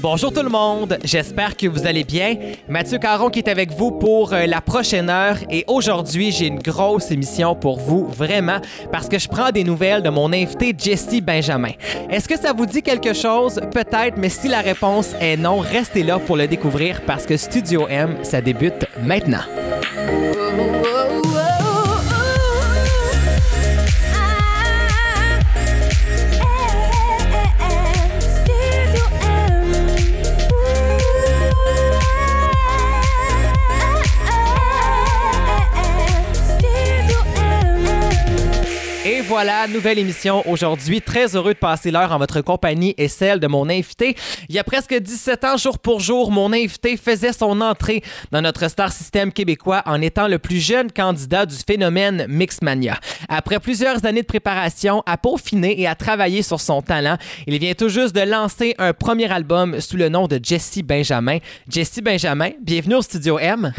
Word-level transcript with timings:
Bonjour 0.00 0.32
tout 0.32 0.42
le 0.42 0.48
monde, 0.48 0.96
j'espère 1.04 1.56
que 1.56 1.66
vous 1.66 1.86
allez 1.86 2.04
bien. 2.04 2.36
Mathieu 2.68 2.98
Caron 2.98 3.30
qui 3.30 3.40
est 3.40 3.48
avec 3.48 3.72
vous 3.72 3.90
pour 3.90 4.32
euh, 4.32 4.46
la 4.46 4.60
prochaine 4.60 5.10
heure 5.10 5.36
et 5.50 5.64
aujourd'hui 5.66 6.30
j'ai 6.30 6.46
une 6.46 6.60
grosse 6.60 7.10
émission 7.10 7.54
pour 7.54 7.78
vous, 7.78 8.06
vraiment, 8.06 8.58
parce 8.92 9.08
que 9.08 9.18
je 9.18 9.28
prends 9.28 9.50
des 9.50 9.64
nouvelles 9.64 10.02
de 10.02 10.08
mon 10.08 10.32
invité 10.32 10.74
Jesse 10.76 11.20
Benjamin. 11.20 11.72
Est-ce 12.08 12.28
que 12.28 12.38
ça 12.38 12.52
vous 12.52 12.66
dit 12.66 12.82
quelque 12.82 13.12
chose? 13.12 13.60
Peut-être, 13.72 14.16
mais 14.16 14.28
si 14.28 14.48
la 14.48 14.60
réponse 14.60 15.14
est 15.20 15.36
non, 15.36 15.58
restez 15.58 16.02
là 16.02 16.18
pour 16.18 16.36
le 16.36 16.46
découvrir 16.46 17.02
parce 17.04 17.26
que 17.26 17.36
Studio 17.36 17.86
M, 17.88 18.16
ça 18.22 18.40
débute 18.40 18.86
maintenant. 19.02 19.44
Voilà, 39.40 39.68
nouvelle 39.68 40.00
émission 40.00 40.42
aujourd'hui. 40.50 41.00
Très 41.00 41.36
heureux 41.36 41.54
de 41.54 41.58
passer 41.60 41.92
l'heure 41.92 42.10
en 42.10 42.18
votre 42.18 42.40
compagnie 42.40 42.92
et 42.98 43.06
celle 43.06 43.38
de 43.38 43.46
mon 43.46 43.68
invité. 43.68 44.16
Il 44.48 44.54
y 44.56 44.58
a 44.58 44.64
presque 44.64 44.92
17 44.92 45.44
ans, 45.44 45.56
jour 45.56 45.78
pour 45.78 46.00
jour, 46.00 46.32
mon 46.32 46.52
invité 46.52 46.96
faisait 46.96 47.32
son 47.32 47.60
entrée 47.60 48.02
dans 48.32 48.42
notre 48.42 48.68
star 48.68 48.90
système 48.90 49.30
québécois 49.30 49.84
en 49.86 50.02
étant 50.02 50.26
le 50.26 50.40
plus 50.40 50.58
jeune 50.58 50.90
candidat 50.90 51.46
du 51.46 51.54
phénomène 51.54 52.26
Mixmania. 52.28 52.98
Après 53.28 53.60
plusieurs 53.60 54.04
années 54.04 54.22
de 54.22 54.26
préparation, 54.26 55.04
à 55.06 55.16
peaufiner 55.16 55.80
et 55.80 55.86
à 55.86 55.94
travailler 55.94 56.42
sur 56.42 56.60
son 56.60 56.82
talent, 56.82 57.16
il 57.46 57.56
vient 57.60 57.74
tout 57.74 57.90
juste 57.90 58.16
de 58.16 58.22
lancer 58.22 58.74
un 58.78 58.92
premier 58.92 59.30
album 59.30 59.80
sous 59.80 59.96
le 59.96 60.08
nom 60.08 60.26
de 60.26 60.40
Jesse 60.42 60.80
Benjamin. 60.82 61.38
Jesse 61.68 62.00
Benjamin, 62.02 62.50
bienvenue 62.60 62.96
au 62.96 63.02
Studio 63.02 63.38
M. 63.38 63.72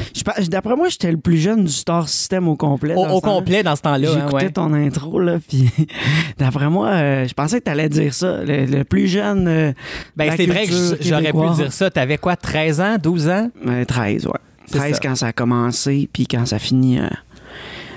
D'après 0.48 0.78
moi, 0.78 0.88
j'étais 0.88 1.12
le 1.12 1.20
plus 1.20 1.38
jeune 1.38 1.66
du 1.66 1.74
Star 1.74 2.08
System 2.08 2.48
au 2.48 2.56
complet. 2.56 2.96
Au, 2.96 3.20
complet 3.20 3.62
dans 3.62 3.76
ce 3.76 3.82
temps-là. 3.82 4.10
hein, 4.10 4.20
J'écoutais 4.22 4.46
ouais. 4.46 4.52
ton 4.52 4.74
intro, 4.74 5.20
là, 5.20 5.38
puis 5.50 5.70
d'après 6.38 6.70
moi, 6.70 6.90
euh, 6.90 7.28
je 7.28 7.34
pensais 7.34 7.60
que 7.60 7.66
tu 7.66 7.72
allais 7.72 7.90
dire 7.90 8.14
ça. 8.14 8.44
Le, 8.44 8.66
le 8.66 8.84
plus 8.86 9.08
jeune. 9.08 9.48
euh, 9.48 9.74
Ben, 10.16 10.32
c'est 10.38 10.46
vrai 10.46 10.66
que 10.68 10.72
j'aurais 11.02 11.32
pu 11.34 11.56
dire 11.56 11.74
ça. 11.74 11.90
T'avais 11.90 12.18
quoi, 12.18 12.36
13 12.36 12.80
ans, 12.82 12.98
12 13.02 13.28
ans? 13.30 13.50
Euh, 13.68 13.84
13, 13.86 14.28
ouais. 14.28 14.34
C'est 14.68 14.78
13 14.78 14.94
ça. 14.94 15.00
quand 15.02 15.16
ça 15.16 15.28
a 15.28 15.34
commencé, 15.34 16.08
puis 16.14 16.28
quand 16.28 16.46
ça 16.46 16.60
finit. 16.60 17.00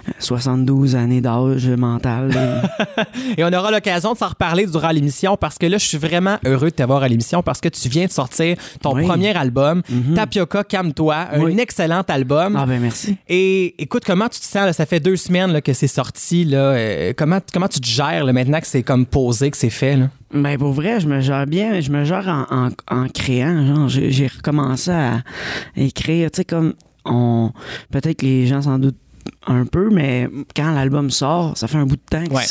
Euh, 0.08 0.12
72 0.18 0.96
années 0.96 1.20
d'âge 1.20 1.68
mental. 1.68 2.30
Et 3.36 3.44
on 3.44 3.52
aura 3.52 3.70
l'occasion 3.70 4.12
de 4.12 4.18
s'en 4.18 4.28
reparler 4.28 4.66
durant 4.66 4.90
l'émission 4.90 5.36
parce 5.36 5.58
que 5.58 5.66
là, 5.66 5.78
je 5.78 5.86
suis 5.86 5.98
vraiment 5.98 6.38
heureux 6.44 6.70
de 6.70 6.74
t'avoir 6.74 7.02
à 7.02 7.08
l'émission 7.08 7.42
parce 7.42 7.60
que 7.60 7.68
tu 7.68 7.88
viens 7.88 8.06
de 8.06 8.10
sortir 8.10 8.56
ton 8.80 8.94
Oui. 8.94 9.06
premier 9.06 9.34
album, 9.36 9.82
Mhm. 9.88 10.14
Tapioca, 10.14 10.64
Calme-toi, 10.64 11.16
un 11.32 11.56
excellent 11.58 12.02
album. 12.08 12.56
ah 12.56 12.66
ben 12.66 12.80
merci. 12.80 13.16
Et 13.28 13.80
écoute, 13.82 14.02
comment 14.06 14.28
tu 14.28 14.40
te 14.40 14.44
sens? 14.44 14.66
là? 14.66 14.72
Ça 14.72 14.86
fait 14.86 15.00
deux 15.00 15.16
semaines 15.16 15.52
là, 15.52 15.60
que 15.60 15.72
c'est 15.72 15.86
sorti. 15.86 16.44
Là. 16.44 16.58
Euh, 16.72 17.12
comment, 17.16 17.38
comment 17.52 17.68
tu 17.68 17.80
te 17.80 17.86
gères 17.86 18.24
là, 18.24 18.32
maintenant 18.32 18.60
que 18.60 18.66
c'est 18.66 18.82
comme 18.82 19.06
posé, 19.06 19.50
que 19.50 19.56
c'est 19.56 19.70
fait? 19.70 19.96
Là? 19.96 20.08
Ben 20.34 20.56
pour 20.58 20.72
vrai, 20.72 20.98
je 21.00 21.08
me 21.08 21.20
gère 21.20 21.46
bien, 21.46 21.80
je 21.80 21.90
me 21.90 22.04
gère 22.04 22.26
en, 22.50 22.66
en, 22.66 22.68
en 22.90 23.08
créant. 23.08 23.66
Genre, 23.66 23.88
j'ai 23.88 24.26
recommencé 24.26 24.90
à 24.90 25.22
écrire, 25.76 26.30
tu 26.30 26.38
sais, 26.38 26.44
comme 26.44 26.74
on. 27.04 27.50
Peut-être 27.90 28.18
que 28.20 28.26
les 28.26 28.46
gens 28.46 28.62
s'en 28.62 28.78
doutent 28.78 28.96
un 29.46 29.64
peu, 29.64 29.90
mais 29.90 30.28
quand 30.56 30.70
l'album 30.72 31.10
sort, 31.10 31.56
ça 31.56 31.66
fait 31.68 31.78
un 31.78 31.86
bout 31.86 31.96
de 31.96 32.02
temps 32.08 32.24
que, 32.24 32.32
Ouais. 32.34 32.44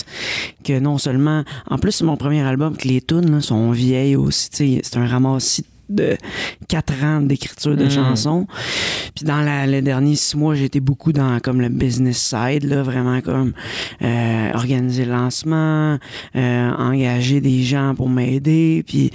que 0.63 0.79
non 0.79 0.97
seulement. 0.97 1.43
En 1.69 1.77
plus, 1.77 1.91
c'est 1.91 2.03
mon 2.05 2.17
premier 2.17 2.41
album, 2.41 2.75
que 2.75 2.87
les 2.87 3.01
tunes 3.01 3.31
là, 3.31 3.41
sont 3.41 3.71
vieilles 3.71 4.15
aussi. 4.15 4.79
C'est 4.83 4.97
un 4.97 5.07
ramassis 5.07 5.65
de 5.89 6.15
quatre 6.69 6.93
ans 7.03 7.19
d'écriture 7.19 7.75
de 7.75 7.83
Mm. 7.85 7.89
chansons. 7.91 8.47
Puis 9.13 9.25
dans 9.25 9.41
la- 9.41 9.67
les 9.67 9.81
derniers 9.81 10.15
six 10.15 10.37
mois, 10.37 10.55
j'ai 10.55 10.63
été 10.65 10.79
beaucoup 10.79 11.11
dans 11.11 11.37
comme 11.41 11.59
le 11.59 11.67
business 11.67 12.17
side, 12.17 12.63
là, 12.63 12.81
vraiment 12.81 13.19
comme 13.19 13.51
euh, 14.01 14.51
organiser 14.53 15.03
le 15.03 15.11
lancement, 15.11 15.97
euh, 16.35 16.71
engager 16.77 17.41
des 17.41 17.63
gens 17.63 17.93
pour 17.93 18.07
m'aider. 18.09 18.83
Puis 18.87 19.11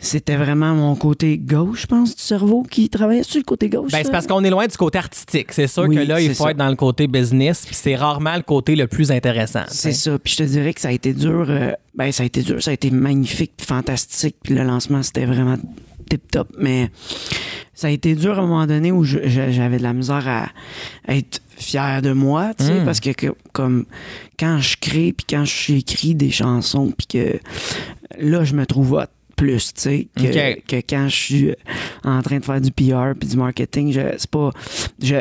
c'était 0.00 0.36
vraiment 0.36 0.74
mon 0.74 0.94
côté 0.94 1.38
gauche, 1.38 1.82
je 1.82 1.86
pense, 1.88 2.14
du 2.14 2.22
cerveau 2.22 2.62
qui 2.62 2.88
travaillait 2.88 3.24
sur 3.24 3.38
le 3.38 3.44
côté 3.44 3.68
gauche. 3.68 3.90
Ben, 3.90 4.02
c'est 4.04 4.12
parce 4.12 4.26
qu'on 4.28 4.44
est 4.44 4.50
loin 4.50 4.66
du 4.66 4.76
côté 4.76 4.98
artistique. 4.98 5.52
C'est 5.52 5.66
sûr 5.66 5.84
Oui, 5.88 5.96
que 5.96 6.00
là, 6.02 6.20
il 6.20 6.34
faut 6.34 6.44
ça. 6.44 6.50
être 6.52 6.56
dans 6.56 6.68
le 6.68 6.76
côté 6.76 7.06
business, 7.08 7.64
puis 7.66 7.74
c'est 7.74 7.96
rarement 7.96 8.36
le 8.36 8.42
côté 8.42 8.76
le 8.76 8.86
plus 8.86 9.10
intéressant. 9.10 9.64
C'est 9.68 9.92
ça. 9.92 10.18
Puis 10.18 10.34
je 10.34 10.38
te 10.38 10.42
dirais 10.44 10.72
que 10.72 10.80
ça 10.80 10.88
a 10.88 10.92
été 10.92 11.12
dur. 11.12 11.46
euh, 11.48 11.72
ben, 11.96 12.12
ça 12.12 12.22
a 12.22 12.26
été 12.26 12.42
dur. 12.42 12.62
Ça 12.62 12.70
a 12.70 12.74
été 12.74 12.90
magnifique, 12.92 13.52
puis 13.56 13.66
fantastique. 13.66 14.36
Puis 14.42 14.54
le 14.54 14.62
lancement, 14.62 15.02
c'était 15.02 15.26
vraiment 15.26 15.56
tip-top. 16.08 16.48
Mais 16.58 16.90
ça 17.74 17.88
a 17.88 17.90
été 17.90 18.14
dur 18.14 18.38
à 18.38 18.42
un 18.42 18.46
moment 18.46 18.66
donné 18.66 18.92
où 18.92 19.02
j'avais 19.04 19.78
de 19.78 19.82
la 19.82 19.92
misère 19.92 20.26
à 20.28 20.46
être 21.12 21.40
fier 21.56 22.02
de 22.02 22.12
moi, 22.12 22.52
tu 22.56 22.64
sais, 22.66 22.80
Mm. 22.80 22.84
parce 22.84 23.00
que, 23.00 23.10
que- 23.10 23.34
comme 23.52 23.84
quand 24.38 24.60
je 24.60 24.76
crée, 24.80 25.12
puis 25.12 25.26
quand 25.28 25.44
j'écris 25.44 26.14
des 26.14 26.30
chansons, 26.30 26.92
puis 26.96 27.06
que 27.08 27.40
là, 28.20 28.44
je 28.44 28.54
me 28.54 28.64
trouve 28.64 28.92
hot 28.92 29.04
plus, 29.38 29.72
tu 29.72 29.80
sais, 29.80 30.08
que, 30.16 30.76
quand 30.80 31.08
je 31.08 31.16
suis 31.16 31.54
en 32.04 32.20
train 32.22 32.40
de 32.40 32.44
faire 32.44 32.60
du 32.60 32.72
PR 32.72 33.12
puis 33.18 33.28
du 33.28 33.36
marketing, 33.36 33.92
je, 33.92 34.00
c'est 34.18 34.30
pas... 34.30 34.50
Je, 35.00 35.14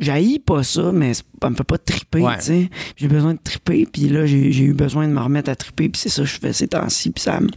j'haïs 0.00 0.38
pas 0.38 0.62
ça, 0.62 0.90
mais 0.92 1.14
ça 1.14 1.22
me 1.50 1.54
fait 1.56 1.64
pas 1.64 1.78
triper, 1.78 2.20
Ouais. 2.22 2.36
tu 2.38 2.44
sais. 2.44 2.70
J'ai 2.96 3.08
besoin 3.08 3.34
de 3.34 3.38
triper, 3.42 3.86
puis 3.90 4.08
là, 4.08 4.26
j'ai, 4.26 4.48
eu 4.58 4.72
besoin 4.72 5.06
de 5.06 5.12
me 5.12 5.20
remettre 5.20 5.50
à 5.50 5.56
triper, 5.56 5.88
puis 5.88 6.00
c'est 6.00 6.08
ça 6.08 6.22
que 6.22 6.28
je 6.28 6.38
fais 6.38 6.52
ces 6.52 6.68
temps-ci, 6.68 7.10
puis 7.10 7.22
ça 7.22 7.40
me, 7.40 7.48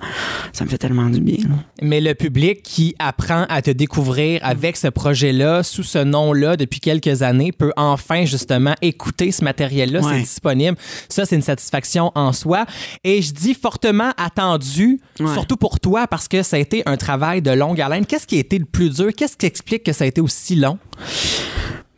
ça 0.54 0.64
me 0.66 0.70
fait 0.70 0.78
tellement 0.78 1.10
du 1.10 1.20
bien. 1.22 1.38
là. 1.48 1.56
Mais 1.82 2.00
le 2.02 2.14
public 2.14 2.62
qui 2.64 2.96
apprend 3.00 3.46
à 3.50 3.62
te 3.62 3.72
découvrir 3.72 4.40
avec 4.44 4.78
ce 4.78 4.88
projet-là, 4.88 5.64
sous 5.64 5.84
ce 5.84 5.98
nom-là, 6.00 6.58
depuis 6.58 6.80
quelques 6.80 7.22
années, 7.24 7.52
peut 7.52 7.74
enfin 7.76 8.26
justement 8.26 8.76
écouter 8.82 9.32
ce 9.32 9.44
matériel-là. 9.44 10.02
Ouais. 10.02 10.14
C'est 10.16 10.22
disponible. 10.22 10.78
Ça, 11.10 11.26
c'est 11.26 11.36
une 11.36 11.42
satisfaction 11.42 12.12
en 12.16 12.34
soi. 12.34 12.66
Et 13.04 13.22
je 13.22 13.34
dis 13.34 13.54
fortement 13.54 14.12
attendu, 14.18 15.00
Ouais. 15.20 15.34
surtout 15.34 15.58
pour 15.58 15.80
toi, 15.80 16.08
parce 16.08 16.28
que 16.28 16.44
ça 16.44 16.56
a 16.58 16.60
été 16.60 16.84
un 16.86 16.98
travail 16.98 17.42
de 17.42 17.52
longue 17.52 17.80
haleine. 17.82 18.06
Qu'est-ce 18.06 18.28
qui 18.28 18.38
a 18.38 18.40
été 18.40 18.58
le 18.60 18.66
plus 18.66 18.90
dur? 18.96 19.10
Qu'est-ce 19.16 19.38
qui 19.38 19.46
explique 19.46 19.84
que 19.84 19.94
ça 19.94 20.04
a 20.04 20.08
été 20.08 20.22
aussi 20.22 20.56
long? 20.56 20.78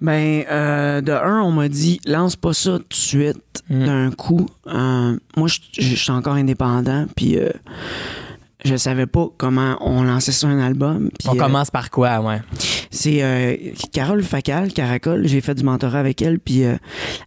Ben, 0.04 0.44
euh, 0.52 1.02
de 1.02 1.12
un, 1.14 1.42
on 1.42 1.52
m'a 1.52 1.70
dit, 1.70 2.00
lance 2.06 2.36
pas 2.36 2.54
ça 2.54 2.78
tout 2.78 2.86
de 2.90 2.94
suite, 2.94 3.38
Mm. 3.70 3.86
d'un 3.86 4.12
coup. 4.12 4.46
Euh, 4.68 5.18
moi, 5.38 5.48
je 5.48 5.96
suis 5.96 6.12
encore 6.12 6.34
indépendant, 6.34 7.06
puis 7.16 7.38
euh, 7.40 7.50
je 8.64 8.76
savais 8.76 9.06
pas 9.08 9.28
comment 9.38 9.78
on 9.82 10.04
lançait 10.04 10.32
sur 10.32 10.48
un 10.48 10.60
album. 10.60 11.10
On 11.28 11.36
euh, 11.36 11.40
commence 11.40 11.70
par 11.72 11.90
quoi, 11.92 12.20
ouais? 12.22 12.42
C'est 12.92 13.24
euh, 13.24 13.56
Carole 13.92 14.22
Facal, 14.22 14.72
Caracol, 14.72 15.26
j'ai 15.28 15.42
fait 15.42 15.56
du 15.56 15.64
mentorat 15.64 16.00
avec 16.00 16.22
elle, 16.22 16.40
puis 16.40 16.64
euh, 16.64 16.76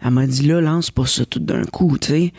elle 0.00 0.10
m'a 0.12 0.26
dit 0.26 0.46
là, 0.46 0.60
lance 0.60 0.90
pas 0.92 1.06
ça 1.06 1.24
tout 1.26 1.40
d'un 1.40 1.64
coup, 1.64 1.98
tu 1.98 2.08
sais. 2.08 2.32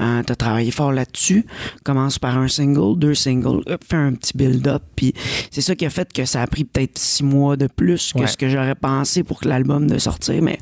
Euh, 0.00 0.22
T'as 0.26 0.34
travaillé 0.34 0.70
fort 0.72 0.90
là-dessus. 0.92 1.46
Commence 1.84 2.18
par 2.18 2.36
un 2.38 2.48
single, 2.48 2.98
deux 2.98 3.14
singles, 3.14 3.62
hop, 3.66 3.84
fais 3.88 3.96
un 3.96 4.12
petit 4.14 4.36
build-up, 4.36 4.82
puis 4.96 5.14
c'est 5.52 5.60
ça 5.60 5.76
qui 5.76 5.86
a 5.86 5.90
fait 5.90 6.12
que 6.12 6.24
ça 6.24 6.42
a 6.42 6.46
pris 6.48 6.64
peut-être 6.64 6.98
six 6.98 7.22
mois 7.22 7.56
de 7.56 7.68
plus 7.68 8.12
que 8.12 8.18
Ouais. 8.20 8.26
ce 8.26 8.36
que 8.36 8.48
j'aurais 8.48 8.74
pensé 8.74 9.22
pour 9.22 9.40
que 9.40 9.48
l'album 9.48 9.86
de 9.86 9.98
sortir. 9.98 10.42
Mais, 10.42 10.58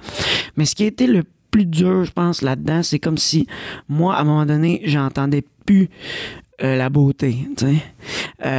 mais 0.57 0.67
ce 0.67 0.75
qui 0.75 0.85
a 0.85 0.87
été 0.87 1.07
le 1.07 1.25
plus 1.51 1.65
dur, 1.67 2.05
je 2.05 2.13
pense, 2.13 2.43
là-dedans, 2.43 2.83
c'est 2.83 2.99
comme 2.99 3.19
si 3.19 3.47
moi, 3.89 4.15
à 4.17 4.21
un 4.21 4.25
moment 4.25 4.47
donné, 4.47 4.83
j'entendais 4.85 5.43
plus 5.67 5.89
euh, 6.63 6.77
la 6.77 6.89
beauté. 6.89 7.37
Euh, 7.63 7.75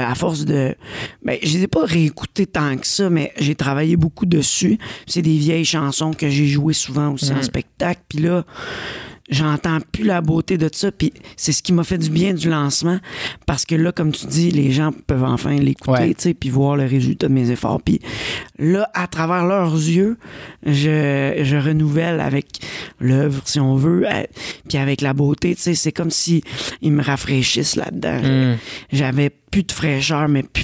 à 0.05 0.13
force 0.15 0.45
de... 0.45 0.75
Ben, 1.23 1.37
je 1.41 1.57
les 1.57 1.63
ai 1.63 1.67
pas 1.67 1.85
réécoutés 1.85 2.45
tant 2.45 2.77
que 2.77 2.85
ça, 2.87 3.09
mais 3.09 3.31
j'ai 3.37 3.55
travaillé 3.55 3.95
beaucoup 3.95 4.25
dessus. 4.25 4.77
C'est 5.07 5.21
des 5.21 5.37
vieilles 5.37 5.65
chansons 5.65 6.11
que 6.13 6.29
j'ai 6.29 6.47
jouées 6.47 6.73
souvent 6.73 7.09
aussi 7.13 7.31
en 7.31 7.35
Mhm. 7.37 7.43
spectacle. 7.43 8.01
Puis 8.07 8.19
là, 8.19 8.43
j'entends 9.31 9.79
plus 9.91 10.03
la 10.03 10.21
beauté 10.21 10.57
de 10.57 10.69
ça. 10.71 10.91
Puis 10.91 11.11
c'est 11.35 11.51
ce 11.51 11.63
qui 11.63 11.73
m'a 11.73 11.83
fait 11.83 11.97
du 11.97 12.09
bien 12.09 12.33
du 12.33 12.49
lancement. 12.49 12.99
Parce 13.47 13.65
que 13.65 13.75
là, 13.75 13.91
comme 13.91 14.11
tu 14.11 14.25
dis, 14.27 14.51
les 14.51 14.71
gens 14.71 14.91
peuvent 15.07 15.23
enfin 15.23 15.55
l'écouter, 15.55 15.91
Ouais. 15.91 16.07
tu 16.13 16.15
sais, 16.19 16.33
puis 16.33 16.49
voir 16.49 16.75
le 16.75 16.85
résultat 16.85 17.27
de 17.27 17.33
mes 17.33 17.49
efforts. 17.49 17.81
Puis 17.81 17.99
là, 18.59 18.89
à 18.93 19.07
travers 19.07 19.45
leurs 19.45 19.73
yeux, 19.73 20.17
je, 20.65 21.39
je 21.43 21.57
renouvelle 21.57 22.19
avec 22.19 22.47
l'œuvre, 22.99 23.41
si 23.45 23.59
on 23.59 23.75
veut, 23.75 24.05
puis 24.69 24.77
avec 24.77 25.01
la 25.01 25.13
beauté, 25.13 25.55
tu 25.55 25.61
sais, 25.61 25.75
c'est 25.75 25.91
comme 25.91 26.11
si 26.11 26.43
ils 26.81 26.91
me 26.91 27.01
rafraîchissent 27.01 27.75
là-dedans. 27.75 28.21
Mm. 28.21 28.57
J'avais 28.91 29.31
plus 29.51 29.63
de 29.63 29.71
fraîcheur, 29.71 30.27
mais 30.29 30.43
plus 30.43 30.63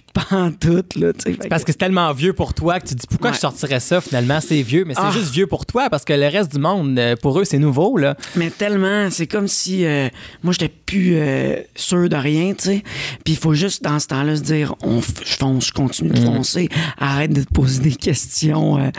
tout, 0.60 0.84
là. 1.00 1.12
Fait 1.24 1.36
Parce 1.50 1.64
que 1.64 1.72
c'est 1.72 1.78
tellement 1.78 2.12
vieux 2.14 2.34
pour 2.34 2.54
toi 2.54 2.80
que 2.80 2.88
tu 2.88 2.96
te 2.96 3.02
dis 3.02 3.08
pourquoi 3.08 3.30
Ouais. 3.30 3.36
je 3.36 3.40
sortirais 3.42 3.80
ça 3.80 4.02
finalement? 4.02 4.40
C'est 4.42 4.62
vieux 4.64 4.84
mais 4.86 4.94
c'est 4.96 5.02
Ah. 5.04 5.12
juste 5.12 5.32
vieux 5.32 5.46
pour 5.46 5.66
toi 5.66 5.90
parce 5.92 6.04
que 6.06 6.14
le 6.14 6.28
reste 6.28 6.52
du 6.54 6.60
monde 6.60 6.98
euh, 6.98 7.16
pour 7.22 7.40
eux 7.40 7.44
c'est 7.46 7.60
nouveau 7.60 7.98
là. 7.98 8.16
Mais 8.36 8.50
tellement, 8.50 9.10
c'est 9.12 9.28
comme 9.28 9.48
si 9.48 9.86
euh, 9.86 10.08
moi 10.42 10.54
j'étais 10.54 10.70
plus 10.70 11.16
euh, 11.18 11.58
sûr 11.76 12.10
de 12.10 12.16
rien, 12.16 12.54
tu 12.54 12.64
sais. 12.66 12.84
Puis 13.24 13.34
il 13.34 13.38
faut 13.38 13.54
juste 13.54 13.84
dans 13.84 14.00
ce 14.00 14.08
temps-là 14.08 14.36
se 14.38 14.42
dire, 14.42 14.74
on 14.82 15.02
je 15.02 15.36
fonce, 15.38 15.68
je 15.68 15.74
continue 15.74 16.10
de 16.10 16.20
foncer, 16.20 16.70
arrête 16.98 17.32
de 17.34 17.44
te 17.44 17.54
poser 17.54 17.82
des 17.82 17.96
questions. 17.96 18.78
euh, 18.80 18.90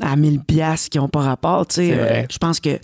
à 0.00 0.14
1000 0.14 0.40
pièces 0.40 0.88
qui 0.90 0.98
ont 0.98 1.08
pas 1.08 1.20
rapport. 1.22 1.66
tu 1.66 1.76
sais. 1.76 1.88
C'est 1.88 2.32
je 2.32 2.38
pense 2.38 2.60
que 2.60 2.78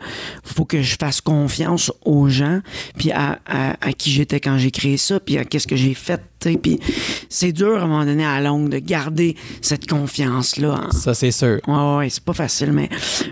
faut 0.45 0.65
que 0.65 0.83
je 0.83 0.97
fasse 0.99 1.21
confiance 1.21 1.93
aux 2.05 2.29
gens, 2.29 2.61
puis 2.99 3.13
à, 3.13 3.39
à- 3.47 3.77
à 3.81 3.93
qui 3.93 4.11
j'étais 4.11 4.41
quand 4.41 4.57
j'ai 4.59 4.71
créé 4.71 4.97
ça, 4.97 5.21
puis 5.21 5.37
à 5.39 5.45
qu'est-ce 5.45 5.67
que 5.67 5.77
j'ai 5.77 5.95
fait. 5.95 6.21
Puis 6.63 6.79
c'est 7.29 7.53
dur 7.53 7.79
à 7.79 7.83
un 7.85 7.87
moment 7.87 8.05
donné 8.05 8.25
à 8.25 8.41
la 8.41 8.49
longue 8.49 8.69
de 8.69 8.79
garder 8.79 9.37
cette 9.61 9.89
confiance-là. 9.89 10.87
en- 10.89 10.91
Ça, 10.91 11.15
c'est 11.15 11.31
sûr. 11.31 11.61
Ouais, 11.67 11.97
ouais, 11.99 12.09
c'est 12.11 12.23
pas 12.25 12.33
facile, 12.33 12.73
mais, 12.73 12.89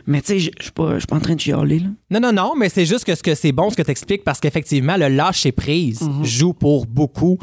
mais 0.06 0.20
tu 0.22 0.26
sais, 0.28 0.38
je 0.40 0.50
suis 0.62 0.72
pas, 0.72 0.96
pas 1.08 1.16
en 1.16 1.20
train 1.20 1.34
de 1.34 1.40
chialer, 1.40 1.80
là. 1.80 1.86
Non, 2.10 2.20
non, 2.20 2.32
non, 2.32 2.54
mais 2.56 2.68
c'est 2.68 2.86
juste 2.86 3.04
que 3.04 3.14
ce 3.14 3.22
que 3.22 3.34
c'est 3.34 3.52
bon 3.52 3.70
ce 3.70 3.76
que 3.76 3.82
tu 3.82 3.90
expliques 3.90 4.24
parce 4.24 4.40
qu'effectivement, 4.40 4.96
le 4.96 5.08
lâcher 5.08 5.52
prise 5.52 6.02
Mhm. 6.02 6.24
joue 6.24 6.52
pour 6.52 6.86
beaucoup. 6.86 7.38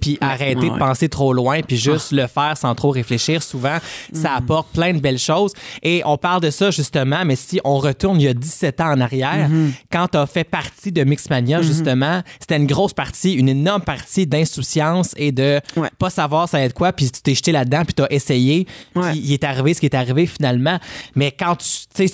Puis 0.00 0.18
arrêter 0.20 0.68
ouais. 0.68 0.70
de 0.70 0.78
penser 0.78 1.08
trop 1.08 1.32
loin, 1.32 1.60
puis 1.62 1.76
juste 1.76 2.12
le 2.12 2.26
faire 2.26 2.56
sans 2.56 2.74
trop 2.74 2.90
réfléchir, 2.90 3.42
souvent, 3.42 3.78
ça 4.12 4.34
apporte 4.34 4.68
plein 4.72 4.92
de 4.94 5.00
belles 5.00 5.18
choses. 5.18 5.52
Et 5.82 6.02
on 6.04 6.16
parle 6.16 6.40
de 6.42 6.50
ça 6.50 6.70
justement, 6.70 7.24
mais 7.24 7.36
si 7.36 7.60
on 7.64 7.78
retourne 7.78 8.20
il 8.20 8.24
y 8.24 8.28
a 8.28 8.34
17 8.34 8.80
ans 8.80 8.92
en 8.92 9.00
arrière, 9.00 9.48
Mhm. 9.48 9.72
quand 9.90 10.08
tu 10.08 10.18
as 10.18 10.26
fait 10.26 10.44
partie 10.44 10.92
de 10.92 11.02
Mixmania, 11.04 11.62
justement, 11.62 12.22
c'était 12.38 12.56
une 12.56 12.66
grosse 12.66 12.92
partie, 12.92 13.32
une 13.32 13.48
énorme 13.48 13.82
partie 13.82 14.26
d'insouciance 14.26 15.12
et 15.16 15.32
de 15.32 15.60
Ouais. 15.76 15.88
pas 15.98 16.10
savoir 16.10 16.48
ça 16.48 16.58
va 16.58 16.64
être 16.64 16.74
quoi, 16.74 16.92
puis 16.92 17.10
tu 17.10 17.20
t'es 17.22 17.34
jeté 17.34 17.52
là-dedans, 17.52 17.82
puis 17.84 17.94
tu 17.94 18.02
as 18.02 18.12
essayé, 18.12 18.66
puis 18.94 19.02
il 19.18 19.32
est 19.32 19.44
arrivé 19.44 19.74
ce 19.74 19.80
qui 19.80 19.86
est 19.86 19.94
arrivé 19.94 20.26
finalement. 20.26 20.78
Mais 21.14 21.32
quand 21.32 21.56
tu. 21.56 21.66
Sais, 21.94 22.06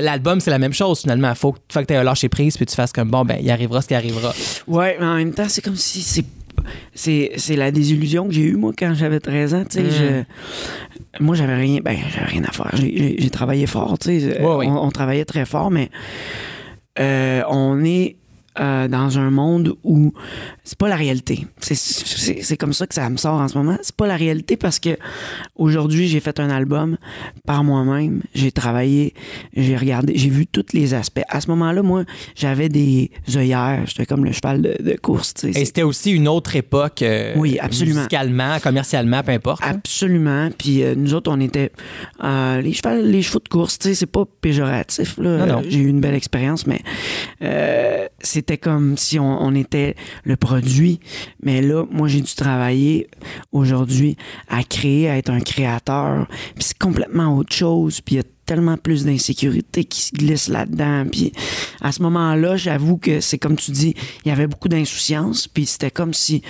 l'album, 0.00 0.40
c'est 0.40 0.50
la 0.50 0.58
même 0.58 0.72
chose 0.74 1.00
finalement. 1.00 1.34
Faut, 1.34 1.54
faut 1.72 1.80
que 1.80 1.84
tu 1.86 1.92
aies 1.94 1.96
un 1.96 2.02
lâcher 2.04 2.28
prise, 2.28 2.56
puis 2.56 2.66
tu 2.66 2.74
fasses 2.74 2.92
comme 2.92 3.10
bon, 3.10 3.24
ben, 3.24 3.38
il 3.40 3.50
arrivera 3.50 3.80
ce 3.82 3.88
qui 3.88 3.94
arrivera. 3.94 4.32
Ouais, 4.66 4.96
mais 5.00 5.06
en 5.06 5.14
même 5.14 5.32
temps, 5.32 5.46
c'est 5.48 5.62
comme 5.62 5.76
si 5.76 6.02
c'est. 6.02 6.24
C'est, 6.94 7.32
c'est 7.36 7.56
la 7.56 7.70
désillusion 7.70 8.26
que 8.28 8.32
j'ai 8.34 8.42
eue, 8.42 8.56
moi, 8.56 8.72
quand 8.78 8.94
j'avais 8.94 9.20
13 9.20 9.54
ans. 9.54 9.64
Tu 9.68 9.78
sais, 9.78 9.90
je- 9.90 11.22
moi, 11.22 11.34
j'avais 11.36 11.54
rien, 11.56 11.80
ben, 11.84 11.96
j'avais 12.12 12.26
rien 12.26 12.44
à 12.44 12.52
faire. 12.52 12.70
J'ai, 12.74 12.96
j'ai- 12.96 13.16
j'ai 13.18 13.30
travaillé 13.30 13.66
fort, 13.66 13.98
tu 13.98 14.20
sais. 14.20 14.40
Ouais, 14.40 14.54
ouais. 14.56 14.66
On, 14.68 14.84
on 14.84 14.90
travaillait 14.90 15.24
très 15.24 15.44
fort, 15.44 15.70
mais 15.70 15.90
euh, 16.98 17.42
on 17.48 17.82
est 17.84 18.16
euh, 18.60 18.86
dans 18.86 19.18
un 19.18 19.30
monde 19.30 19.74
où 19.82 20.12
c'est 20.64 20.78
pas 20.78 20.88
la 20.88 20.96
réalité. 20.96 21.46
C'est, 21.60 22.56
comme 22.56 22.72
ça 22.72 22.86
que 22.86 22.94
ça 22.94 23.08
me 23.10 23.16
sort 23.18 23.34
en 23.40 23.48
ce 23.48 23.58
moment. 23.58 23.76
C'est 23.82 23.94
pas 23.94 24.06
la 24.06 24.16
réalité 24.16 24.56
parce 24.56 24.78
que 24.78 24.96
aujourd'hui, 25.56 26.08
j'ai 26.08 26.20
fait 26.20 26.40
un 26.40 26.48
album 26.50 26.96
par 27.46 27.62
moi-même. 27.64 28.22
J'ai 28.34 28.50
travaillé, 28.50 29.12
j'ai 29.54 29.76
regardé, 29.76 30.14
j'ai 30.16 30.30
vu 30.30 30.46
tous 30.46 30.64
les 30.72 30.94
aspects. 30.94 31.20
À 31.28 31.40
ce 31.42 31.48
moment-là, 31.50 31.82
moi, 31.82 32.04
j'avais 32.34 32.68
des 32.70 33.10
œillères. 33.36 33.82
J'étais 33.86 34.06
comme 34.06 34.24
le 34.24 34.32
cheval 34.32 34.62
de, 34.62 34.76
de 34.82 34.96
course. 34.96 35.34
Et 35.44 35.64
c'était 35.66 35.82
aussi 35.82 36.12
une 36.12 36.28
autre 36.28 36.56
époque. 36.56 37.02
euh, 37.02 37.34
Oui, 37.36 37.58
absolument. 37.60 37.96
Musicalement, 38.00 38.58
commercialement, 38.60 39.22
peu 39.22 39.32
importe. 39.32 39.62
hein? 39.64 39.72
Absolument. 39.74 40.48
Puis 40.56 40.82
euh, 40.82 40.94
nous 40.96 41.12
autres, 41.12 41.30
on 41.30 41.40
était 41.40 41.72
euh, 42.22 42.60
les, 42.62 42.72
chevaux, 42.72 43.02
les 43.02 43.20
chevaux 43.22 43.40
de 43.40 43.48
course, 43.48 43.78
c'est 43.80 44.06
pas 44.06 44.24
péjoratif. 44.40 45.18
J'ai 45.68 45.78
eu 45.78 45.88
une 45.88 46.00
belle 46.00 46.14
expérience, 46.14 46.66
mais 46.66 46.80
c'était 48.20 48.56
comme 48.58 48.96
si 48.96 49.18
on, 49.18 49.42
on 49.42 49.54
était 49.54 49.94
le 50.24 50.36
Mais 51.42 51.62
là, 51.62 51.84
moi, 51.90 52.08
j'ai 52.08 52.20
dû 52.20 52.34
travailler 52.34 53.08
aujourd'hui 53.52 54.16
à 54.48 54.62
créer, 54.62 55.08
à 55.08 55.16
être 55.16 55.30
un 55.30 55.40
créateur. 55.40 56.26
Puis 56.54 56.64
c'est 56.64 56.78
complètement 56.78 57.36
autre 57.36 57.54
chose. 57.54 58.00
Puis 58.00 58.16
il 58.16 58.18
y 58.18 58.20
a 58.20 58.24
tellement 58.46 58.76
plus 58.76 59.04
d'insécurité 59.04 59.84
qui 59.84 60.00
se 60.02 60.12
glisse 60.12 60.48
là-dedans. 60.48 61.04
Puis 61.10 61.32
à 61.80 61.92
ce 61.92 62.02
moment-là, 62.02 62.56
j'avoue 62.56 62.96
que 62.98 63.20
c'est 63.20 63.38
comme 63.38 63.56
tu 63.56 63.70
dis, 63.70 63.94
il 64.24 64.28
y 64.28 64.30
avait 64.32 64.46
beaucoup 64.46 64.68
d'insouciance. 64.68 65.48
Puis 65.48 65.66
c'était 65.66 65.90
comme 65.90 66.14
si 66.14 66.42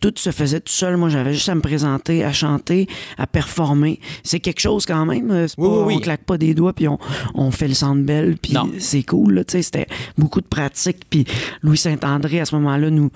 tout 0.00 0.12
se 0.16 0.30
faisait 0.30 0.60
tout 0.60 0.72
seul. 0.72 0.96
Moi, 0.96 1.08
j'avais 1.08 1.34
juste 1.34 1.48
à 1.48 1.54
me 1.54 1.60
présenter, 1.60 2.24
à 2.24 2.32
chanter, 2.32 2.86
à 3.18 3.26
performer. 3.26 4.00
C'est 4.22 4.40
quelque 4.40 4.60
chose 4.60 4.86
quand 4.86 5.06
même. 5.06 5.30
euh, 5.30 5.46
Oui, 5.58 5.68
pas- 5.68 5.74
oui, 5.76 5.84
oui. 5.86 5.94
On 5.96 6.00
claque 6.00 6.24
pas 6.24 6.38
des 6.38 6.54
doigts 6.54 6.72
puis 6.72 6.88
on, 6.88 6.98
on 7.34 7.50
fait 7.50 7.68
le 7.68 7.74
centre 7.74 8.02
belle 8.02 8.36
puis 8.40 8.54
c'est 8.78 9.02
cool. 9.02 9.34
là, 9.34 9.42
C'était 9.46 9.86
beaucoup 10.18 10.40
de 10.40 10.46
pratique. 10.46 10.98
Puis 11.10 11.24
Louis 11.62 11.76
Saint-André, 11.78 12.40
à 12.40 12.44
ce 12.44 12.54
moment-là, 12.56 12.90
nous... 12.90 13.10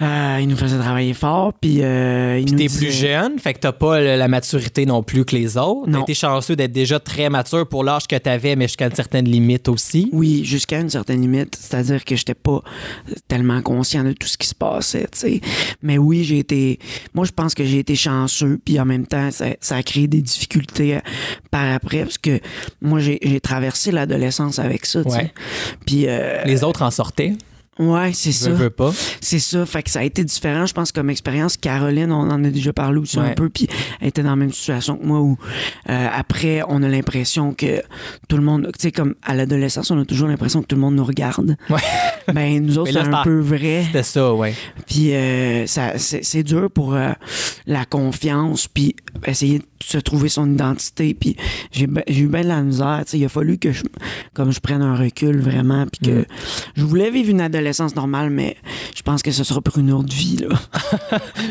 euh, 0.00 0.38
il 0.40 0.46
nous 0.48 0.56
faisait 0.56 0.78
travailler 0.78 1.12
fort, 1.14 1.52
puis 1.60 1.82
euh, 1.82 2.38
il 2.38 2.52
nous 2.52 2.58
T'es 2.58 2.66
disait- 2.66 2.78
plus 2.86 2.92
jeune, 2.92 3.38
fait 3.38 3.54
que 3.54 3.58
t'as 3.58 3.72
pas 3.72 4.00
la 4.00 4.28
maturité 4.28 4.86
non 4.86 5.02
plus 5.02 5.24
que 5.24 5.34
les 5.34 5.56
autres. 5.56 5.86
T'as 5.86 5.90
Non. 5.90 6.02
été 6.02 6.14
chanceux 6.14 6.54
d'être 6.54 6.70
déjà 6.72 7.00
très 7.00 7.28
mature 7.30 7.68
pour 7.68 7.82
l'âge 7.82 8.06
que 8.06 8.14
t'avais, 8.16 8.54
mais 8.54 8.66
jusqu'à 8.68 8.86
une 8.86 8.94
certaine 8.94 9.24
limite 9.24 9.68
aussi. 9.68 10.08
Oui, 10.12 10.44
jusqu'à 10.44 10.78
une 10.80 10.90
certaine 10.90 11.20
limite. 11.20 11.56
C'est-à-dire 11.58 12.04
que 12.04 12.14
j'étais 12.14 12.34
pas 12.34 12.62
tellement 13.26 13.60
conscient 13.60 14.04
de 14.04 14.12
tout 14.12 14.28
ce 14.28 14.38
qui 14.38 14.46
se 14.46 14.54
passait, 14.54 15.08
tu 15.12 15.18
sais. 15.18 15.40
Mais 15.82 15.98
oui, 15.98 16.22
j'ai 16.24 16.38
été. 16.38 16.78
Moi, 17.14 17.24
je 17.24 17.32
pense 17.32 17.54
que 17.54 17.64
j'ai 17.64 17.78
été 17.80 17.96
chanceux, 17.96 18.60
puis 18.64 18.78
en 18.78 18.84
même 18.84 19.06
temps, 19.06 19.30
ça, 19.32 19.46
ça 19.60 19.76
a 19.76 19.82
créé 19.82 20.06
des 20.06 20.22
difficultés 20.22 20.96
euh, 20.96 21.00
par 21.50 21.72
après, 21.74 22.02
parce 22.04 22.18
que 22.18 22.38
moi, 22.80 23.00
j'ai 23.00 23.18
j'ai 23.22 23.40
traversé 23.40 23.90
l'adolescence 23.90 24.58
avec 24.60 24.86
ça, 24.86 25.02
tu 25.02 25.10
sais. 25.10 25.16
Ouais. 25.16 25.32
Puis. 25.86 26.04
euh, 26.06 26.44
Les 26.44 26.62
autres 26.62 26.82
en 26.82 26.90
sortaient. 26.90 27.32
Ouais, 27.78 28.12
c'est 28.12 28.32
ça. 28.32 28.50
Veux 28.50 28.70
pas. 28.70 28.92
C'est 29.20 29.38
ça. 29.38 29.64
Fait 29.66 29.82
que 29.82 29.90
ça 29.90 30.00
a 30.00 30.02
été 30.04 30.24
différent, 30.24 30.66
je 30.66 30.74
pense, 30.74 30.90
comme 30.92 31.10
expérience. 31.10 31.56
Caroline, 31.56 32.10
on 32.12 32.30
en 32.30 32.44
a 32.44 32.50
déjà 32.50 32.72
parlé 32.72 32.98
aussi 32.98 33.18
Ouais. 33.18 33.26
un 33.30 33.34
peu, 33.34 33.48
puis 33.48 33.68
elle 34.00 34.08
était 34.08 34.22
dans 34.22 34.30
la 34.30 34.36
même 34.36 34.52
situation 34.52 34.96
que 34.96 35.04
moi 35.06 35.20
où 35.20 35.36
euh, 35.88 36.08
après, 36.12 36.62
on 36.68 36.82
a 36.82 36.88
l'impression 36.88 37.54
que 37.54 37.80
tout 38.28 38.36
le 38.36 38.42
monde, 38.42 38.66
tu 38.74 38.82
sais, 38.82 38.92
comme 38.92 39.14
à 39.22 39.34
l'adolescence, 39.34 39.90
on 39.90 39.98
a 40.00 40.04
toujours 40.04 40.28
l'impression 40.28 40.60
que 40.62 40.66
tout 40.66 40.74
le 40.76 40.80
monde 40.82 40.96
nous 40.96 41.04
regarde. 41.04 41.56
Ouais. 41.70 41.78
Ben, 42.34 42.62
nous 42.62 42.76
autres, 42.76 42.92
c'est 42.92 42.98
un 42.98 43.22
peu 43.22 43.38
vrai. 43.40 43.84
C'était 43.86 44.02
ça, 44.02 44.34
ouais. 44.34 44.52
Puis 44.86 45.14
euh, 45.14 45.66
ça, 45.66 45.96
c'est, 45.96 46.22
c'est 46.22 46.42
dur 46.42 46.70
pour 46.70 46.92
euh, 46.94 47.12
la 47.66 47.86
confiance, 47.86 48.68
puis 48.68 48.94
essayer 49.24 49.60
de 49.60 49.64
se 49.82 49.96
trouver 49.96 50.28
son 50.28 50.50
identité. 50.52 51.14
Puis 51.14 51.36
j'ai, 51.72 51.86
ben- 51.86 52.02
j'ai 52.06 52.20
eu 52.24 52.26
bien 52.28 52.42
de 52.42 52.48
la 52.48 52.60
misère. 52.60 53.00
tu 53.06 53.12
sais. 53.12 53.18
Il 53.18 53.24
a 53.24 53.30
fallu 53.30 53.56
que 53.56 53.72
je, 53.72 53.82
comme 54.34 54.50
je 54.52 54.60
prenne 54.60 54.82
un 54.82 54.94
recul 54.94 55.40
vraiment, 55.40 55.86
puis 55.86 56.06
que 56.10 56.18
Mm. 56.20 56.24
je 56.76 56.84
voulais 56.84 57.10
vivre 57.10 57.30
une 57.30 57.40
adolescence 57.40 57.67
normale, 57.94 58.30
mais 58.30 58.56
je 58.94 59.02
pense 59.02 59.22
que 59.22 59.30
ce 59.30 59.44
sera 59.44 59.60
pour 59.60 59.78
une 59.78 59.92
autre 59.92 60.14
vie. 60.14 60.36
Là. 60.36 60.48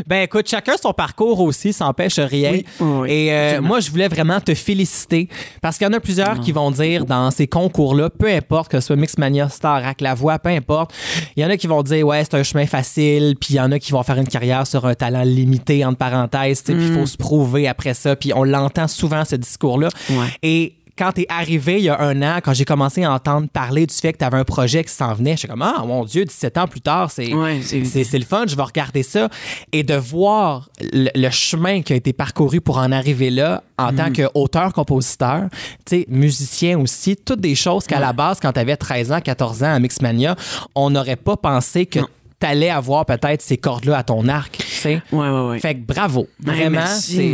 Ben 0.06 0.24
écoute, 0.24 0.48
chacun 0.48 0.74
son 0.82 0.94
parcours 0.94 1.40
aussi, 1.42 1.74
ça 1.74 1.86
n'empêche 1.86 2.20
rien. 2.20 2.52
Oui, 2.52 2.66
oui, 2.80 3.10
Et 3.12 3.34
euh, 3.34 3.62
moi, 3.62 3.80
je 3.80 3.90
voulais 3.90 4.08
vraiment 4.08 4.40
te 4.40 4.54
féliciter 4.54 5.28
parce 5.62 5.78
qu'il 5.78 5.86
y 5.86 5.90
en 5.90 5.94
a 5.94 6.00
plusieurs 6.00 6.40
qui 6.40 6.52
vont 6.52 6.72
dire 6.72 7.06
dans 7.06 7.32
ces 7.32 7.48
concours-là, 7.48 8.10
peu 8.10 8.28
importe 8.28 8.72
que 8.72 8.80
ce 8.80 8.88
soit 8.88 8.96
Mixmania, 8.96 9.50
Star, 9.50 9.82
Rack 9.82 10.02
La 10.02 10.14
Voix, 10.14 10.40
peu 10.40 10.50
importe, 10.50 10.94
il 11.36 11.44
y 11.44 11.46
en 11.46 11.50
a 11.50 11.58
qui 11.58 11.68
vont 11.68 11.84
dire 11.84 12.06
ouais, 12.06 12.24
c'est 12.24 12.36
un 12.36 12.44
chemin 12.44 12.66
facile, 12.66 13.36
puis 13.40 13.56
il 13.56 13.58
y 13.58 13.60
en 13.60 13.72
a 13.72 13.80
qui 13.80 13.92
vont 13.92 14.04
faire 14.04 14.18
une 14.18 14.28
carrière 14.28 14.68
sur 14.68 14.86
un 14.86 14.94
talent 14.94 15.24
limité, 15.24 15.84
entre 15.84 15.98
parenthèses, 15.98 16.62
puis 16.62 16.76
il 16.76 16.94
faut 16.94 17.06
se 17.06 17.18
prouver 17.18 17.68
après 17.68 17.94
ça, 17.94 18.16
puis 18.16 18.34
on 18.34 18.44
l'entend 18.44 18.88
souvent 18.88 19.26
ce 19.26 19.36
discours-là. 19.36 19.90
Ouais. 20.10 20.28
Et 20.44 20.74
quand 20.98 21.12
t'es 21.12 21.26
arrivé 21.30 21.78
il 21.78 21.86
y 21.86 21.90
a 21.90 22.00
un 22.02 22.22
an, 22.22 22.40
quand 22.44 22.54
j'ai 22.54 22.66
commencé 22.66 23.04
à 23.04 23.12
entendre 23.14 23.48
parler 23.48 23.86
du 23.86 23.94
fait 23.94 24.14
que 24.14 24.18
t'avais 24.18 24.38
un 24.38 24.44
projet 24.44 24.84
qui 24.84 24.92
s'en 24.94 25.14
venait, 25.14 25.36
j'étais 25.36 25.48
comme 25.48 25.62
ah 25.62 25.84
mon 25.86 26.04
Dieu, 26.06 26.26
17 26.26 26.58
ans 26.58 26.68
plus 26.68 26.82
tard, 26.82 27.12
c'est 27.12 27.34
Ouais, 27.34 27.60
le 27.60 28.26
fun, 28.26 28.46
je 28.48 28.56
vais 28.56 28.64
regarder 28.64 29.04
ça. 29.04 29.30
Et 29.72 29.84
de 29.84 29.94
voir 29.96 30.70
le, 30.80 31.10
le 31.14 31.30
chemin 31.30 31.82
qui 31.82 31.94
a 31.94 31.96
été 31.96 32.14
parcouru 32.14 32.62
pour 32.62 32.78
en 32.78 32.92
arriver 32.92 33.30
là, 33.30 33.64
en 33.78 33.94
tant 33.94 34.12
qu'auteur-compositeur, 34.12 35.50
tu 35.86 36.00
sais, 36.00 36.06
musicien 36.10 36.80
aussi, 36.80 37.16
toutes 37.16 37.42
des 37.42 37.56
choses 37.56 37.86
qu'à 37.86 38.00
la 38.00 38.14
base, 38.14 38.40
quand 38.40 38.52
tu 38.52 38.60
avais 38.60 38.76
13 38.76 39.12
ans, 39.12 39.22
14 39.22 39.64
ans 39.64 39.74
à 39.74 39.80
Mixmania, 39.80 40.36
on 40.74 40.90
n'aurait 40.90 41.16
pas 41.16 41.38
pensé 41.38 41.86
que 41.86 42.00
t'allais 42.40 42.70
avoir 42.70 43.06
peut-être 43.06 43.42
ces 43.42 43.58
cordes-là 43.58 43.98
à 43.98 44.04
ton 44.04 44.28
arc, 44.28 44.58
tu 44.58 44.66
sais. 44.66 45.02
Ouais, 45.12 45.30
ouais, 45.30 45.48
ouais. 45.50 45.60
Fait 45.60 45.76
que 45.76 45.80
bravo, 45.80 46.28
vraiment. 46.40 46.86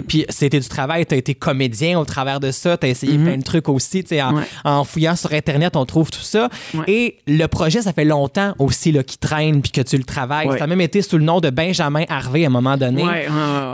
Puis 0.07 0.25
c'était 0.29 0.59
du 0.59 0.67
travail, 0.67 1.05
t'as 1.05 1.17
été 1.17 1.35
comédien 1.35 1.99
au 1.99 2.05
travers 2.05 2.39
de 2.39 2.51
ça, 2.51 2.77
t'as 2.77 2.87
essayé 2.87 3.17
plein 3.17 3.37
de 3.37 3.43
trucs 3.43 3.67
aussi, 3.69 4.05
en, 4.13 4.41
en 4.63 4.83
fouillant 4.83 5.15
sur 5.15 5.33
Internet, 5.33 5.75
on 5.75 5.85
trouve 5.85 6.09
tout 6.09 6.21
ça. 6.21 6.49
Et 6.87 7.17
le 7.27 7.45
projet, 7.47 7.81
ça 7.81 7.93
fait 7.93 8.05
longtemps 8.05 8.53
aussi 8.59 8.93
qu'il 8.93 9.17
traîne 9.19 9.61
puis 9.61 9.71
que 9.71 9.81
tu 9.81 9.97
le 9.97 10.03
travailles. 10.03 10.47
Ça 10.57 10.63
a 10.63 10.67
même 10.67 10.81
été 10.81 11.01
sous 11.01 11.17
le 11.17 11.25
nom 11.25 11.39
de 11.39 11.49
Benjamin 11.49 12.03
Harvey 12.09 12.43
à 12.43 12.47
un 12.47 12.51
moment 12.51 12.77
donné. 12.77 13.03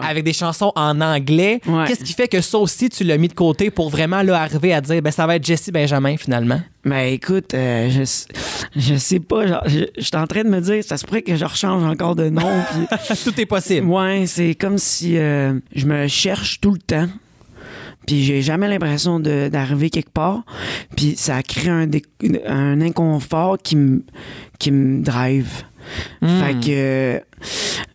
Avec 0.01 0.23
des 0.23 0.33
chansons 0.33 0.71
en 0.75 0.99
anglais. 1.01 1.61
Ouais. 1.67 1.85
Qu'est-ce 1.87 2.03
qui 2.03 2.13
fait 2.13 2.27
que 2.27 2.41
ça 2.41 2.57
aussi, 2.57 2.89
tu 2.89 3.03
l'as 3.03 3.17
mis 3.17 3.27
de 3.27 3.33
côté 3.33 3.69
pour 3.69 3.89
vraiment 3.89 4.21
là, 4.23 4.41
arriver 4.41 4.73
à 4.73 4.81
dire, 4.81 5.01
ben, 5.01 5.11
ça 5.11 5.27
va 5.27 5.35
être 5.35 5.45
Jesse 5.45 5.69
Benjamin 5.71 6.17
finalement? 6.17 6.59
Ben 6.85 7.13
écoute, 7.13 7.53
euh, 7.53 7.89
je, 7.89 8.03
je 8.79 8.95
sais 8.95 9.19
pas, 9.19 9.45
genre, 9.47 9.63
je, 9.65 9.79
je 9.97 10.01
suis 10.03 10.15
en 10.15 10.25
train 10.27 10.43
de 10.43 10.49
me 10.49 10.61
dire, 10.61 10.81
ça 10.83 10.95
se 10.97 11.05
pourrait 11.05 11.23
que 11.23 11.35
je 11.35 11.43
rechange 11.43 11.83
encore 11.83 12.15
de 12.15 12.29
nom. 12.29 12.41
puis- 13.07 13.17
Tout 13.25 13.41
est 13.41 13.45
possible. 13.45 13.87
ouais, 13.87 14.23
c'est 14.27 14.55
comme 14.55 14.77
si 14.77 15.17
euh, 15.17 15.53
je 15.75 15.85
me 15.85 16.07
cherche 16.07 16.61
tout 16.61 16.71
le 16.71 16.79
temps. 16.79 17.07
Puis 18.07 18.23
j'ai 18.23 18.41
jamais 18.41 18.67
l'impression 18.69 19.19
d'arriver 19.19 19.89
quelque 19.89 20.09
part. 20.11 20.43
Puis 20.95 21.15
ça 21.17 21.43
crée 21.43 21.69
un, 21.69 21.87
un 22.47 22.81
inconfort 22.81 23.57
qui 23.61 23.75
me 23.75 24.03
qui 24.57 24.71
me 24.71 25.03
drive. 25.03 25.63
Hmm. 26.21 26.39
Fait 26.41 26.53
que 26.53 26.69
euh, 26.69 27.19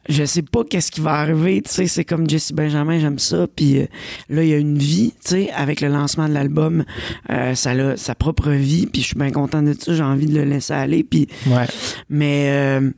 je 0.09 0.25
sais 0.25 0.43
pas 0.43 0.65
qu'est-ce 0.65 0.91
qui 0.91 1.01
va 1.01 1.13
arriver, 1.15 1.63
tu 1.63 1.71
sais, 1.71 1.87
c'est 1.87 2.05
comme 2.05 2.29
Jesse 2.29 2.53
Benjamin, 2.53 2.99
j'aime 2.99 3.19
ça. 3.19 3.47
Puis 3.55 3.79
euh, 3.81 3.87
là, 4.29 4.43
il 4.43 4.49
y 4.51 4.55
a 4.55 4.59
une 4.59 4.79
vie, 4.79 5.13
tu 5.25 5.31
sais, 5.31 5.51
avec 5.53 5.81
le 5.81 5.89
lancement 5.89 6.29
de 6.29 6.35
l'album, 6.35 6.85
euh, 7.31 7.55
ça 7.55 7.71
a 7.71 7.97
sa 7.97 8.15
propre 8.15 8.51
vie. 8.51 8.87
Puis 8.87 9.03
je 9.03 9.07
suis 9.09 9.19
bien 9.19 9.31
content 9.31 9.63
de 9.63 9.75
ça, 9.79 9.95
j'ai 9.95 10.03
envie 10.03 10.27
de 10.27 10.37
le 10.37 10.45
laisser 10.45 10.73
aller. 10.75 11.05
Puis 11.05 11.29
Ouais. 11.47 11.67
mais 12.09 12.49
euh, 12.51 12.91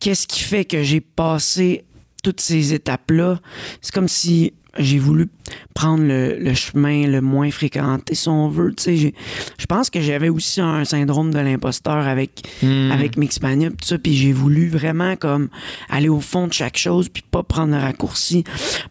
qu'est-ce 0.00 0.26
qui 0.26 0.40
fait 0.40 0.64
que 0.64 0.82
j'ai 0.82 1.00
passé 1.00 1.84
toutes 2.22 2.40
ces 2.40 2.74
étapes-là? 2.74 3.38
C'est 3.80 3.94
comme 3.94 4.08
si 4.08 4.52
j'ai 4.78 4.98
voulu 4.98 5.28
prendre 5.74 6.02
le, 6.04 6.38
le 6.38 6.54
chemin 6.54 7.06
le 7.06 7.20
moins 7.20 7.50
fréquenté, 7.50 8.14
si 8.14 8.28
on 8.28 8.48
veut. 8.48 8.74
Je 8.86 9.66
pense 9.68 9.90
que 9.90 10.00
j'avais 10.00 10.28
aussi 10.28 10.60
un 10.60 10.84
syndrome 10.84 11.32
de 11.32 11.38
l'imposteur 11.38 12.06
avec, 12.06 12.42
Hmm. 12.62 12.90
avec 12.90 13.16
Mixmania, 13.16 13.68
tout 13.70 13.76
ça, 13.84 13.98
puis 13.98 14.14
j'ai 14.16 14.32
voulu 14.32 14.68
vraiment 14.68 15.16
comme 15.16 15.48
aller 15.90 16.08
au 16.08 16.20
fond 16.20 16.46
de 16.46 16.52
chaque 16.52 16.76
chose, 16.78 17.08
puis 17.08 17.22
pas 17.30 17.42
prendre 17.42 17.74
un 17.74 17.80
raccourci, 17.80 18.44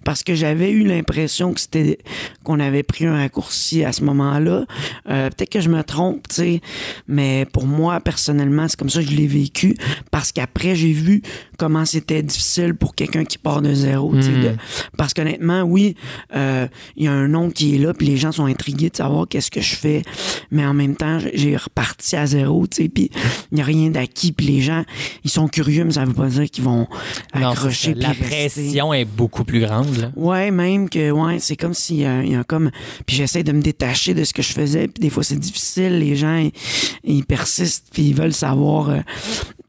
parce 0.04 0.24
que 0.24 0.36
j'avais 0.36 0.72
eu 0.72 0.84
l'impression 0.84 1.54
que 1.54 1.60
c'était 1.60 1.98
qu'on 2.44 2.60
avait 2.60 2.84
pris 2.84 3.06
un 3.08 3.16
raccourci 3.18 3.84
à 3.84 3.92
ce 3.92 4.04
moment-là. 4.04 4.66
Euh, 5.10 5.30
Peut-être 5.30 5.50
que 5.50 5.62
je 5.62 5.70
me 5.70 5.82
trompe, 5.84 6.28
tu 6.28 6.36
sais, 6.36 6.62
mais 7.08 7.46
pour 7.52 7.66
moi 7.66 8.00
personnellement, 8.00 8.68
c'est 8.68 8.78
comme 8.78 8.90
ça 8.90 9.02
que 9.04 9.10
je 9.10 9.16
l'ai 9.16 9.28
vécu, 9.28 9.76
parce 10.12 10.32
qu'après 10.32 10.76
j'ai 10.76 10.92
vu 10.94 11.22
comment 11.58 11.86
c'était 11.86 12.22
difficile 12.22 12.76
pour 12.76 12.94
quelqu'un 12.96 13.24
qui 13.26 13.38
part 13.38 13.62
de 13.62 13.74
zéro, 13.74 14.12
Mm. 14.12 14.20
de- 14.22 14.56
parce 14.98 15.14
qu'honnêtement, 15.14 15.62
oui, 15.64 15.75
euh, 16.36 16.68
il 16.96 17.04
y 17.04 17.08
a 17.08 17.12
un 17.12 17.28
nom 17.28 17.50
qui 17.50 17.76
est 17.76 17.78
là, 17.78 17.94
puis 17.94 18.08
les 18.08 18.18
gens 18.18 18.32
sont 18.32 18.46
intrigués 18.46 18.90
de 18.90 18.96
savoir 18.98 19.28
qu'est-ce 19.28 19.52
que 19.52 19.62
je 19.62 19.76
fais, 19.76 20.02
mais 20.52 20.66
en 20.66 20.74
même 20.74 20.96
temps, 20.96 21.20
j'ai 21.34 21.56
reparti 21.58 22.16
à 22.16 22.26
zéro, 22.26 22.66
tu 22.68 22.84
sais, 22.84 22.90
puis 22.90 23.10
il 23.52 23.56
n'y 23.56 23.62
a 23.62 23.66
rien 23.66 23.90
d'acquis, 23.90 24.32
puis 24.32 24.46
les 24.48 24.62
gens, 24.62 24.84
ils 25.24 25.30
sont 25.32 25.48
curieux, 25.48 25.84
mais 25.86 25.92
ça 25.94 26.06
veut 26.06 26.14
pas 26.14 26.28
dire 26.28 26.50
qu'ils 26.50 26.64
vont 26.64 26.88
Non, 27.36 27.50
accrocher. 27.50 27.94
ça. 27.94 28.00
La 28.00 28.08
rester. 28.10 28.26
pression 28.26 28.94
est 28.94 29.06
beaucoup 29.06 29.44
plus 29.44 29.60
grande. 29.60 29.96
là. 29.98 30.12
Ouais, 30.16 30.52
même 30.52 30.90
que, 30.90 31.12
ouais, 31.12 31.40
c'est 31.40 31.56
comme 31.56 31.74
s'il 31.74 31.98
y 31.98 32.06
il 32.26 32.32
y 32.32 32.36
a 32.36 32.44
comme. 32.44 32.72
Puis 33.06 33.16
j'essaie 33.16 33.44
de 33.44 33.52
me 33.52 33.62
détacher 33.62 34.14
de 34.14 34.24
ce 34.24 34.34
que 34.34 34.42
je 34.42 34.52
faisais, 34.54 34.88
puis 34.88 35.02
des 35.02 35.10
fois 35.10 35.24
c'est 35.24 35.40
difficile, 35.40 36.00
les 36.00 36.16
gens, 36.16 36.38
ils, 36.38 36.52
ils 37.04 37.26
persistent, 37.26 37.88
puis 37.92 38.04
ils 38.04 38.16
veulent 38.16 38.34
savoir 38.34 38.90
euh, 38.90 39.00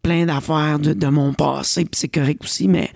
plein 0.06 0.24
d'affaires 0.24 0.78
de, 0.78 0.92
de 0.92 1.06
mon 1.08 1.32
passé, 1.34 1.82
puis 1.84 1.98
c'est 1.98 2.06
correct 2.06 2.44
aussi, 2.44 2.68
mais 2.68 2.90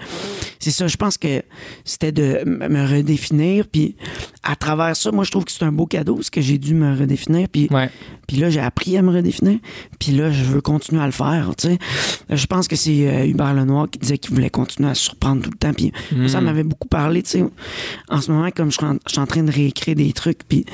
c'est 0.61 0.71
ça, 0.71 0.87
je 0.87 0.97
pense 0.97 1.19
que 1.19 1.43
c'était 1.85 2.13
de 2.13 2.45
me 2.47 2.87
redéfinir, 2.87 3.67
puis 3.67 3.97
à 4.45 4.55
travers 4.55 4.95
ça, 4.95 5.11
moi 5.11 5.25
je 5.25 5.33
trouve 5.33 5.45
que 5.45 5.51
c'est 5.51 5.65
un 5.65 5.73
beau 5.73 5.87
cadeau, 5.87 6.15
parce 6.15 6.31
que 6.31 6.41
j'ai 6.41 6.57
dû 6.57 6.75
me 6.75 6.97
redéfinir, 6.97 7.49
puis 7.49 7.67
Ouais. 7.73 7.91
puis 8.29 8.37
là, 8.37 8.49
j'ai 8.49 8.61
appris 8.61 8.97
à 8.97 9.03
me 9.03 9.11
redéfinir. 9.13 9.59
Puis 9.99 10.13
là, 10.13 10.31
je 10.31 10.45
veux 10.45 10.61
continuer 10.61 11.03
à 11.03 11.07
le 11.07 11.13
faire, 11.13 11.51
tu 11.59 11.67
sais. 11.69 11.79
Je 12.31 12.47
pense 12.47 12.69
que 12.69 12.77
c'est 12.77 13.09
euh, 13.09 13.27
Hubert 13.27 13.55
Lenoir 13.55 13.91
qui 13.91 13.99
disait 13.99 14.19
qu'il 14.19 14.33
voulait 14.33 14.51
continuer 14.51 14.89
à 14.91 14.95
se 14.95 15.03
surprendre 15.03 15.43
tout 15.43 15.51
le 15.51 15.59
temps. 15.59 15.73
Puis 15.73 15.93
ça 16.29 16.41
m'avait 16.41 16.63
beaucoup 16.63 16.87
parlé, 16.89 17.23
tu 17.25 17.31
sais. 17.31 17.45
En 18.09 18.21
ce 18.21 18.31
moment, 18.31 18.51
comme 18.55 18.71
je 18.71 18.77
suis 18.77 18.87
en, 18.87 18.95
je 19.07 19.11
suis 19.13 19.19
en 19.21 19.27
train 19.27 19.43
de 19.43 19.51
réécrire 19.51 19.97
des 19.97 20.13
trucs, 20.13 20.45
puis 20.49 20.65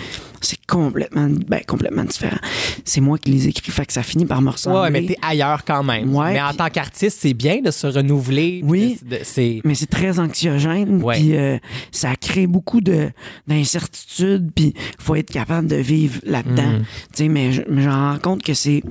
c'est 0.47 0.65
complètement, 0.67 1.29
ben, 1.49 1.61
complètement 1.67 2.05
différent. 2.05 2.39
C'est 2.85 3.01
moi 3.01 3.19
qui 3.19 3.31
les 3.31 3.49
écris, 3.49 3.71
fait 3.73 3.87
que 3.87 3.93
ça 3.93 4.03
finit 4.03 4.27
par 4.27 4.41
me 4.43 4.51
ressembler. 4.51 4.81
Ouais, 4.81 4.91
mais 4.91 5.07
t'es 5.07 5.17
ailleurs 5.23 5.65
quand 5.65 5.83
même. 5.83 6.15
Ouais, 6.15 6.33
mais 6.35 6.43
en 6.43 6.53
tant 6.55 6.69
qu'artiste, 6.71 7.19
c'est 7.21 7.35
bien 7.35 7.61
de 7.61 7.71
se 7.71 7.87
renouveler. 7.87 8.61
Oui. 8.65 8.99
de- 9.05 9.17
de- 9.17 9.21
c'est 9.25 9.61
mais 9.65 9.75
c'est 9.75 9.87
très 9.91 10.19
anxiogène 10.19 11.03
puis 11.03 11.37
euh, 11.37 11.59
ça 11.91 12.15
crée 12.17 12.47
beaucoup 12.47 12.81
de 12.81 13.11
d'incertitudes 13.71 14.51
puis 14.55 14.75
faut 14.99 15.15
être 15.17 15.31
capable 15.31 15.67
de 15.69 15.77
vivre 15.77 16.21
là-dedans 16.25 16.63
Mm. 16.67 16.83
tu 16.83 16.87
sais 17.15 17.29
mais 17.29 17.53
je 17.53 17.63
mais 17.69 17.83
je 17.83 17.89
me 17.89 17.93
rends 17.95 18.19
compte 18.19 18.43
que 18.43 18.55
c'est 18.55 18.83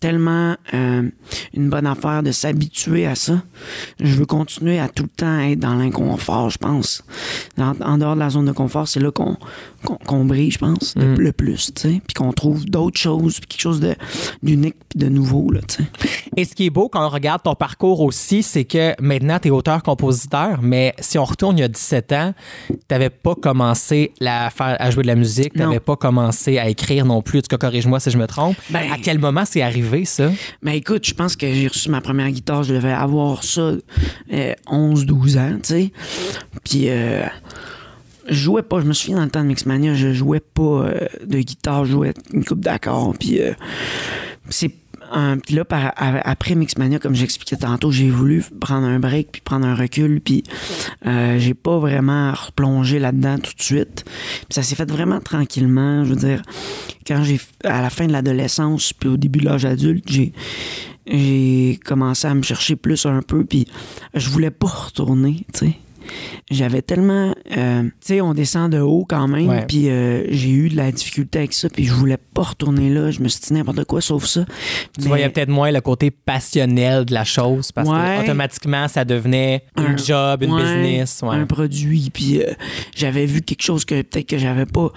tellement 0.00 0.56
euh, 0.74 1.08
une 1.54 1.68
bonne 1.70 1.86
affaire 1.86 2.22
de 2.22 2.32
s'habituer 2.32 3.06
à 3.06 3.14
ça 3.14 3.42
je 4.00 4.14
veux 4.14 4.26
continuer 4.26 4.78
à 4.78 4.88
tout 4.88 5.04
le 5.04 5.08
temps 5.08 5.38
être 5.40 5.58
dans 5.60 5.74
l'inconfort 5.74 6.50
je 6.50 6.58
pense 6.58 7.02
en 7.58 7.98
dehors 7.98 8.14
de 8.14 8.20
la 8.20 8.30
zone 8.30 8.46
de 8.46 8.52
confort 8.52 8.88
c'est 8.88 9.00
là 9.00 9.10
qu'on 9.10 10.24
brille 10.24 10.50
je 10.50 10.58
pense 10.58 10.93
le, 10.96 11.04
Mm. 11.14 11.20
le 11.20 11.32
plus 11.32 11.72
tu 11.74 11.82
sais 11.82 12.00
puis 12.06 12.14
qu'on 12.14 12.32
trouve 12.32 12.64
d'autres 12.66 13.00
choses 13.00 13.38
puis 13.40 13.48
quelque 13.48 13.60
chose 13.60 13.80
d'unique 14.42 14.76
puis 14.88 14.98
de 14.98 15.08
nouveau 15.08 15.50
là 15.50 15.60
tu 15.66 15.82
sais 15.82 15.88
Et 16.36 16.44
ce 16.44 16.54
qui 16.54 16.66
est 16.66 16.70
beau 16.70 16.88
quand 16.88 17.04
on 17.04 17.08
regarde 17.08 17.42
ton 17.42 17.54
parcours 17.54 18.00
aussi, 18.00 18.42
c'est 18.42 18.64
que 18.64 19.00
maintenant, 19.00 19.38
tu 19.38 19.48
es 19.48 19.50
auteur-compositeur, 19.52 20.60
mais 20.62 20.92
si 20.98 21.16
on 21.16 21.24
retourne 21.24 21.56
il 21.58 21.60
y 21.60 21.64
a 21.64 21.68
17 21.68 22.12
ans, 22.12 22.34
tu 22.68 22.74
n'avais 22.90 23.08
pas 23.10 23.34
commencé 23.36 24.12
la, 24.20 24.50
faire- 24.50 24.76
à 24.80 24.90
jouer 24.90 25.02
de 25.02 25.06
la 25.08 25.14
musique, 25.14 25.52
tu 25.52 25.60
n'avais 25.60 25.78
pas 25.78 25.94
commencé 25.96 26.58
à 26.58 26.68
écrire 26.68 27.04
non 27.06 27.22
plus. 27.22 27.38
En 27.38 27.42
tout 27.42 27.56
cas, 27.56 27.58
corrige-moi 27.58 28.00
si 28.00 28.10
je 28.10 28.18
me 28.18 28.26
trompe. 28.26 28.56
Ben- 28.70 28.90
à 28.92 28.96
quel 28.98 29.20
moment 29.20 29.44
c'est 29.44 29.62
arrivé, 29.62 30.04
ça? 30.04 30.28
Ben 30.62 30.72
écoute, 30.72 31.06
je 31.06 31.14
pense 31.14 31.36
que 31.36 31.46
j'ai 31.52 31.68
reçu 31.68 31.88
ma 31.88 32.00
première 32.00 32.30
guitare, 32.32 32.64
je 32.64 32.74
devais 32.74 32.90
avoir 32.92 33.44
ça 33.44 33.70
euh, 34.32 34.54
11-12 34.66 35.38
ans, 35.38 35.52
tu 35.62 35.68
sais. 35.68 35.92
Puis 36.64 36.88
euh, 36.88 37.24
je 38.28 38.34
jouais 38.34 38.62
pas, 38.62 38.80
je 38.80 38.86
me 38.86 38.92
souviens 38.92 39.16
dans 39.16 39.24
le 39.24 39.30
temps 39.30 39.42
de 39.42 39.48
Mixmania, 39.48 39.94
je 39.94 40.12
jouais 40.12 40.40
pas 40.40 40.62
euh, 40.62 41.06
de 41.26 41.38
guitare, 41.38 41.84
je 41.84 41.92
jouais 41.92 42.14
une 42.32 42.44
coupe 42.44 42.60
d'accords. 42.60 43.14
Puis 43.18 43.40
euh, 43.40 43.52
c'est 44.48 44.72
là, 45.50 45.64
après 46.24 46.54
Mixmania, 46.54 46.98
comme 46.98 47.14
j'expliquais 47.14 47.56
tantôt, 47.56 47.90
j'ai 47.90 48.10
voulu 48.10 48.44
prendre 48.60 48.86
un 48.86 48.98
break 48.98 49.32
puis 49.32 49.40
prendre 49.42 49.66
un 49.66 49.74
recul. 49.74 50.20
Puis 50.20 50.44
euh, 51.06 51.38
j'ai 51.38 51.54
pas 51.54 51.78
vraiment 51.78 52.32
replongé 52.32 52.98
là-dedans 52.98 53.38
tout 53.38 53.54
de 53.54 53.62
suite. 53.62 54.04
Puis 54.04 54.54
ça 54.54 54.62
s'est 54.62 54.74
fait 54.74 54.90
vraiment 54.90 55.20
tranquillement. 55.20 56.04
Je 56.04 56.10
veux 56.10 56.16
dire, 56.16 56.42
quand 57.06 57.22
j'ai 57.22 57.40
à 57.64 57.82
la 57.82 57.90
fin 57.90 58.06
de 58.06 58.12
l'adolescence 58.12 58.92
puis 58.92 59.08
au 59.08 59.16
début 59.16 59.40
de 59.40 59.46
l'âge 59.46 59.64
adulte, 59.64 60.04
j'ai 60.08 60.32
j'ai 61.06 61.78
commencé 61.84 62.26
à 62.26 62.34
me 62.34 62.42
chercher 62.42 62.76
plus 62.76 63.04
un 63.04 63.20
peu 63.20 63.44
puis 63.44 63.68
je 64.14 64.30
voulais 64.30 64.50
pas 64.50 64.68
retourner, 64.68 65.44
tu 65.52 65.66
sais. 65.66 65.76
J'avais 66.50 66.82
tellement 66.82 67.34
euh, 67.56 67.82
tu 67.82 67.90
sais 68.00 68.20
on 68.20 68.34
descend 68.34 68.70
de 68.72 68.78
haut 68.78 69.04
quand 69.08 69.28
même 69.28 69.64
puis 69.66 69.88
euh, 69.88 70.24
j'ai 70.30 70.50
eu 70.50 70.68
de 70.68 70.76
la 70.76 70.92
difficulté 70.92 71.38
avec 71.40 71.52
ça 71.52 71.68
puis 71.68 71.84
je 71.84 71.92
voulais 71.92 72.16
pas 72.16 72.42
retourner 72.42 72.90
là, 72.90 73.10
je 73.10 73.20
me 73.20 73.28
suis 73.28 73.40
dit 73.40 73.52
n'importe 73.52 73.84
quoi 73.84 74.00
sauf 74.00 74.24
ça. 74.26 74.44
Tu 74.44 75.02
Mais- 75.02 75.06
voyais 75.08 75.28
peut-être 75.28 75.48
moins 75.48 75.70
le 75.70 75.80
côté 75.80 76.10
passionnel 76.10 77.04
de 77.04 77.14
la 77.14 77.24
chose 77.24 77.72
parce 77.72 77.88
Ouais. 77.88 78.18
que 78.18 78.24
automatiquement, 78.24 78.88
ça 78.88 79.04
devenait 79.04 79.64
un, 79.76 79.94
Un- 79.94 79.96
job, 79.96 80.42
une 80.42 80.52
Ouais, 80.52 80.62
business. 80.62 81.20
ouais. 81.22 81.34
un 81.36 81.46
produit 81.46 82.10
puis 82.12 82.42
euh, 82.42 82.52
j'avais 82.94 83.26
vu 83.26 83.42
quelque 83.42 83.62
chose 83.62 83.84
que 83.84 84.02
peut-être 84.02 84.26
que 84.28 84.38
j'avais 84.38 84.66
pas 84.66 84.90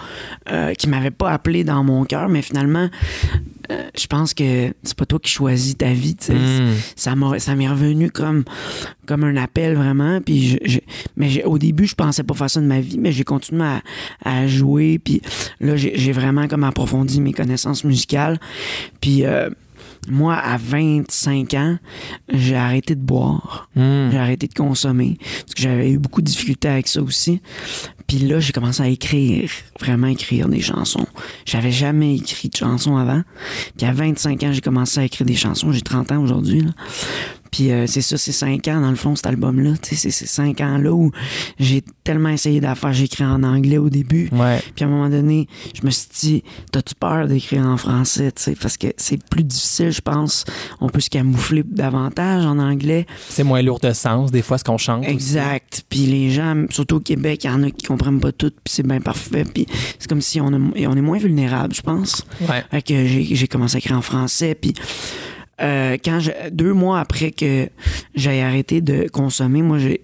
qui 0.78 0.88
m'avait 0.88 1.10
pas 1.10 1.30
appelé 1.30 1.64
dans 1.64 1.82
mon 1.84 2.04
cœur 2.04 2.28
mais 2.28 2.42
finalement 2.42 2.88
euh, 3.70 3.88
je 3.98 4.06
pense 4.06 4.34
que 4.34 4.72
c'est 4.82 4.96
pas 4.96 5.04
toi 5.06 5.18
qui 5.18 5.30
choisis 5.30 5.76
ta 5.76 5.92
vie 5.92 6.16
tu 6.16 6.26
sais. 6.26 6.34
Mm. 6.34 6.74
ça 7.36 7.54
m'est 7.54 7.68
revenu 7.68 8.10
comme 8.10 8.44
comme 9.06 9.24
un 9.24 9.36
appel 9.36 9.74
vraiment 9.74 10.20
puis 10.20 10.48
je, 10.48 10.56
je- 10.64 10.78
mais 11.16 11.44
au 11.44 11.58
début 11.58 11.86
je 11.86 11.94
pensais 11.94 12.22
pas 12.22 12.34
faire 12.34 12.50
ça 12.50 12.60
de 12.60 12.66
ma 12.66 12.80
vie 12.80 12.98
mais 12.98 13.12
j'ai 13.12 13.24
continué 13.24 13.64
à, 13.64 13.82
à 14.24 14.46
jouer 14.46 14.98
puis 14.98 15.20
là 15.60 15.76
j'ai 15.76 15.92
j'ai 15.98 16.12
vraiment 16.12 16.48
comme 16.48 16.64
approfondi 16.64 17.20
mes 17.20 17.32
connaissances 17.32 17.84
musicales 17.84 18.38
puis 19.00 19.24
euh, 19.24 19.50
moi 20.08 20.34
à 20.36 20.56
25 20.56 21.54
ans 21.54 21.78
j'ai 22.32 22.56
arrêté 22.56 22.94
de 22.94 23.00
boire 23.02 23.68
Mm. 23.76 24.10
j'ai 24.10 24.18
arrêté 24.18 24.46
de 24.48 24.54
consommer 24.54 25.18
parce 25.42 25.54
que 25.54 25.62
j'avais 25.62 25.90
eu 25.90 25.98
beaucoup 25.98 26.20
de 26.22 26.26
difficultés 26.26 26.68
avec 26.68 26.88
ça 26.88 27.00
aussi. 27.02 27.40
Puis 28.08 28.18
là, 28.20 28.40
j'ai 28.40 28.52
commencé 28.52 28.82
à 28.82 28.88
écrire, 28.88 29.50
vraiment 29.78 30.06
écrire 30.06 30.48
des 30.48 30.62
chansons. 30.62 31.06
J'avais 31.44 31.70
jamais 31.70 32.16
écrit 32.16 32.48
de 32.48 32.56
chansons 32.56 32.96
avant. 32.96 33.22
Puis 33.76 33.86
à 33.86 33.92
25 33.92 34.42
ans, 34.44 34.52
j'ai 34.52 34.62
commencé 34.62 34.98
à 34.98 35.04
écrire 35.04 35.26
des 35.26 35.36
chansons. 35.36 35.70
J'ai 35.72 35.82
30 35.82 36.12
ans 36.12 36.22
aujourd'hui. 36.22 36.64
Puis 37.50 37.70
euh, 37.70 37.86
c'est 37.86 38.00
ça, 38.02 38.16
c'est 38.18 38.32
5 38.32 38.66
ans 38.68 38.80
dans 38.80 38.90
le 38.90 38.96
fond, 38.96 39.16
cet 39.16 39.26
album-là. 39.26 39.72
C'est 39.82 39.96
ces 40.10 40.26
5 40.26 40.60
ans-là 40.60 40.92
où 40.92 41.10
j'ai 41.58 41.82
tellement 42.04 42.28
essayé 42.28 42.60
d'affaires. 42.60 42.92
J'ai 42.92 43.04
écrit 43.04 43.24
en 43.24 43.42
anglais 43.42 43.78
au 43.78 43.90
début. 43.90 44.28
Ouais. 44.32 44.60
Puis 44.74 44.84
à 44.84 44.88
un 44.88 44.90
moment 44.90 45.08
donné, 45.08 45.48
je 45.74 45.84
me 45.86 45.90
suis 45.90 46.08
dit, 46.20 46.42
t'as-tu 46.72 46.94
peur 46.94 47.26
d'écrire 47.28 47.66
en 47.66 47.76
français, 47.76 48.32
tu 48.32 48.42
sais, 48.42 48.54
parce 48.60 48.76
que 48.76 48.88
c'est 48.96 49.22
plus 49.28 49.44
difficile, 49.44 49.90
je 49.90 50.00
pense. 50.00 50.44
On 50.80 50.88
peut 50.88 51.00
se 51.00 51.10
camoufler 51.10 51.62
davantage 51.64 52.44
en 52.44 52.58
anglais. 52.58 53.06
C'est 53.28 53.44
moins 53.44 53.62
lourd 53.62 53.80
de 53.80 53.92
sens, 53.92 54.30
des 54.30 54.42
fois, 54.42 54.58
ce 54.58 54.64
qu'on 54.64 54.78
chante. 54.78 55.04
Exact. 55.06 55.84
Puis 55.88 56.00
les 56.06 56.30
gens, 56.30 56.64
surtout 56.70 56.96
au 56.96 57.00
Québec, 57.00 57.44
il 57.44 57.46
y 57.48 57.50
en 57.50 57.62
a 57.62 57.70
qui 57.70 57.86
comprennent 57.86 58.20
pas 58.20 58.32
tout, 58.32 58.50
puis 58.50 58.72
c'est 58.74 58.86
bien 58.86 59.00
parfait. 59.00 59.44
Puis 59.44 59.66
c'est 59.98 60.08
comme 60.08 60.20
si 60.22 60.40
on, 60.40 60.48
a- 60.52 60.58
on 60.86 60.96
est 60.96 61.00
moins 61.02 61.18
vulnérable, 61.18 61.74
je 61.74 61.82
pense. 61.82 62.24
Ouais. 62.42 62.64
Fait 62.70 62.82
que 62.82 63.06
j'ai 63.06 63.24
j'ai 63.34 63.46
commencé 63.48 63.76
à 63.76 63.78
écrire 63.78 63.96
en 63.96 64.02
français, 64.02 64.54
puis 64.54 64.72
euh, 65.60 65.96
quand 66.04 66.20
je- 66.20 66.50
deux 66.50 66.72
mois 66.72 67.00
après 67.00 67.30
que 67.32 67.68
j'ai 68.14 68.42
arrêté 68.42 68.80
de 68.80 69.08
consommer, 69.08 69.62
moi 69.62 69.78
j'ai 69.78 70.02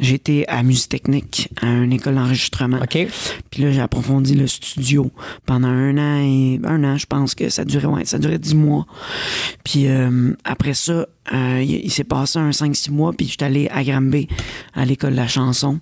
j'étais 0.00 0.44
à 0.48 0.62
musique 0.62 0.88
technique, 0.88 1.48
à 1.62 1.66
une 1.66 1.92
école 1.92 2.14
d'enregistrement. 2.16 2.78
OK. 2.82 3.06
Puis 3.50 3.62
là, 3.62 3.70
j'ai 3.72 3.80
approfondi 3.80 4.34
le 4.34 4.46
studio 4.46 5.10
pendant 5.46 5.68
un 5.68 5.96
an 5.98 6.20
et 6.24 6.60
un 6.64 6.82
an, 6.84 6.96
je 6.98 7.06
pense 7.06 7.34
que 7.34 7.48
ça 7.48 7.64
durait, 7.64 7.86
ouais, 7.86 8.04
ça 8.04 8.18
durait 8.18 8.38
dix 8.38 8.54
mois. 8.54 8.86
Puis 9.64 9.86
euh, 9.88 10.32
après 10.44 10.74
ça, 10.74 11.06
euh, 11.32 11.62
il, 11.62 11.90
s'est 11.90 12.04
passé 12.04 12.38
un 12.38 12.50
5-6 12.50 12.90
mois, 12.90 13.12
puis 13.12 13.26
j'étais 13.26 13.44
allé 13.44 13.68
à 13.72 13.82
Granby, 13.82 14.28
à 14.74 14.84
l'école 14.84 15.12
de 15.12 15.16
la 15.16 15.28
chanson. 15.28 15.80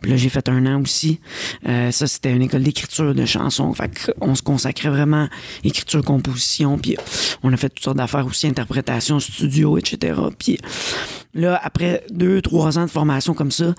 Puis 0.00 0.10
là, 0.10 0.16
j'ai 0.16 0.28
fait 0.28 0.48
un 0.48 0.66
an 0.66 0.80
aussi. 0.82 1.20
Euh, 1.68 1.90
ça, 1.90 2.06
c'était 2.06 2.32
une 2.32 2.42
école 2.42 2.62
d'écriture 2.62 3.14
de 3.14 3.24
chansons. 3.24 3.72
Fait 3.74 3.90
qu'on 4.18 4.34
se 4.34 4.42
consacrait 4.42 4.90
vraiment 4.90 5.28
écriture, 5.64 6.02
composition, 6.02 6.78
puis 6.78 6.96
on 7.42 7.52
a 7.52 7.56
fait 7.56 7.68
toutes 7.68 7.84
sortes 7.84 7.98
d'affaires 7.98 8.26
aussi, 8.26 8.46
interprétation, 8.46 9.20
studio, 9.20 9.78
etc. 9.78 10.20
Puis 10.38 10.58
là, 11.36 11.60
après 11.62 12.04
deux, 12.10 12.42
trois 12.42 12.78
ans 12.78 12.84
de 12.84 12.90
formation 12.90 13.34
comme 13.34 13.50
ça, 13.50 13.74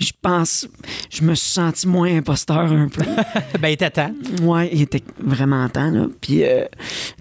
je 0.00 0.12
pense, 0.20 0.68
je 1.10 1.22
me 1.22 1.34
suis 1.34 1.50
senti 1.50 1.88
moins 1.88 2.14
imposteur 2.14 2.72
un 2.72 2.88
peu. 2.88 3.04
ben, 3.60 3.68
il 3.68 3.72
était 3.72 3.90
temps. 3.90 4.12
Ouais, 4.42 4.68
il 4.72 4.82
était 4.82 5.02
vraiment 5.18 5.68
temps, 5.68 5.90
là. 5.90 6.06
Puis, 6.20 6.44
euh, 6.44 6.64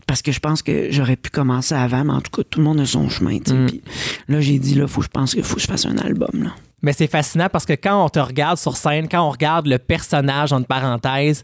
parce 0.08 0.22
que 0.22 0.32
je 0.32 0.40
pense 0.40 0.62
que 0.62 0.92
j'aurais 0.92 1.16
pu 1.16 1.30
commencer 1.30 1.76
avant, 1.76 2.04
mais 2.04 2.14
en 2.14 2.22
tout 2.22 2.32
cas, 2.32 2.44
tout 2.50 2.60
le 2.60 2.66
monde 2.66 2.80
a 2.80 2.86
son 2.86 3.10
chemin, 3.10 3.40
tu 3.40 3.52
sais. 3.52 3.58
Mm. 3.58 3.66
Puis 3.68 3.82
là, 4.28 4.42
j'ai 4.42 4.60
dit, 4.60 4.76
là, 4.76 4.88
faut 4.88 5.02
que 5.02 5.06
je 5.06 5.12
pense 5.12 5.34
qu'il 5.34 5.44
faut 5.44 5.56
que 5.56 5.62
je 5.62 5.68
fasse 5.68 5.86
un 5.86 5.98
album, 5.98 6.44
là. 6.44 6.56
Mais 6.86 6.94
c'est 6.94 7.08
fascinant 7.08 7.48
parce 7.52 7.66
que 7.66 7.74
quand 7.74 8.06
on 8.06 8.10
te 8.10 8.20
regarde 8.20 8.60
sur 8.60 8.78
scène, 8.78 9.10
quand 9.10 9.28
on 9.28 9.32
regarde 9.32 9.66
le 9.66 9.80
personnage, 9.80 10.54
entre 10.54 10.68
parenthèses, 10.68 11.42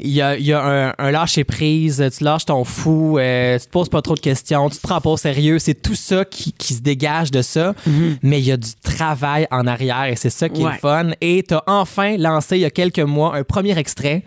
il 0.00 0.10
y 0.10 0.20
a, 0.20 0.36
il 0.36 0.44
y 0.44 0.52
a 0.52 0.60
un, 0.60 0.94
un 0.98 1.10
lâcher-prise, 1.12 2.04
tu 2.18 2.24
lâches 2.24 2.46
ton 2.46 2.64
fou, 2.64 3.16
euh, 3.16 3.56
tu 3.56 3.66
te 3.66 3.70
poses 3.70 3.88
pas 3.88 4.02
trop 4.02 4.16
de 4.16 4.20
questions, 4.20 4.68
tu 4.68 4.78
te 4.78 4.82
prends 4.82 5.00
pas 5.00 5.10
au 5.10 5.16
sérieux. 5.16 5.60
C'est 5.60 5.80
tout 5.80 5.94
ça 5.94 6.24
qui, 6.24 6.52
qui 6.52 6.74
se 6.74 6.82
dégage 6.82 7.30
de 7.30 7.40
ça. 7.40 7.72
Mais 8.24 8.40
il 8.40 8.46
y 8.46 8.50
a 8.50 8.56
du 8.56 8.70
travail 8.82 9.46
en 9.52 9.68
arrière 9.68 10.06
et 10.06 10.16
c'est 10.16 10.28
ça 10.28 10.48
qui 10.48 10.62
est 10.62 10.64
le 10.64 10.72
fun. 10.72 11.10
Et 11.20 11.44
tu 11.46 11.54
as 11.54 11.62
enfin 11.68 12.16
lancé 12.16 12.56
il 12.56 12.62
y 12.62 12.64
a 12.64 12.70
quelques 12.70 12.98
mois 12.98 13.36
un 13.36 13.44
premier 13.44 13.78
extrait, 13.78 14.24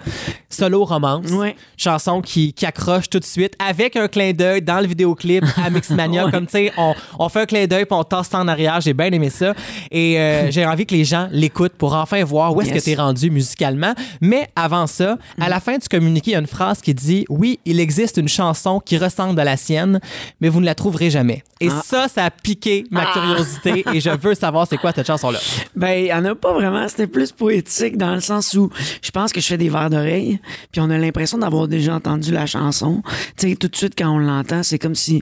Solo 0.50 0.86
Romance. 0.86 1.30
Ouais. 1.32 1.58
Chanson 1.76 2.22
qui, 2.22 2.54
qui 2.54 2.66
accroche 2.66 3.10
tout 3.10 3.20
de 3.20 3.26
suite 3.26 3.54
avec 3.60 3.98
un 3.98 4.08
clin 4.08 4.32
d'œil 4.32 4.62
dans 4.62 4.80
le 4.80 4.88
vidéoclip 4.88 5.44
à 5.62 5.70
Mixmania. 5.70 6.14
Ouais. 6.24 6.32
Comme 6.32 6.46
tu 6.46 6.52
sais, 6.52 6.72
on, 6.78 6.94
on 7.20 7.28
fait 7.28 7.42
un 7.42 7.46
clin 7.46 7.66
d'œil 7.66 7.86
puis 7.86 7.98
on 7.98 8.04
tasse 8.04 8.30
ça 8.30 8.38
en 8.40 8.48
arrière. 8.48 8.80
J'ai 8.80 8.94
bien 8.94 9.08
aimé 9.08 9.30
ça. 9.30 9.54
Et 9.92 10.18
euh, 10.20 10.52
j'ai 10.54 10.66
envie 10.66 10.86
que 10.86 10.94
les 10.96 11.04
gens 11.06 11.28
l'écoutent 11.32 11.74
pour 11.74 11.94
enfin 11.96 12.24
voir 12.24 12.56
où 12.56 12.62
est-ce 12.62 12.70
Yes. 12.72 12.80
que 12.80 12.84
tu 12.86 12.92
es 12.92 12.96
rendu 12.96 13.30
musicalement. 13.32 13.94
Mais 14.22 14.48
avant 14.56 14.88
ça, 14.88 15.18
à 15.40 15.50
la 15.50 15.60
fin 15.60 15.78
du 15.78 15.88
communiqué, 15.88 16.32
il 16.32 16.34
y 16.34 16.38
a 16.38 16.40
une 16.40 16.48
phrase 16.48 16.82
qui 16.82 16.94
dit 16.94 17.26
Oui, 17.30 17.60
il 17.66 17.80
existe 17.80 18.18
une 18.18 18.28
chanson 18.30 18.80
qui 18.80 18.98
ressemble 18.98 19.40
à 19.40 19.44
la 19.44 19.58
sienne, 19.58 20.00
mais 20.40 20.50
vous 20.50 20.60
ne 20.62 20.66
la 20.66 20.76
trouverez 20.76 21.10
jamais. 21.10 21.44
Et 21.60 21.70
Ah. 21.70 21.82
ça, 21.86 22.08
ça 22.08 22.26
a 22.26 22.30
piqué 22.32 22.86
ma 22.92 23.06
curiosité 23.08 23.84
et 23.94 24.00
je 24.02 24.10
veux 24.10 24.36
savoir 24.36 24.68
c'est 24.70 24.78
quoi 24.78 24.92
cette 24.94 25.08
chanson-là. 25.08 25.40
Ben, 25.76 25.92
il 26.00 26.08
y 26.08 26.14
en 26.14 26.24
a 26.26 26.36
pas 26.36 26.54
vraiment. 26.54 26.88
C'était 26.88 27.08
plus 27.08 27.32
poétique 27.32 27.98
dans 27.98 28.14
le 28.14 28.22
sens 28.22 28.54
où 28.54 28.70
je 29.02 29.12
pense 29.12 29.32
que 29.34 29.42
je 29.42 29.48
fais 29.48 29.58
des 29.58 29.70
verres 29.70 29.90
d'oreille, 29.90 30.40
puis 30.72 30.82
on 30.82 30.90
a 30.90 30.98
l'impression 30.98 31.38
d'avoir 31.38 31.68
déjà 31.68 31.96
entendu 31.96 32.32
la 32.32 32.46
chanson. 32.46 33.02
Tu 33.38 33.50
sais, 33.50 33.56
tout 33.56 33.68
de 33.68 33.76
suite, 33.76 33.94
quand 33.98 34.10
on 34.10 34.20
l'entend, 34.20 34.62
c'est 34.64 34.78
comme 34.80 34.96
si. 34.96 35.22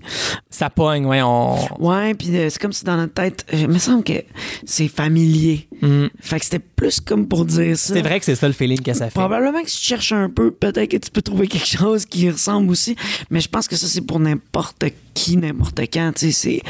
Ça 0.49 0.69
pogne, 0.69 1.05
ouais, 1.05 1.21
on. 1.21 1.55
Ouais, 1.79 2.13
puis 2.13 2.35
euh, 2.37 2.49
c'est 2.49 2.59
comme 2.61 2.73
si 2.73 2.83
dans 2.83 2.97
notre 2.97 3.13
tête, 3.13 3.45
il 3.53 3.67
me 3.67 3.77
semble 3.79 4.03
que 4.03 4.23
c'est 4.65 4.87
familier. 4.87 5.20
Fait 6.19 6.39
que 6.39 6.45
c'était 6.45 6.59
plus 6.59 6.99
comme 6.99 7.27
pour 7.27 7.45
dire 7.45 7.77
ça. 7.77 7.93
Mm. 7.93 7.97
C'est 7.97 8.01
vrai 8.01 8.19
que 8.19 8.25
c'est 8.25 8.35
ça 8.35 8.47
le 8.47 8.53
feeling 8.53 8.81
que 8.81 8.93
ça 8.93 9.05
fait. 9.05 9.19
Probablement 9.19 9.61
que 9.61 9.69
si 9.69 9.79
tu 9.79 9.87
cherches 9.87 10.11
un 10.11 10.29
peu, 10.29 10.51
peut-être 10.51 10.89
que 10.89 10.97
tu 10.97 11.11
peux 11.11 11.21
trouver 11.21 11.47
quelque 11.47 11.67
chose 11.67 12.05
qui 12.05 12.29
ressemble 12.29 12.69
aussi. 12.71 12.95
Mais 13.29 13.39
je 13.39 13.49
pense 13.49 13.67
que 13.67 13.75
ça, 13.75 13.87
c'est 13.87 14.01
pour 14.01 14.19
n'importe 14.19 14.85
qui, 15.13 15.37
n'importe 15.37 15.79
quand. 15.93 16.11
Tu 16.15 16.31
sais, 16.31 16.31
c'est... 16.31 16.61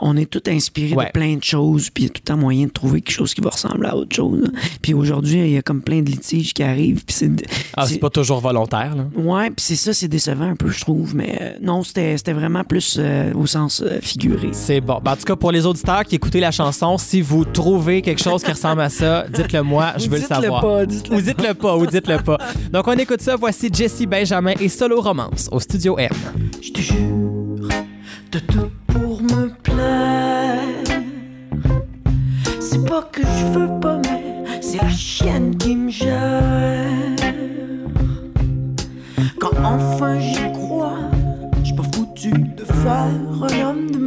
On 0.00 0.16
est 0.16 0.30
tout 0.30 0.42
inspiré 0.48 0.94
Ouais. 0.94 1.06
de 1.06 1.10
plein 1.10 1.36
de 1.36 1.42
choses, 1.42 1.90
puis 1.90 2.04
il 2.04 2.06
y 2.06 2.10
a 2.10 2.12
tout 2.12 2.20
le 2.22 2.28
temps 2.28 2.36
moyen 2.36 2.66
de 2.66 2.70
trouver 2.70 3.00
quelque 3.00 3.14
chose 3.14 3.34
qui 3.34 3.40
va 3.40 3.50
ressembler 3.50 3.88
à 3.88 3.96
autre 3.96 4.14
chose. 4.14 4.50
Puis 4.82 4.94
aujourd'hui, 4.94 5.38
il 5.38 5.50
y 5.50 5.56
a 5.56 5.62
comme 5.62 5.82
plein 5.82 6.02
de 6.02 6.10
litiges 6.10 6.52
qui 6.52 6.62
arrivent, 6.62 7.04
puis 7.04 7.14
c'est... 7.16 7.30
Ah, 7.76 7.86
c'est 7.86 7.98
pas 7.98 8.10
toujours 8.10 8.40
volontaire, 8.40 8.94
là. 8.94 9.06
Ouais, 9.16 9.48
puis 9.50 9.64
c'est 9.64 9.76
ça, 9.76 9.92
c'est 9.94 10.08
décevant 10.08 10.48
un 10.50 10.56
peu, 10.56 10.70
je 10.70 10.80
trouve. 10.80 11.14
Mais 11.14 11.38
euh, 11.40 11.50
non, 11.62 11.82
c'était, 11.82 12.32
vraiment 12.32 12.64
plus 12.64 12.96
euh, 12.98 13.32
au 13.34 13.46
sens 13.46 13.82
euh, 13.84 13.98
figuré. 14.00 14.48
C'est 14.52 14.80
bon. 14.80 15.00
Ben, 15.02 15.12
en 15.12 15.16
tout 15.16 15.24
cas, 15.24 15.36
pour 15.36 15.52
les 15.52 15.66
auditeurs 15.66 16.04
qui 16.04 16.16
écoutaient 16.16 16.40
la 16.40 16.50
chanson, 16.50 16.98
si 16.98 17.20
vous 17.20 17.44
trouvez 17.44 18.02
quelque 18.02 18.22
chose 18.22 18.42
qui 18.42 18.50
ressemble 18.50 18.80
à 18.82 18.88
ça, 18.90 19.26
dites-le 19.32 19.62
moi, 19.62 19.94
je 19.98 20.08
veux 20.08 20.18
le 20.18 20.24
savoir. 20.24 20.60
pas, 20.60 20.86
dites-le 20.86 21.16
ou 21.16 21.20
dites-le 21.20 21.54
pas, 21.54 21.76
ou 21.76 21.86
dites-le 21.86 22.18
pas. 22.18 22.38
Donc, 22.72 22.86
on 22.88 22.92
écoute 22.92 23.20
ça. 23.22 23.36
Voici 23.36 23.68
Jessie 23.72 24.06
Benjamin 24.06 24.54
et 24.60 24.68
Solo 24.68 25.00
Romance 25.00 25.48
au 25.52 25.60
Studio 25.60 25.98
M. 25.98 26.10
Je 26.62 26.70
te 26.70 26.80
jure 26.80 27.25
pour 28.88 29.22
me 29.22 29.48
plaire. 29.62 31.00
C'est 32.60 32.84
pas 32.86 33.02
que 33.12 33.22
je 33.22 33.58
veux 33.58 33.80
pas, 33.80 33.98
mais 34.04 34.44
c'est 34.60 34.78
la 34.78 34.90
chienne 34.90 35.56
qui 35.56 35.76
me 35.76 35.90
gère. 35.90 37.16
Quand 39.38 39.56
enfin 39.64 40.18
j'y 40.18 40.52
crois, 40.52 40.98
j'suis 41.62 41.76
pas 41.76 41.82
foutu 41.94 42.30
de 42.30 42.64
faire 42.64 43.08
un 43.42 43.62
homme 43.62 43.90
de 43.90 43.98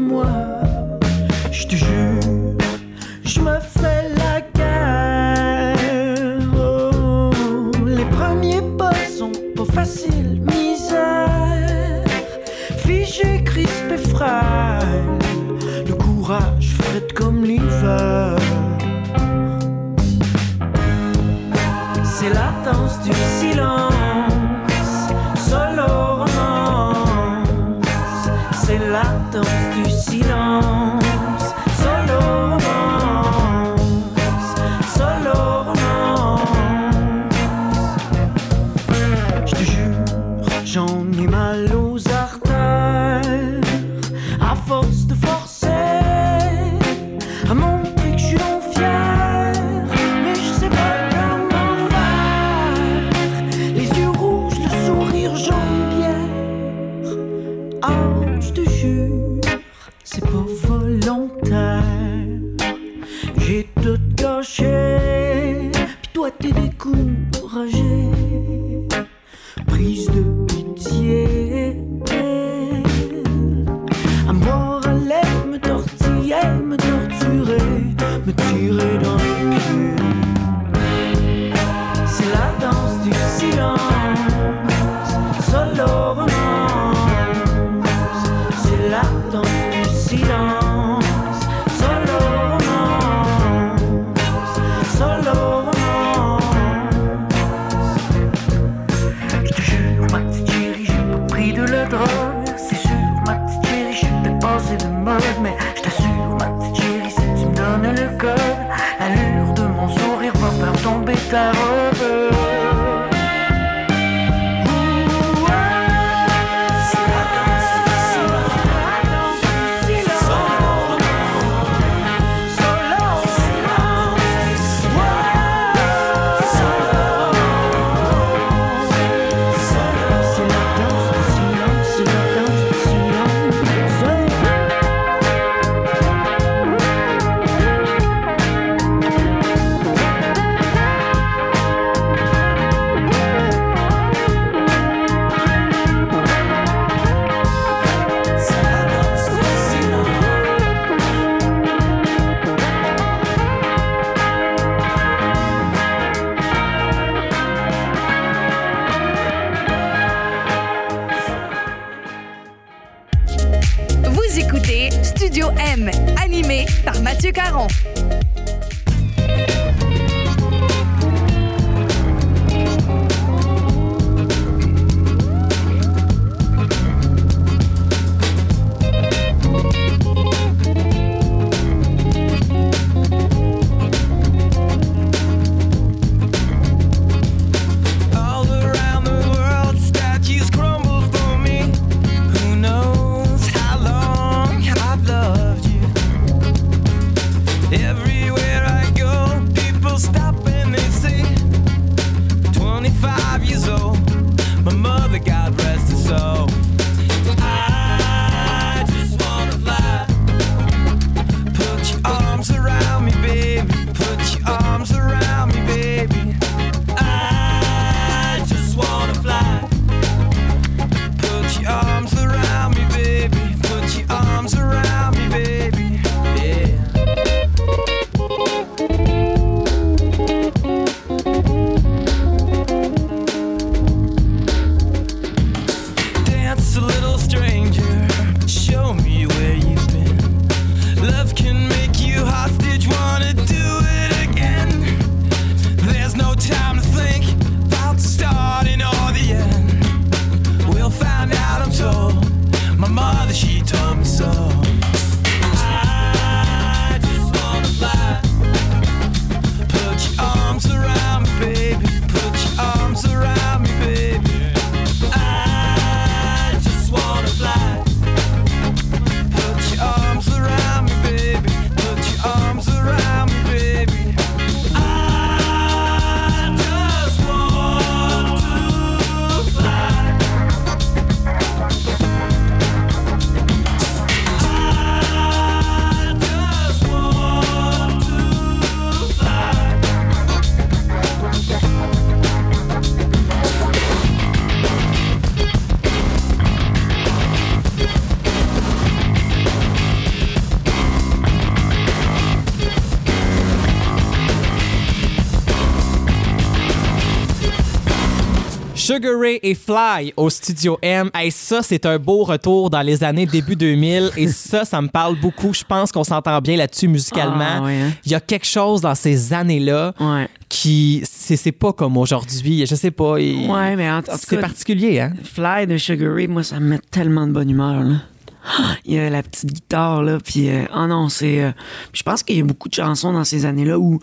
Sugar 308.99 309.17
Ray 309.17 309.39
et 309.43 309.55
Fly 309.55 310.12
au 310.17 310.29
Studio 310.29 310.77
M. 310.81 311.09
Hey, 311.13 311.31
ça, 311.31 311.62
c'est 311.63 311.85
un 311.85 311.97
beau 311.97 312.25
retour 312.25 312.69
dans 312.69 312.81
les 312.81 313.01
années 313.01 313.25
début 313.25 313.55
2000 313.55 314.12
et 314.17 314.27
ça, 314.27 314.65
ça 314.65 314.81
me 314.81 314.89
parle 314.89 315.15
beaucoup. 315.17 315.53
Je 315.53 315.63
pense 315.63 315.89
qu'on 315.93 316.03
s'entend 316.03 316.41
bien 316.41 316.57
là-dessus 316.57 316.89
musicalement. 316.89 317.59
Ah, 317.59 317.62
ouais, 317.63 317.79
hein? 317.79 317.91
Il 318.05 318.12
y 318.12 318.15
a 318.15 318.19
quelque 318.19 318.45
chose 318.45 318.81
dans 318.81 318.95
ces 318.95 319.31
années-là 319.31 319.93
Ouais. 320.01 320.27
qui, 320.49 321.01
c'est 321.09 321.53
pas 321.53 321.71
comme 321.71 321.95
aujourd'hui. 321.95 322.65
Je 322.65 322.75
sais 322.75 322.91
pas. 322.91 323.13
Ouais, 323.13 323.75
mais 323.77 323.89
en, 323.89 323.99
en 323.99 324.17
C'est 324.17 324.35
particulier, 324.41 324.99
hein? 324.99 325.13
Fly 325.23 325.65
de 325.65 325.77
Sugar 325.77 326.13
Ray, 326.13 326.27
moi, 326.27 326.43
ça 326.43 326.59
me 326.59 326.71
met 326.71 326.79
tellement 326.91 327.25
de 327.25 327.31
bonne 327.31 327.49
humeur, 327.49 327.81
là. 327.81 327.95
Il 328.86 328.93
y 328.93 328.99
a 328.99 329.10
la 329.10 329.21
petite 329.23 329.52
guitare, 329.54 330.02
là, 330.04 330.17
puis... 330.23 330.49
euh, 330.49 330.63
oh 330.75 330.88
non, 330.88 331.10
c'est... 331.10 331.43
euh, 331.43 331.52
je 331.93 332.04
pense 332.04 332.23
qu'il 332.23 332.38
y 332.38 332.41
a 332.41 332.43
beaucoup 332.43 332.69
de 332.69 332.73
chansons 332.73 333.13
dans 333.13 333.23
ces 333.23 333.45
années-là 333.45 333.78
où... 333.78 333.99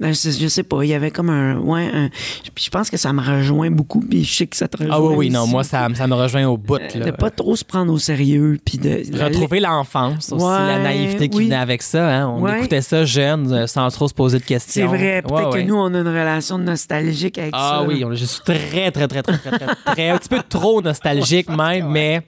ben, 0.00 0.12
je, 0.12 0.30
je 0.30 0.48
sais 0.48 0.62
pas, 0.64 0.82
il 0.84 0.88
y 0.90 0.94
avait 0.94 1.10
comme 1.10 1.30
un... 1.30 1.58
Ouais, 1.58 1.88
un- 1.92 2.08
puis 2.54 2.64
je 2.64 2.70
pense 2.70 2.90
que 2.90 2.96
ça 2.96 3.12
me 3.12 3.20
rejoint 3.22 3.70
beaucoup, 3.70 4.00
puis 4.00 4.24
je 4.24 4.34
sais 4.34 4.46
que 4.46 4.56
ça 4.56 4.68
te 4.68 4.76
rejoint 4.78 4.94
Ah 4.96 5.00
oui, 5.00 5.14
oui, 5.16 5.30
non, 5.30 5.42
aussi. 5.42 5.50
moi, 5.52 5.64
ça, 5.64 5.88
ça 5.94 6.06
me 6.06 6.14
rejoint 6.14 6.46
au 6.46 6.56
bout. 6.56 6.76
Euh, 6.80 6.98
là. 6.98 7.06
De 7.06 7.10
pas 7.12 7.30
trop 7.30 7.56
se 7.56 7.64
prendre 7.64 7.92
au 7.92 7.98
sérieux, 7.98 8.58
puis 8.64 8.78
de... 8.78 9.02
Retrouver 9.22 9.60
l'enfance 9.60 10.32
aussi, 10.32 10.44
la 10.44 10.76
Ouais, 10.76 10.82
naïveté 10.82 11.28
qui 11.28 11.36
oui. 11.38 11.44
venait 11.44 11.56
avec 11.56 11.82
ça. 11.82 12.08
Hein? 12.22 12.28
On 12.28 12.42
Ouais. 12.42 12.58
écoutait 12.58 12.82
ça 12.82 13.04
jeune, 13.04 13.52
euh, 13.52 13.66
sans 13.66 13.88
trop 13.90 14.08
se 14.08 14.14
poser 14.14 14.38
de 14.38 14.42
C'est 14.42 14.48
questions. 14.48 14.88
vrai, 14.88 15.22
peut-être 15.22 15.50
Ouais, 15.54 15.62
que 15.62 15.66
nous, 15.66 15.76
on 15.76 15.94
a 15.94 15.98
une 15.98 16.08
relation 16.08 16.58
nostalgique 16.58 17.38
avec 17.38 17.50
Ah 17.54 17.78
ça. 17.80 17.86
oui, 17.88 18.04
on- 18.04 18.14
je 18.14 18.24
suis 18.24 18.40
très, 18.44 18.90
très, 18.90 19.06
très, 19.06 19.22
très, 19.22 19.22
très, 19.22 19.50
très, 19.50 19.74
très, 19.94 20.08
un 20.10 20.18
petit 20.18 20.28
peu 20.28 20.40
trop 20.48 20.82
nostalgique 20.88 21.48
même, 21.48 21.88
mais 21.90 22.22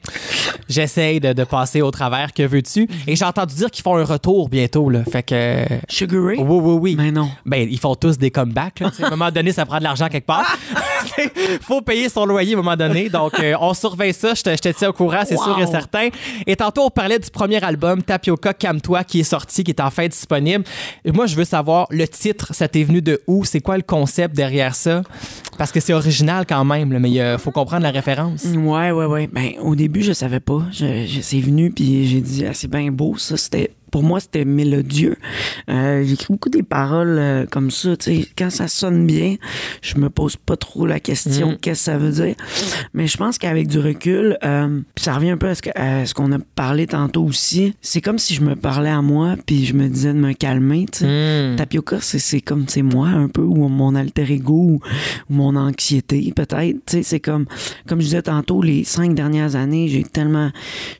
j'essaye 0.68 1.20
de, 1.20 1.32
de 1.32 1.44
passer 1.50 1.82
au 1.82 1.90
travers. 1.90 2.32
Que 2.32 2.42
veux-tu? 2.44 2.88
Et 3.06 3.16
j'ai 3.16 3.24
entendu 3.24 3.54
dire 3.54 3.70
qu'ils 3.70 3.82
font 3.82 3.96
un 3.96 4.04
retour 4.04 4.48
bientôt, 4.48 4.88
là. 4.88 5.02
Fait 5.04 5.22
que. 5.22 5.64
Sugar 5.88 6.24
Ray? 6.24 6.38
Oui, 6.38 6.58
oui, 6.62 6.78
oui. 6.80 6.94
Mais 6.96 7.10
non. 7.10 7.28
Ben, 7.44 7.68
ils 7.70 7.78
font 7.78 7.94
tous 7.94 8.16
des 8.16 8.30
comebacks. 8.30 8.80
là, 8.80 8.90
à 9.02 9.06
un 9.06 9.10
moment 9.10 9.30
donné, 9.30 9.52
ça 9.52 9.66
prend 9.66 9.78
de 9.78 9.84
l'argent 9.84 10.08
quelque 10.08 10.26
part. 10.26 10.46
faut 11.62 11.80
payer 11.82 12.08
son 12.08 12.24
loyer 12.26 12.54
à 12.54 12.58
un 12.58 12.62
moment 12.62 12.76
donné. 12.76 13.08
Donc, 13.08 13.38
euh, 13.40 13.54
on 13.60 13.74
surveille 13.74 14.14
ça. 14.14 14.34
Je 14.34 14.42
te, 14.42 14.50
je 14.50 14.56
te 14.56 14.68
tiens 14.70 14.90
au 14.90 14.92
courant, 14.92 15.22
c'est 15.26 15.34
Wow. 15.36 15.44
sûr 15.44 15.58
et 15.60 15.66
certain. 15.66 16.08
Et 16.46 16.56
tantôt, 16.56 16.82
on 16.84 16.90
parlait 16.90 17.18
du 17.18 17.30
premier 17.30 17.62
album, 17.62 18.02
Tapioca 18.02 18.52
Calme-toi, 18.54 19.04
qui 19.04 19.20
est 19.20 19.24
sorti, 19.24 19.64
qui 19.64 19.70
est 19.70 19.80
enfin 19.80 20.06
disponible. 20.06 20.64
Et 21.04 21.12
moi, 21.12 21.26
je 21.26 21.34
veux 21.34 21.44
savoir, 21.44 21.86
le 21.90 22.06
titre, 22.06 22.54
ça 22.54 22.68
t'est 22.68 22.82
venu 22.84 23.00
de 23.02 23.20
où? 23.26 23.44
C'est 23.44 23.60
quoi 23.60 23.76
le 23.76 23.82
concept 23.82 24.34
derrière 24.36 24.74
ça? 24.74 25.02
Parce 25.58 25.72
que 25.72 25.80
c'est 25.80 25.92
original 25.92 26.44
quand 26.48 26.64
même, 26.64 26.92
là, 26.92 26.98
mais 26.98 27.10
il 27.10 27.36
faut 27.38 27.50
comprendre 27.50 27.82
la 27.82 27.90
référence. 27.90 28.44
Ouais, 28.44 28.90
ouais, 28.92 29.04
ouais. 29.06 29.28
Ben, 29.32 29.52
au 29.62 29.74
début, 29.74 30.02
je 30.02 30.12
savais 30.12 30.40
pas. 30.40 30.62
Je, 30.72 31.06
je- 31.06 31.20
c'est 31.30 31.40
venu, 31.40 31.70
puis 31.70 32.08
j'ai 32.08 32.20
dit, 32.20 32.44
ah, 32.44 32.54
c'est 32.54 32.68
bien 32.68 32.90
beau, 32.90 33.16
ça. 33.16 33.36
C'était, 33.36 33.70
pour 33.92 34.02
moi, 34.02 34.18
c'était 34.18 34.44
mélodieux. 34.44 35.16
Euh, 35.68 36.02
j'écris 36.04 36.26
beaucoup 36.30 36.48
des 36.48 36.62
paroles 36.62 37.18
euh, 37.18 37.46
comme 37.46 37.70
ça, 37.70 37.96
tu 37.96 38.16
sais. 38.16 38.28
Quand 38.36 38.50
ça 38.50 38.68
sonne 38.68 39.06
bien, 39.06 39.36
je 39.82 39.96
me 39.98 40.10
pose 40.10 40.36
pas 40.36 40.56
trop 40.56 40.86
la 40.86 41.00
question, 41.00 41.52
Mm. 41.52 41.56
qu'est-ce 41.60 41.80
que 41.80 41.84
ça 41.84 41.98
veut 41.98 42.12
dire. 42.12 42.34
Mais 42.94 43.06
je 43.06 43.16
pense 43.16 43.38
qu'avec 43.38 43.68
du 43.68 43.78
recul, 43.78 44.38
euh, 44.44 44.80
ça 44.96 45.14
revient 45.14 45.30
un 45.30 45.36
peu 45.36 45.48
à 45.48 45.54
ce, 45.54 46.14
qu'on 46.14 46.32
a 46.32 46.38
parlé 46.38 46.86
tantôt 46.86 47.24
aussi. 47.24 47.74
C'est 47.80 48.00
comme 48.00 48.18
si 48.18 48.34
je 48.34 48.42
me 48.42 48.56
parlais 48.56 48.90
à 48.90 49.02
moi, 49.02 49.36
puis 49.46 49.64
je 49.64 49.74
me 49.74 49.88
disais 49.88 50.12
de 50.12 50.18
me 50.18 50.32
calmer. 50.32 50.86
Hmm. 51.00 51.56
Tapioca, 51.56 51.98
c'est, 52.00 52.40
comme 52.40 52.66
c'est 52.68 52.82
moi 52.82 53.08
un 53.08 53.28
peu, 53.28 53.42
ou 53.42 53.68
mon 53.68 53.94
alter 53.94 54.30
ego, 54.32 54.52
ou, 54.54 54.80
ou 55.28 55.34
mon 55.34 55.56
anxiété 55.56 56.32
peut-être. 56.34 56.78
C'est 57.02 57.20
comme, 57.20 57.46
comme 57.86 58.00
je 58.00 58.06
disais 58.06 58.22
tantôt, 58.22 58.62
les 58.62 58.84
cinq 58.84 59.14
dernières 59.14 59.56
années, 59.56 59.88
j'ai 59.88 60.04
tellement, 60.04 60.50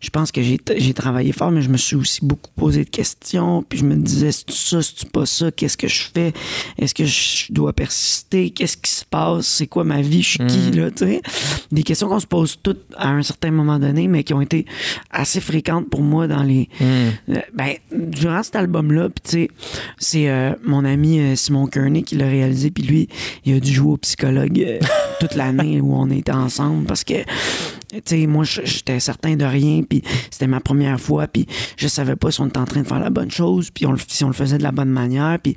je 0.00 0.10
pense 0.10 0.32
que 0.32 0.42
j'ai, 0.42 0.58
j'ai 0.76 0.94
travaillé 0.94 1.32
fort, 1.32 1.50
mais 1.50 1.62
je 1.62 1.68
me 1.68 1.76
suis 1.76 1.96
aussi 1.96 2.20
beaucoup 2.22 2.50
posé 2.56 2.84
de 2.84 2.90
questions, 2.90 3.64
puis 3.68 3.78
je 3.78 3.84
me 3.84 3.96
disais, 3.96 4.30
c'est 4.50 4.80
ça, 4.80 4.82
c'est 4.82 5.10
pas 5.10 5.26
ça, 5.26 5.50
qu'est-ce 5.50 5.76
que 5.76 5.88
je 5.88 6.02
fais, 6.12 6.32
est-ce 6.78 6.94
que 6.94 7.04
je 7.04 7.52
dois 7.52 7.72
persister, 7.72 8.50
qu'est-ce 8.50 8.76
qui 8.76 8.90
se 8.90 9.04
passe, 9.04 9.46
c'est 9.46 9.66
quoi 9.66 9.84
ma 9.84 10.02
vie, 10.02 10.22
je 10.22 10.28
suis 10.30 10.46
qui 10.46 10.70
là, 10.72 10.90
tu 10.90 11.04
sais, 11.04 11.22
des 11.70 11.82
questions 11.82 12.08
qu'on 12.08 12.20
se 12.20 12.26
pose 12.26 12.58
toutes 12.62 12.84
à 12.96 13.08
un 13.10 13.22
certain 13.22 13.50
moment 13.50 13.78
donné, 13.78 14.08
mais 14.08 14.24
qui 14.24 14.34
ont 14.34 14.40
été 14.40 14.66
assez 15.10 15.40
fréquentes 15.40 15.88
pour 15.88 16.02
moi 16.02 16.26
dans 16.26 16.42
les, 16.42 16.68
euh, 16.82 17.10
ben, 17.54 17.74
durant 17.92 18.42
cet 18.42 18.56
album-là, 18.56 19.08
puis 19.08 19.22
tu 19.22 19.30
sais, 19.30 19.50
c'est 19.98 20.28
euh, 20.28 20.52
mon 20.64 20.84
ami 20.84 21.20
euh, 21.20 21.36
Simon 21.36 21.66
Kearney 21.66 22.02
qui 22.02 22.16
l'a 22.16 22.26
réalisé, 22.26 22.70
puis 22.70 22.82
lui, 22.84 23.08
il 23.44 23.54
a 23.54 23.60
dû 23.60 23.72
jouer 23.72 23.92
au 23.92 23.96
psychologue 23.96 24.58
euh, 24.60 24.78
toute 25.20 25.34
l'année 25.34 25.80
où 25.80 25.94
on 25.94 26.10
était 26.10 26.32
ensemble 26.32 26.86
parce 26.86 27.04
que, 27.04 27.14
tu 27.90 28.00
sais, 28.04 28.26
moi, 28.26 28.44
j'étais 28.44 29.00
certain 29.00 29.36
de 29.36 29.44
rien, 29.44 29.82
puis 29.82 30.02
c'était 30.30 30.46
ma 30.46 30.60
première 30.60 31.00
fois, 31.00 31.26
puis 31.26 31.46
je 31.76 31.88
savais 31.88 32.16
pas 32.16 32.30
si 32.30 32.40
on 32.40 32.46
était 32.46 32.58
en 32.58 32.64
train 32.64 32.82
de 32.82 32.86
faire 32.86 33.00
la 33.00 33.10
bonne 33.10 33.30
chose, 33.30 33.70
puis 33.70 33.86
si 34.06 34.24
on 34.24 34.28
le 34.28 34.34
faisait 34.34 34.58
de 34.58 34.62
la 34.62 34.72
bonne 34.72 34.90
manière, 34.90 35.38
puis 35.42 35.56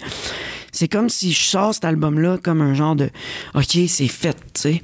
c'est 0.71 0.87
comme 0.87 1.09
si 1.09 1.31
je 1.31 1.43
sors 1.43 1.73
cet 1.75 1.85
album-là 1.85 2.39
comme 2.41 2.61
un 2.61 2.73
genre 2.73 2.95
de 2.95 3.09
OK, 3.53 3.77
c'est 3.87 4.07
fait, 4.07 4.35
tu 4.53 4.61
sais. 4.61 4.83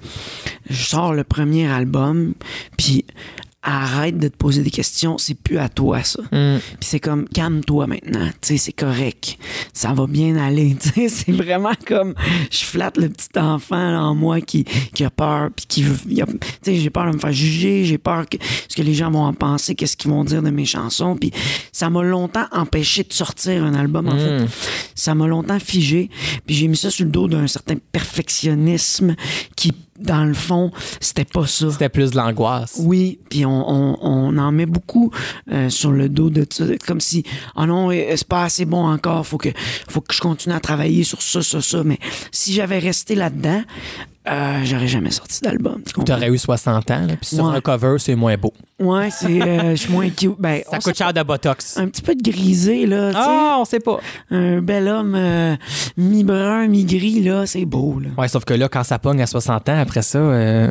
Je 0.70 0.84
sors 0.84 1.14
le 1.14 1.24
premier 1.24 1.68
album, 1.68 2.36
puis 2.78 3.06
arrête 3.62 4.18
de 4.18 4.30
te 4.30 4.38
poser 4.38 4.64
des 4.64 4.70
questions, 4.72 5.18
c'est 5.18 5.36
plus 5.36 5.58
à 5.58 5.68
toi 5.68 6.02
ça. 6.04 6.22
Hmm. 6.32 6.60
Puis 6.60 6.90
c'est 6.90 7.00
comme 7.00 7.28
calme-toi 7.28 7.88
maintenant, 7.88 8.28
tu 8.42 8.48
sais, 8.48 8.58
c'est 8.58 8.74
correct. 8.74 9.38
Ça 9.74 9.94
va 9.94 10.08
bien 10.08 10.38
aller, 10.38 10.78
tu 10.82 10.90
sais, 10.90 11.10
c'est 11.10 11.32
vraiment 11.32 11.74
comme 11.86 12.14
je 12.52 12.60
flatte 12.60 12.98
le 12.98 13.10
petit 13.10 13.38
enfant 13.38 13.92
là, 13.92 14.02
en 14.02 14.16
moi 14.16 14.40
qui, 14.40 14.64
qui 14.94 15.04
a 15.04 15.10
peur 15.10 15.50
puis 15.56 15.66
qui 15.66 15.84
tu 15.84 16.26
sais, 16.62 16.76
j'ai 16.76 16.90
peur 16.90 17.10
de 17.10 17.16
me 17.16 17.20
faire 17.20 17.34
juger, 17.34 17.84
j'ai 17.84 17.98
peur 17.98 18.28
que 18.30 18.38
ce 18.68 18.76
que 18.76 18.82
les 18.82 18.94
gens 18.94 19.12
vont 19.12 19.24
en 19.24 19.34
penser, 19.34 19.76
qu'est-ce 19.76 19.98
qu'ils 19.98 20.12
vont 20.12 20.24
dire 20.24 20.42
de 20.42 20.50
mes 20.52 20.66
chansons, 20.66 21.18
puis 21.18 21.32
ça 21.74 21.90
m'a 21.90 22.04
longtemps 22.04 22.48
empêché 22.52 23.04
de 23.04 23.12
sortir 23.12 23.64
un 23.64 23.74
album 23.74 24.08
en 24.08 24.18
fait. 24.18 24.46
Ça 24.96 25.16
m'a 25.16 25.28
longtemps 25.28 25.60
figé, 25.60 26.10
puis 26.46 26.56
j'ai 26.56 26.68
mis 26.68 26.78
ça 26.78 26.90
sur 26.90 27.06
le 27.06 27.12
dos 27.12 27.28
d'un 27.28 27.48
certain 27.48 27.76
perfectionnisme 27.92 29.16
qui 29.56 29.74
dans 30.00 30.24
le 30.26 30.34
fond, 30.34 30.72
c'était 31.00 31.26
pas 31.26 31.46
ça. 31.48 31.72
C'était 31.72 31.90
plus 31.90 32.12
de 32.12 32.18
l'angoisse. 32.18 32.78
Oui, 32.80 33.20
puis 33.30 33.46
on, 33.46 33.70
on- 33.70 33.98
on 34.02 34.38
en 34.38 34.52
met 34.52 34.66
beaucoup 34.66 35.12
euh, 35.52 35.70
sur 35.70 35.92
le 35.92 36.10
dos 36.10 36.30
de 36.30 36.46
ça. 36.50 36.66
Comme 36.88 37.02
si, 37.02 37.24
oh 37.56 37.66
non, 37.66 37.90
c'est 37.92 38.28
pas 38.28 38.44
assez 38.44 38.66
bon 38.66 38.86
encore, 38.88 39.26
faut 39.26 39.38
que, 39.38 39.50
faut 39.90 40.02
que 40.02 40.14
je 40.14 40.22
continue 40.22 40.56
à 40.56 40.60
travailler 40.60 41.04
sur 41.04 41.22
ça, 41.22 41.42
ça, 41.42 41.62
ça. 41.62 41.84
Mais 41.84 42.00
si 42.32 42.54
j'avais 42.54 42.80
resté 42.80 43.16
là-dedans, 43.16 43.62
euh, 44.30 44.62
j'aurais 44.64 44.88
jamais 44.88 45.12
sorti 45.12 45.40
d'album. 45.42 45.82
tu 45.86 45.94
comprends? 45.94 46.16
T'aurais 46.16 46.30
eu 46.30 46.38
60 46.38 46.92
ans, 46.92 47.06
là, 47.08 47.14
puis 47.20 47.36
sur 47.36 47.46
Ouais. 47.46 47.58
un 47.58 47.62
cover, 47.62 47.96
c'est 48.00 48.16
moins 48.16 48.36
beau. 48.38 48.54
Ouais, 48.80 49.10
c'est, 49.12 49.42
euh, 49.42 49.72
je 49.72 49.76
suis 49.76 49.92
moins 49.92 50.10
cute. 50.10 50.36
Ben, 50.40 50.62
Ça 50.72 50.80
coûte 50.80 50.98
cher 50.98 51.14
de 51.14 51.22
botox. 51.22 51.78
un 51.78 51.88
petit 51.88 52.02
peu 52.02 52.16
de 52.16 52.22
grisé, 52.22 52.86
là. 52.86 53.12
Ah, 53.14 53.58
on 53.60 53.66
sait 53.66 53.80
pas. 53.82 54.00
Un 54.32 54.62
bel 54.62 54.88
homme 54.88 55.16
euh, 55.16 55.56
mi-brun, 55.98 56.68
mi-gris, 56.68 57.22
là, 57.22 57.46
c'est 57.46 57.66
beau, 57.66 58.00
là. 58.00 58.10
Ouais, 58.18 58.28
sauf 58.28 58.46
que 58.46 58.54
là, 58.54 58.70
quand 58.70 58.84
ça 58.84 58.98
pogne 59.00 59.22
à 59.22 59.28
60 59.28 59.68
ans, 59.70 59.80
après 59.80 60.02
ça, 60.02 60.18
euh, 60.20 60.70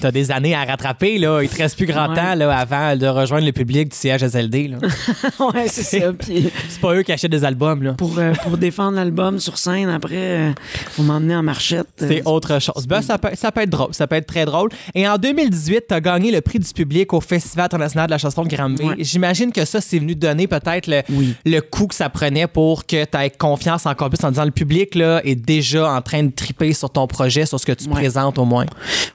t'as 0.00 0.10
des 0.12 0.30
années 0.30 0.54
à 0.54 0.64
rattraper. 0.64 1.18
Là. 1.18 1.40
Il 1.42 1.48
te 1.48 1.56
reste 1.56 1.76
plus 1.76 1.86
grand 1.86 2.10
Ouais. 2.10 2.16
temps 2.16 2.34
là, 2.36 2.56
avant 2.56 2.96
de 2.96 3.06
rejoindre 3.06 3.44
le 3.46 3.52
public 3.52 3.88
du 3.90 3.96
CHSLD. 3.96 4.68
Là. 4.68 4.78
ouais, 5.54 5.66
c'est 5.68 6.00
ça. 6.00 6.12
Puis 6.12 6.50
C'est 6.68 6.80
pas 6.80 6.94
eux 6.94 7.02
qui 7.02 7.12
achètent 7.12 7.30
des 7.30 7.44
albums. 7.44 7.82
Là. 7.82 7.94
pour, 7.94 8.18
euh, 8.18 8.32
pour 8.44 8.56
défendre 8.56 8.96
l'album 8.96 9.38
sur 9.40 9.58
scène, 9.58 9.88
après, 9.88 10.14
euh, 10.16 10.52
faut 10.92 11.02
m'emmener 11.02 11.34
en 11.36 11.42
marchette. 11.42 11.88
euh, 12.02 12.06
C'est 12.08 12.22
autre 12.26 12.60
chose. 12.60 12.86
Ben, 12.86 12.97
ça, 13.02 13.18
peut, 13.18 13.30
ça 13.34 13.52
peut 13.52 13.62
être 13.62 13.70
drôle. 13.70 13.92
Ça 13.94 14.06
peut 14.06 14.16
être 14.16 14.26
très 14.26 14.44
drôle. 14.44 14.70
Et 14.94 15.08
en 15.08 15.16
2018, 15.18 15.84
tu 15.88 15.94
as 15.94 16.00
gagné 16.00 16.30
le 16.30 16.40
prix 16.40 16.58
du 16.58 16.72
public 16.72 17.12
au 17.12 17.20
Festival 17.20 17.66
international 17.66 18.06
de 18.06 18.12
la 18.12 18.18
chanson 18.18 18.44
de. 18.44 18.48
Ouais. 18.58 18.94
J'imagine 18.98 19.52
que 19.52 19.64
ça, 19.64 19.80
c'est 19.80 19.98
venu 19.98 20.14
donner 20.14 20.46
peut-être 20.46 20.86
le, 20.86 21.02
Oui. 21.10 21.34
le 21.44 21.60
coup 21.60 21.86
que 21.86 21.94
ça 21.94 22.08
prenait 22.08 22.46
pour 22.46 22.86
que 22.86 23.04
tu 23.04 23.18
aies 23.18 23.30
confiance 23.30 23.86
encore 23.86 24.10
plus 24.10 24.24
en 24.24 24.30
disant 24.30 24.44
le 24.44 24.50
public 24.50 24.94
là, 24.94 25.20
est 25.24 25.34
déjà 25.36 25.92
en 25.92 26.02
train 26.02 26.22
de 26.24 26.30
triper 26.30 26.72
sur 26.72 26.90
ton 26.90 27.06
projet, 27.06 27.46
sur 27.46 27.58
ce 27.60 27.66
que 27.66 27.72
tu 27.72 27.88
Ouais. 27.88 27.94
présentes 27.94 28.38
au 28.38 28.44
moins. 28.44 28.66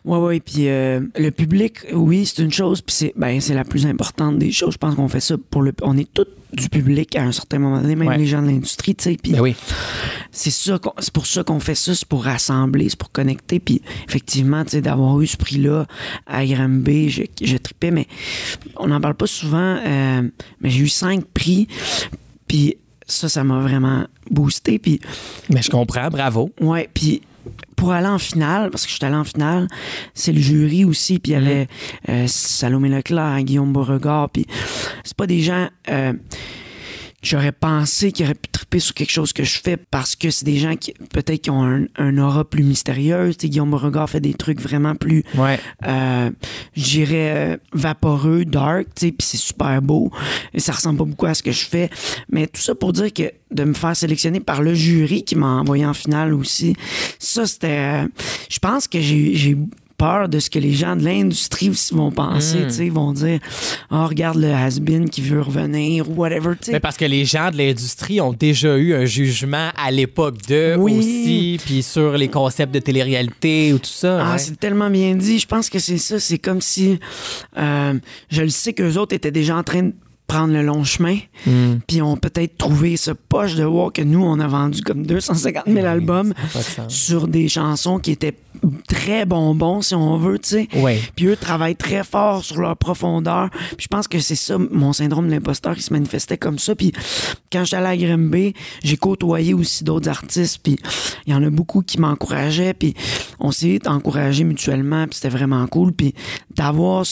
Oui, 0.06 0.18
oui. 0.20 0.40
Puis 0.40 0.68
euh, 0.70 1.02
le 1.18 1.32
public, 1.32 1.80
oui, 1.94 2.26
c'est 2.26 2.42
une 2.44 2.52
chose. 2.52 2.82
Puis 2.82 2.96
c'est 2.96 3.14
ben, 3.16 3.40
la 3.54 3.64
plus 3.64 3.86
importante 3.86 4.38
des 4.38 4.52
choses. 4.52 4.74
Je 4.74 4.78
pense 4.78 4.96
qu'on 4.96 5.08
fait 5.08 5.20
ça 5.20 5.36
pour 5.50 5.62
le. 5.62 5.74
On 5.82 5.98
est 5.98 6.12
tous 6.14 6.26
du 6.56 6.70
public 6.70 7.16
à 7.16 7.24
un 7.24 7.32
certain 7.32 7.60
moment 7.60 7.82
donné, 7.82 7.96
même 7.96 8.08
Ouais. 8.08 8.18
les 8.18 8.26
gens 8.28 8.42
de 8.42 8.48
l'industrie, 8.48 8.96
tu 8.96 9.04
sais. 9.04 9.18
Puis 9.22 9.32
Ben 9.34 9.42
oui. 9.42 9.56
c'est 10.32 10.52
ça, 10.52 10.80
c'est 11.00 11.12
pour 11.14 11.26
ça 11.26 11.44
qu'on 11.44 11.60
fait 11.60 11.76
ça, 11.76 11.96
c'est 11.96 12.08
pour 12.08 12.24
rassembler, 12.26 12.90
c'est 12.90 12.98
pour 13.00 13.12
connecter. 13.12 13.60
Puis 13.60 13.82
effectivement, 14.08 14.64
tu 14.64 14.72
sais, 14.72 14.82
d'avoir 14.82 15.20
eu 15.22 15.28
ce 15.28 15.38
prix-là 15.38 15.86
à 16.28 16.46
Granby, 16.46 17.10
je, 17.10 17.24
je 17.42 17.58
tripais, 17.58 17.92
mais 17.92 18.08
on 18.78 18.88
n'en 18.88 19.02
parle 19.02 19.16
pas 19.16 19.28
souvent. 19.28 19.78
euh, 19.86 20.22
mais 20.62 20.70
j'ai 20.70 20.82
eu 20.82 20.88
cinq 20.90 21.26
prix. 21.26 21.68
Puis 22.48 22.78
ça, 23.08 23.30
ça 23.30 23.44
m'a 23.44 23.60
vraiment 23.60 24.06
boosté. 24.30 24.80
Puis 24.80 25.00
Mais 25.50 25.62
je 25.62 25.70
comprends. 25.70 26.10
Bravo. 26.10 26.52
Ouais, 26.62 26.90
puis 26.94 27.22
pour 27.76 27.92
aller 27.92 28.08
en 28.08 28.20
finale, 28.20 28.70
parce 28.70 28.86
que 28.86 28.92
je 28.92 28.96
suis 28.96 29.06
allé 29.06 29.16
en 29.16 29.24
finale, 29.24 29.68
c'est 30.14 30.32
le 30.32 30.40
jury 30.40 30.86
aussi, 30.86 31.20
puis 31.20 31.34
il 31.34 31.36
y 31.36 31.38
avait 31.38 31.68
euh, 32.10 32.26
Salomé 32.28 32.90
Leclerc, 32.90 33.44
Guillaume 33.44 33.74
Beauregard, 33.74 34.30
puis 34.30 34.46
c'est 35.04 35.18
pas 35.18 35.28
des 35.28 35.42
gens 35.42 35.68
euh, 35.90 36.14
j'aurais 37.24 37.52
pensé 37.52 38.12
qui 38.12 38.24
auraient 38.24 38.36
pu 38.36 38.50
triper 38.52 38.80
sur 38.80 38.94
quelque 38.94 39.10
chose 39.12 39.34
que 39.34 39.44
je 39.44 39.60
fais 39.60 39.78
parce 39.78 40.16
que 40.16 40.30
c'est 40.30 40.46
des 40.46 40.58
gens 40.58 40.76
qui 40.76 40.94
peut-être 41.12 41.42
qui 41.42 41.50
ont 41.50 41.64
un, 41.64 41.86
un 41.98 42.18
aura 42.20 42.44
plus 42.48 42.64
mystérieuse. 42.64 43.38
Tu 43.38 43.44
sais, 43.48 43.50
Guillaume 43.50 43.72
Beauregard 43.72 44.10
fait 44.10 44.20
des 44.20 44.34
trucs 44.36 44.60
vraiment 44.62 44.94
plus 44.96 45.24
Ouais. 45.36 45.60
euh, 45.88 46.30
je 46.76 46.84
dirais 46.84 47.32
euh, 47.54 47.58
vaporeux, 47.74 48.46
dark, 48.46 48.88
tu 48.96 49.08
sais, 49.08 49.12
puis 49.12 49.26
c'est 49.28 49.38
super 49.38 49.82
beau. 49.82 50.12
Et 50.54 50.60
ça 50.60 50.74
ressemble 50.74 50.98
pas 51.00 51.06
beaucoup 51.06 51.26
à 51.26 51.34
ce 51.34 51.42
que 51.42 51.52
je 51.52 51.66
fais. 51.66 51.90
Mais 52.30 52.46
tout 52.48 52.62
ça 52.62 52.76
pour 52.76 52.94
dire 52.94 53.12
que 53.14 53.32
de 53.52 53.64
me 53.64 53.74
faire 53.74 53.96
sélectionner 53.96 54.40
par 54.40 54.62
le 54.62 54.74
jury 54.74 55.24
qui 55.24 55.36
m'a 55.36 55.48
envoyé 55.48 55.86
en 55.86 55.94
finale 55.94 56.34
aussi, 56.34 56.76
ça 57.20 57.46
c'était. 57.46 58.04
euh, 58.04 58.08
je 58.50 58.60
pense 58.60 58.88
que 58.88 59.00
j'ai 59.00 59.56
peur 60.04 60.28
de 60.28 60.40
ce 60.40 60.50
que 60.50 60.60
les 60.60 60.74
gens 60.74 60.98
de 60.98 61.04
l'industrie 61.04 61.72
vont 61.94 62.12
penser. 62.12 62.60
Mm. 62.60 62.68
tu 62.68 62.74
sais, 62.74 62.86
Ils 62.88 62.92
vont 62.92 63.14
dire 63.14 63.40
Oh, 63.90 64.06
regarde 64.08 64.38
le 64.38 64.52
has-been 64.52 65.10
qui 65.10 65.22
veut 65.22 65.42
revenir 65.42 66.10
ou 66.10 66.16
whatever. 66.16 66.56
Mais 66.72 66.82
parce 66.82 66.98
que 66.98 67.06
les 67.06 67.24
gens 67.24 67.52
de 67.52 67.58
l'industrie 67.58 68.20
ont 68.20 68.34
déjà 68.34 68.78
eu 68.78 68.94
un 68.94 69.06
jugement 69.06 69.70
à 69.78 69.92
l'époque 69.92 70.42
de 70.48 70.76
Oui. 70.78 70.98
aussi, 70.98 71.60
puis 71.64 71.84
sur 71.84 72.18
les 72.18 72.28
concepts 72.28 72.74
de 72.74 72.80
télé-réalité 72.80 73.72
ou 73.72 73.78
tout 73.78 73.86
ça. 73.86 74.26
Ah, 74.26 74.32
ouais. 74.34 74.40
c'est 74.40 74.60
tellement 74.60 74.90
bien 74.90 75.16
dit. 75.16 75.40
Je 75.40 75.48
pense 75.48 75.70
que 75.70 75.80
c'est 75.80 75.98
ça. 75.98 76.20
C'est 76.20 76.38
comme 76.38 76.60
si 76.60 77.00
euh, 77.58 77.94
je 78.30 78.42
le 78.42 78.50
sais 78.50 78.74
qu'eux 78.74 78.98
autres 78.98 79.16
étaient 79.16 79.32
déjà 79.32 79.56
en 79.56 79.64
train 79.64 79.84
de 79.84 79.94
prendre 80.28 80.54
le 80.54 80.62
long 80.64 80.84
chemin, 80.84 81.18
Hmm. 81.46 81.80
puis 81.88 82.02
ont 82.02 82.16
peut-être 82.16 82.58
trouvé 82.58 82.96
ce 82.98 83.12
poche 83.12 83.56
de 83.56 83.64
voir 83.64 83.92
que 83.92 84.02
nous, 84.02 84.24
on 84.24 84.40
a 84.40 84.48
vendu 84.48 84.82
comme 84.82 85.06
250 85.06 85.64
000 85.68 85.86
albums 85.86 86.34
Pas 86.54 86.60
de 86.60 86.64
sens. 86.64 86.94
sur 86.94 87.28
des 87.28 87.50
chansons 87.50 88.00
qui 88.00 88.12
étaient 88.12 88.38
très 88.88 89.26
bonbons, 89.26 89.82
si 89.82 89.94
on 89.96 90.18
veut, 90.18 90.40
tu 90.40 90.50
sais. 90.50 90.68
Puis 91.16 91.26
eux 91.26 91.36
travaillent 91.36 91.76
très 91.76 92.04
fort 92.06 92.44
sur 92.46 92.62
leur 92.62 92.78
profondeur. 92.78 93.50
Puis 93.52 93.82
je 93.84 93.88
pense 93.88 94.08
que 94.08 94.20
c'est 94.20 94.36
ça, 94.36 94.58
mon 94.58 94.94
syndrome 94.94 95.28
de 95.28 95.32
l'imposteur 95.34 95.76
qui 95.76 95.82
se 95.82 95.92
manifestait 95.92 96.38
comme 96.38 96.58
ça. 96.60 96.74
Puis 96.76 96.94
quand 97.52 97.66
j'étais 97.66 97.76
allé 97.78 97.88
à 97.88 97.98
Grimby, 98.08 98.54
j'ai 98.84 98.96
côtoyé 98.96 99.54
aussi 99.54 99.84
d'autres 99.84 100.08
artistes. 100.10 100.60
Puis 100.64 100.78
il 101.28 101.34
y 101.34 101.36
en 101.36 101.44
a 101.44 101.50
beaucoup 101.50 101.82
qui 101.82 102.00
m'encourageaient. 102.00 102.74
Puis 102.74 102.94
on 103.40 103.52
s'est 103.52 103.86
encouragé 103.88 104.46
mutuellement. 104.46 105.06
Puis 105.08 105.16
c'était 105.16 105.36
vraiment 105.36 105.66
cool. 105.68 105.92
Puis 105.92 106.14
d'avoir, 106.56 107.04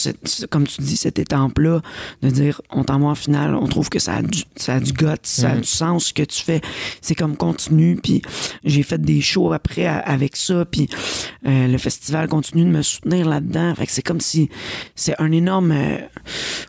comme 0.48 0.66
tu 0.66 0.80
dis, 0.80 0.96
cette 0.96 1.18
étampe-là, 1.18 1.82
de 2.22 2.30
dire 2.30 2.62
on 2.70 2.84
t'envoie 2.84 3.01
en 3.06 3.14
finale, 3.14 3.54
on 3.54 3.66
trouve 3.66 3.88
que 3.88 3.98
ça 3.98 4.14
a 4.16 4.22
du, 4.22 4.42
ça 4.56 4.74
a 4.74 4.80
du 4.80 4.92
guts, 4.92 5.06
ça 5.22 5.50
a 5.52 5.56
du 5.56 5.64
sens 5.68 6.06
ce 6.06 6.12
que 6.12 6.22
tu 6.22 6.42
fais. 6.42 6.60
C'est 7.00 7.14
comme 7.14 7.36
continue. 7.36 7.96
Puis 8.02 8.22
j'ai 8.64 8.82
fait 8.82 9.00
des 9.00 9.20
shows 9.20 9.52
après 9.52 9.86
à- 9.86 9.98
avec 9.98 10.36
ça. 10.36 10.64
Puis 10.64 10.88
euh, 11.46 11.68
le 11.68 11.78
festival 11.78 12.28
continue 12.28 12.64
de 12.64 12.70
me 12.70 12.82
soutenir 12.82 13.28
là-dedans. 13.28 13.74
Fait 13.74 13.86
que 13.86 13.92
c'est 13.92 14.02
comme 14.02 14.20
si 14.20 14.48
c'est 14.94 15.14
un 15.20 15.32
énorme 15.32 15.72
euh, 15.72 15.98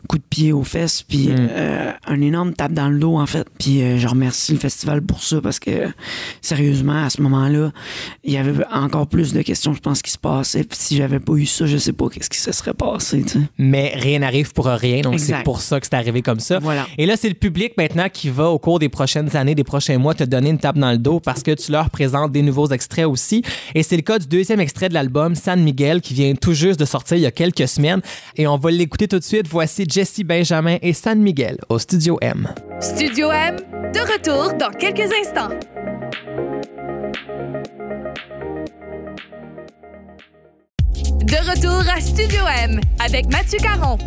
coup 0.08 0.18
de 0.18 0.24
pied 0.28 0.52
aux 0.52 0.64
fesses, 0.64 1.02
puis 1.02 1.28
euh, 1.30 1.92
un 2.06 2.20
énorme 2.20 2.54
tape 2.54 2.72
dans 2.72 2.88
le 2.88 2.98
dos, 2.98 3.16
en 3.16 3.26
fait. 3.26 3.46
Puis 3.58 3.98
je 3.98 4.06
remercie 4.08 4.52
le 4.52 4.58
festival 4.58 5.02
pour 5.02 5.22
ça 5.22 5.40
parce 5.40 5.58
que, 5.58 5.88
sérieusement, 6.40 7.04
à 7.04 7.10
ce 7.10 7.22
moment-là, 7.22 7.72
il 8.24 8.32
y 8.32 8.36
avait 8.36 8.52
encore 8.72 9.06
plus 9.06 9.32
de 9.32 9.42
questions, 9.42 9.72
je 9.74 9.80
pense, 9.80 10.02
qui 10.02 10.10
se 10.10 10.18
passaient. 10.18 10.64
Puis 10.64 10.78
si 10.80 10.96
j'avais 10.96 11.20
pas 11.20 11.34
eu 11.34 11.46
ça, 11.46 11.66
je 11.66 11.76
sais 11.76 11.92
pas 11.92 12.08
qu'est-ce 12.08 12.30
qui 12.30 12.38
se 12.38 12.52
serait 12.52 12.74
passé. 12.74 13.24
Mais 13.58 13.92
rien 13.96 14.20
n'arrive 14.20 14.52
pour 14.52 14.66
rien, 14.66 15.00
donc 15.02 15.14
c'est 15.20 15.32
pour 15.44 15.60
ça 15.60 15.80
que 15.80 15.86
c'est 15.86 15.94
arrivé 15.94 16.22
comme 16.24 16.40
ça. 16.40 16.58
Voilà. 16.58 16.86
Et 16.98 17.06
là, 17.06 17.16
c'est 17.16 17.28
le 17.28 17.34
public 17.34 17.74
maintenant 17.76 18.08
qui 18.12 18.30
va, 18.30 18.48
au 18.48 18.58
cours 18.58 18.78
des 18.78 18.88
prochaines 18.88 19.36
années, 19.36 19.54
des 19.54 19.64
prochains 19.64 19.98
mois, 19.98 20.14
te 20.14 20.24
donner 20.24 20.50
une 20.50 20.58
tape 20.58 20.78
dans 20.78 20.90
le 20.90 20.98
dos 20.98 21.20
parce 21.20 21.42
que 21.42 21.52
tu 21.52 21.70
leur 21.70 21.90
présentes 21.90 22.32
des 22.32 22.42
nouveaux 22.42 22.68
extraits 22.68 23.06
aussi. 23.06 23.42
Et 23.74 23.82
c'est 23.82 23.96
le 23.96 24.02
cas 24.02 24.18
du 24.18 24.26
deuxième 24.26 24.60
extrait 24.60 24.88
de 24.88 24.94
l'album, 24.94 25.34
San 25.34 25.62
Miguel, 25.62 26.00
qui 26.00 26.14
vient 26.14 26.34
tout 26.34 26.54
juste 26.54 26.80
de 26.80 26.84
sortir 26.84 27.16
il 27.16 27.22
y 27.22 27.26
a 27.26 27.30
quelques 27.30 27.68
semaines. 27.68 28.00
Et 28.36 28.46
on 28.46 28.56
va 28.56 28.70
l'écouter 28.70 29.06
tout 29.06 29.18
de 29.18 29.24
suite. 29.24 29.46
Voici 29.48 29.84
Jesse 29.88 30.20
Benjamin 30.24 30.78
et 30.82 30.92
San 30.92 31.20
Miguel 31.20 31.58
au 31.68 31.78
Studio 31.78 32.18
M. 32.20 32.48
Studio 32.80 33.30
M, 33.30 33.56
de 33.92 34.00
retour 34.00 34.56
dans 34.58 34.70
quelques 34.70 35.10
instants. 35.20 35.50
De 41.24 41.50
retour 41.50 41.82
à 41.94 42.00
Studio 42.00 42.40
M 42.64 42.80
avec 43.04 43.26
Mathieu 43.30 43.58
Caron. 43.58 43.98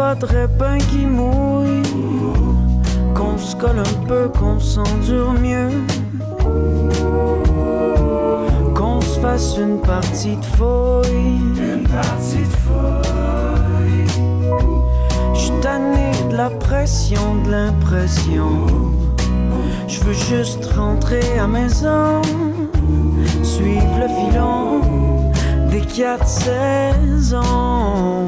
Faudrait 0.00 0.48
bien 0.48 0.78
qu'il 0.78 1.08
mouille, 1.08 1.82
qu'on 3.14 3.36
se 3.36 3.54
colle 3.56 3.78
un 3.78 4.06
peu, 4.06 4.28
qu'on 4.28 4.58
s'endure 4.58 5.32
mieux, 5.32 5.68
qu'on 8.74 8.98
se 9.00 9.20
fasse 9.20 9.58
une 9.58 9.78
partie 9.80 10.36
de 10.36 10.44
fouille. 10.56 11.42
Une 11.58 11.86
partie 11.86 12.38
de 12.38 12.56
fouille. 12.64 14.06
J'suis 15.34 15.60
tanné 15.60 16.10
de 16.30 16.36
la 16.36 16.48
pression, 16.50 17.36
de 17.44 17.50
l'impression. 17.50 18.66
Je 19.86 20.00
veux 20.00 20.14
juste 20.14 20.64
rentrer 20.76 21.38
à 21.38 21.46
maison, 21.46 22.22
suivre 23.42 23.98
le 23.98 24.08
filon 24.08 24.80
des 25.70 25.82
quatre 25.82 26.26
saisons. 26.26 28.24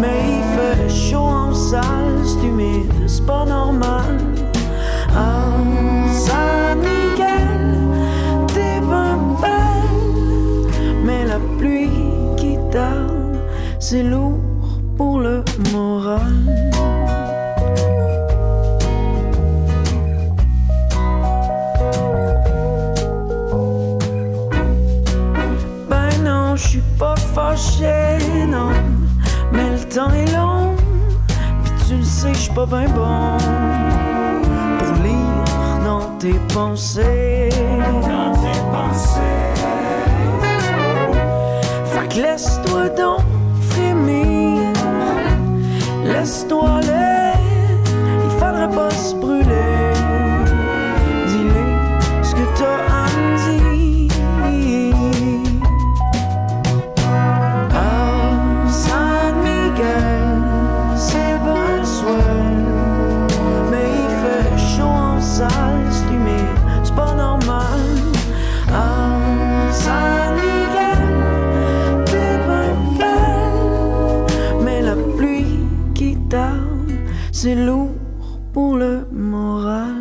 Mais 0.00 0.20
il 0.36 0.42
fait 0.54 0.88
chaud 0.88 1.18
en 1.18 1.54
salle, 1.54 2.20
c'est 2.24 2.46
humide, 2.46 2.92
c'est 3.06 3.26
pas 3.26 3.44
normal. 3.44 4.18
À 5.14 5.42
San 6.10 6.78
Miguel, 6.78 7.76
t'es 8.48 8.80
bien 8.80 9.18
belle, 9.40 10.70
mais 11.04 11.24
la 11.24 11.38
pluie 11.58 11.90
qui 12.36 12.56
tarde, 12.70 13.38
c'est 13.78 14.02
lourd 14.02 14.40
pour 14.96 15.20
le 15.20 15.44
moral. 15.72 16.71
Je 26.62 26.68
suis 26.68 26.82
pas 26.98 27.14
fâché, 27.34 28.46
non. 28.48 28.70
Mais 29.52 29.70
le 29.70 29.84
temps 29.94 30.10
est 30.10 30.30
long, 30.32 30.74
puis 31.64 31.72
tu 31.86 31.96
le 31.96 32.04
sais, 32.04 32.32
je 32.32 32.38
suis 32.38 32.52
pas 32.52 32.66
ben 32.66 32.86
bon 32.94 33.36
pour 34.78 34.94
lire 35.02 35.84
dans 35.84 36.16
tes 36.18 36.38
pensées. 36.54 37.48
Dans 38.02 38.32
tes 38.42 38.60
pensées. 38.72 39.54
Fait 41.92 42.08
que 42.08 42.22
laisse-toi 42.22 42.88
donc 42.90 43.24
frémir, 43.70 44.72
laisse-toi 46.04 46.80
c'est 77.42 77.56
lourd 77.56 77.90
pour 78.52 78.76
le 78.76 79.04
moral. 79.10 79.96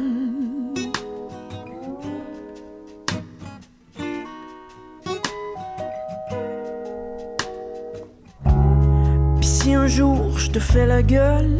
Si 9.41 9.73
un 9.73 9.87
jour 9.87 10.37
je 10.37 10.51
te 10.51 10.59
fais 10.59 10.85
la 10.85 11.01
gueule, 11.01 11.50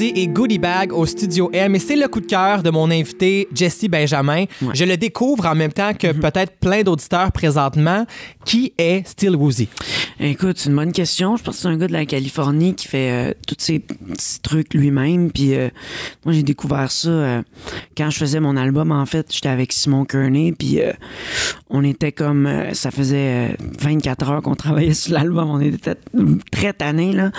Et 0.00 0.26
Goodie 0.26 0.58
Bag 0.58 0.92
au 0.92 1.06
Studio 1.06 1.50
M. 1.52 1.76
Et 1.76 1.78
c'est 1.78 1.94
le 1.94 2.08
coup 2.08 2.20
de 2.20 2.26
cœur 2.26 2.64
de 2.64 2.70
mon 2.70 2.90
invité, 2.90 3.46
Jesse 3.54 3.84
Benjamin. 3.88 4.46
Je 4.72 4.84
le 4.84 4.96
découvre 4.96 5.46
en 5.46 5.54
même 5.54 5.72
temps 5.72 5.94
que 5.94 6.10
peut-être 6.10 6.58
plein 6.58 6.82
d'auditeurs 6.82 7.30
présentement. 7.30 8.04
Qui 8.44 8.72
est 8.76 9.06
Still 9.06 9.36
Woozy? 9.36 9.68
Écoute, 10.18 10.58
c'est 10.58 10.68
une 10.68 10.76
bonne 10.76 10.92
question. 10.92 11.36
Je 11.36 11.44
pense 11.44 11.56
que 11.56 11.62
c'est 11.62 11.68
un 11.68 11.76
gars 11.76 11.86
de 11.86 11.92
la 11.92 12.06
Californie 12.06 12.74
qui 12.74 12.88
fait 12.88 13.10
euh, 13.10 13.34
tous 13.46 13.56
ces 13.58 13.78
petits 13.78 14.40
trucs 14.42 14.74
lui-même. 14.74 15.30
Puis 15.30 15.54
euh, 15.54 15.68
moi, 16.24 16.34
j'ai 16.34 16.42
découvert 16.42 16.90
ça 16.90 17.08
euh, 17.08 17.42
quand 17.96 18.10
je 18.10 18.18
faisais 18.18 18.40
mon 18.40 18.56
album. 18.56 18.90
En 18.90 19.06
fait, 19.06 19.32
j'étais 19.32 19.48
avec 19.48 19.72
Simon 19.72 20.04
Kearney. 20.04 20.52
Puis 20.52 20.80
euh, 20.80 20.92
on 21.70 21.84
était 21.84 22.12
comme. 22.12 22.48
ça 22.72 22.90
faisait 22.90 23.50
euh, 23.52 23.56
24 23.80 24.30
heures 24.30 24.42
qu'on 24.42 24.56
travaillait 24.56 24.94
sur 24.94 25.14
l'album. 25.14 25.50
On 25.50 25.60
était 25.60 25.96
très 26.50 26.72
tannés, 26.72 27.12
là. 27.12 27.30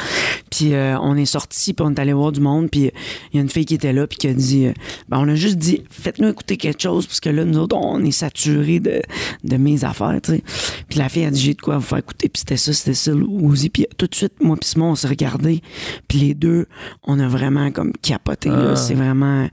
Puis 0.49 0.73
on 0.73 1.17
est 1.17 1.25
sorti, 1.25 1.73
puis 1.73 1.85
on 1.85 1.91
est 1.91 1.99
allé 1.99 2.13
voir 2.13 2.31
du 2.31 2.39
monde. 2.45 2.69
Puis 2.69 2.91
il 3.33 3.35
y 3.35 3.39
a 3.39 3.41
une 3.41 3.49
fille 3.49 3.65
qui 3.65 3.75
était 3.75 3.93
là, 3.93 4.07
puis 4.07 4.17
qui 4.17 4.27
a 4.27 4.33
dit. 4.33 4.67
euh, 4.67 4.73
ben, 5.09 5.19
on 5.19 5.27
a 5.27 5.35
juste 5.35 5.57
dit, 5.57 5.81
faites-nous 5.89 6.29
écouter 6.29 6.57
quelque 6.57 6.81
chose, 6.81 7.05
parce 7.05 7.19
que 7.19 7.29
là, 7.29 7.45
nous 7.45 7.57
autres, 7.57 7.75
on 7.75 8.03
est 8.03 8.11
saturés 8.11 8.79
de, 8.79 9.01
de 9.43 9.57
mes 9.57 9.83
affaires, 9.83 10.19
tu 10.23 10.31
sais. 10.31 10.43
Puis 10.89 10.99
la 10.99 11.09
fille 11.09 11.25
a 11.25 11.31
dit, 11.31 11.41
j'ai 11.41 11.53
de 11.53 11.61
quoi 11.61 11.77
vous 11.77 11.85
faire 11.85 11.99
écouter. 11.99 12.29
Puis 12.29 12.39
c'était 12.39 12.57
ça, 12.57 12.73
c'était 12.73 12.93
ça, 12.93 13.11
Uzi. 13.11 13.69
Puis 13.69 13.87
tout 13.97 14.07
de 14.07 14.15
suite, 14.15 14.33
moi, 14.41 14.55
puis 14.57 14.69
Simon, 14.69 14.91
on 14.91 14.95
s'est 14.95 15.07
regardé. 15.07 15.61
Puis 16.07 16.19
les 16.19 16.33
deux, 16.33 16.67
on 17.03 17.19
a 17.19 17.27
vraiment 17.27 17.71
comme 17.71 17.93
capoté, 18.01 18.49
là. 18.49 18.75
C'est 18.75 18.93
vraiment. 18.93 19.47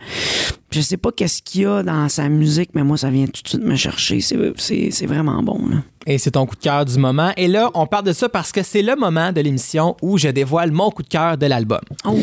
Je 0.70 0.80
sais 0.80 0.96
pas 0.96 1.12
qu'est-ce 1.12 1.42
qu'il 1.42 1.62
y 1.62 1.66
a 1.66 1.82
dans 1.82 2.08
sa 2.08 2.28
musique, 2.30 2.70
mais 2.74 2.82
moi, 2.82 2.96
ça 2.96 3.10
vient 3.10 3.26
tout 3.26 3.42
de 3.42 3.48
suite 3.48 3.62
me 3.62 3.76
chercher. 3.76 4.20
C'est 4.20 5.06
vraiment 5.06 5.42
bon, 5.42 5.60
là. 5.68 5.76
Et 6.06 6.18
c'est 6.18 6.32
ton 6.32 6.46
coup 6.46 6.56
de 6.56 6.60
cœur 6.60 6.84
du 6.84 6.98
moment. 6.98 7.32
Et 7.36 7.46
là, 7.48 7.70
on 7.74 7.86
parle 7.86 8.04
de 8.04 8.12
ça 8.12 8.28
parce 8.28 8.50
que 8.52 8.62
c'est 8.62 8.82
le 8.82 8.96
moment 8.96 9.32
de 9.32 9.40
l'émission 9.40 9.96
où 10.02 10.18
je 10.18 10.28
dévoile 10.28 10.72
mon 10.72 10.90
coup 10.90 11.02
de 11.02 11.08
cœur 11.08 11.36
de 11.38 11.46
l'album. 11.46 11.80
Oh! 12.04 12.18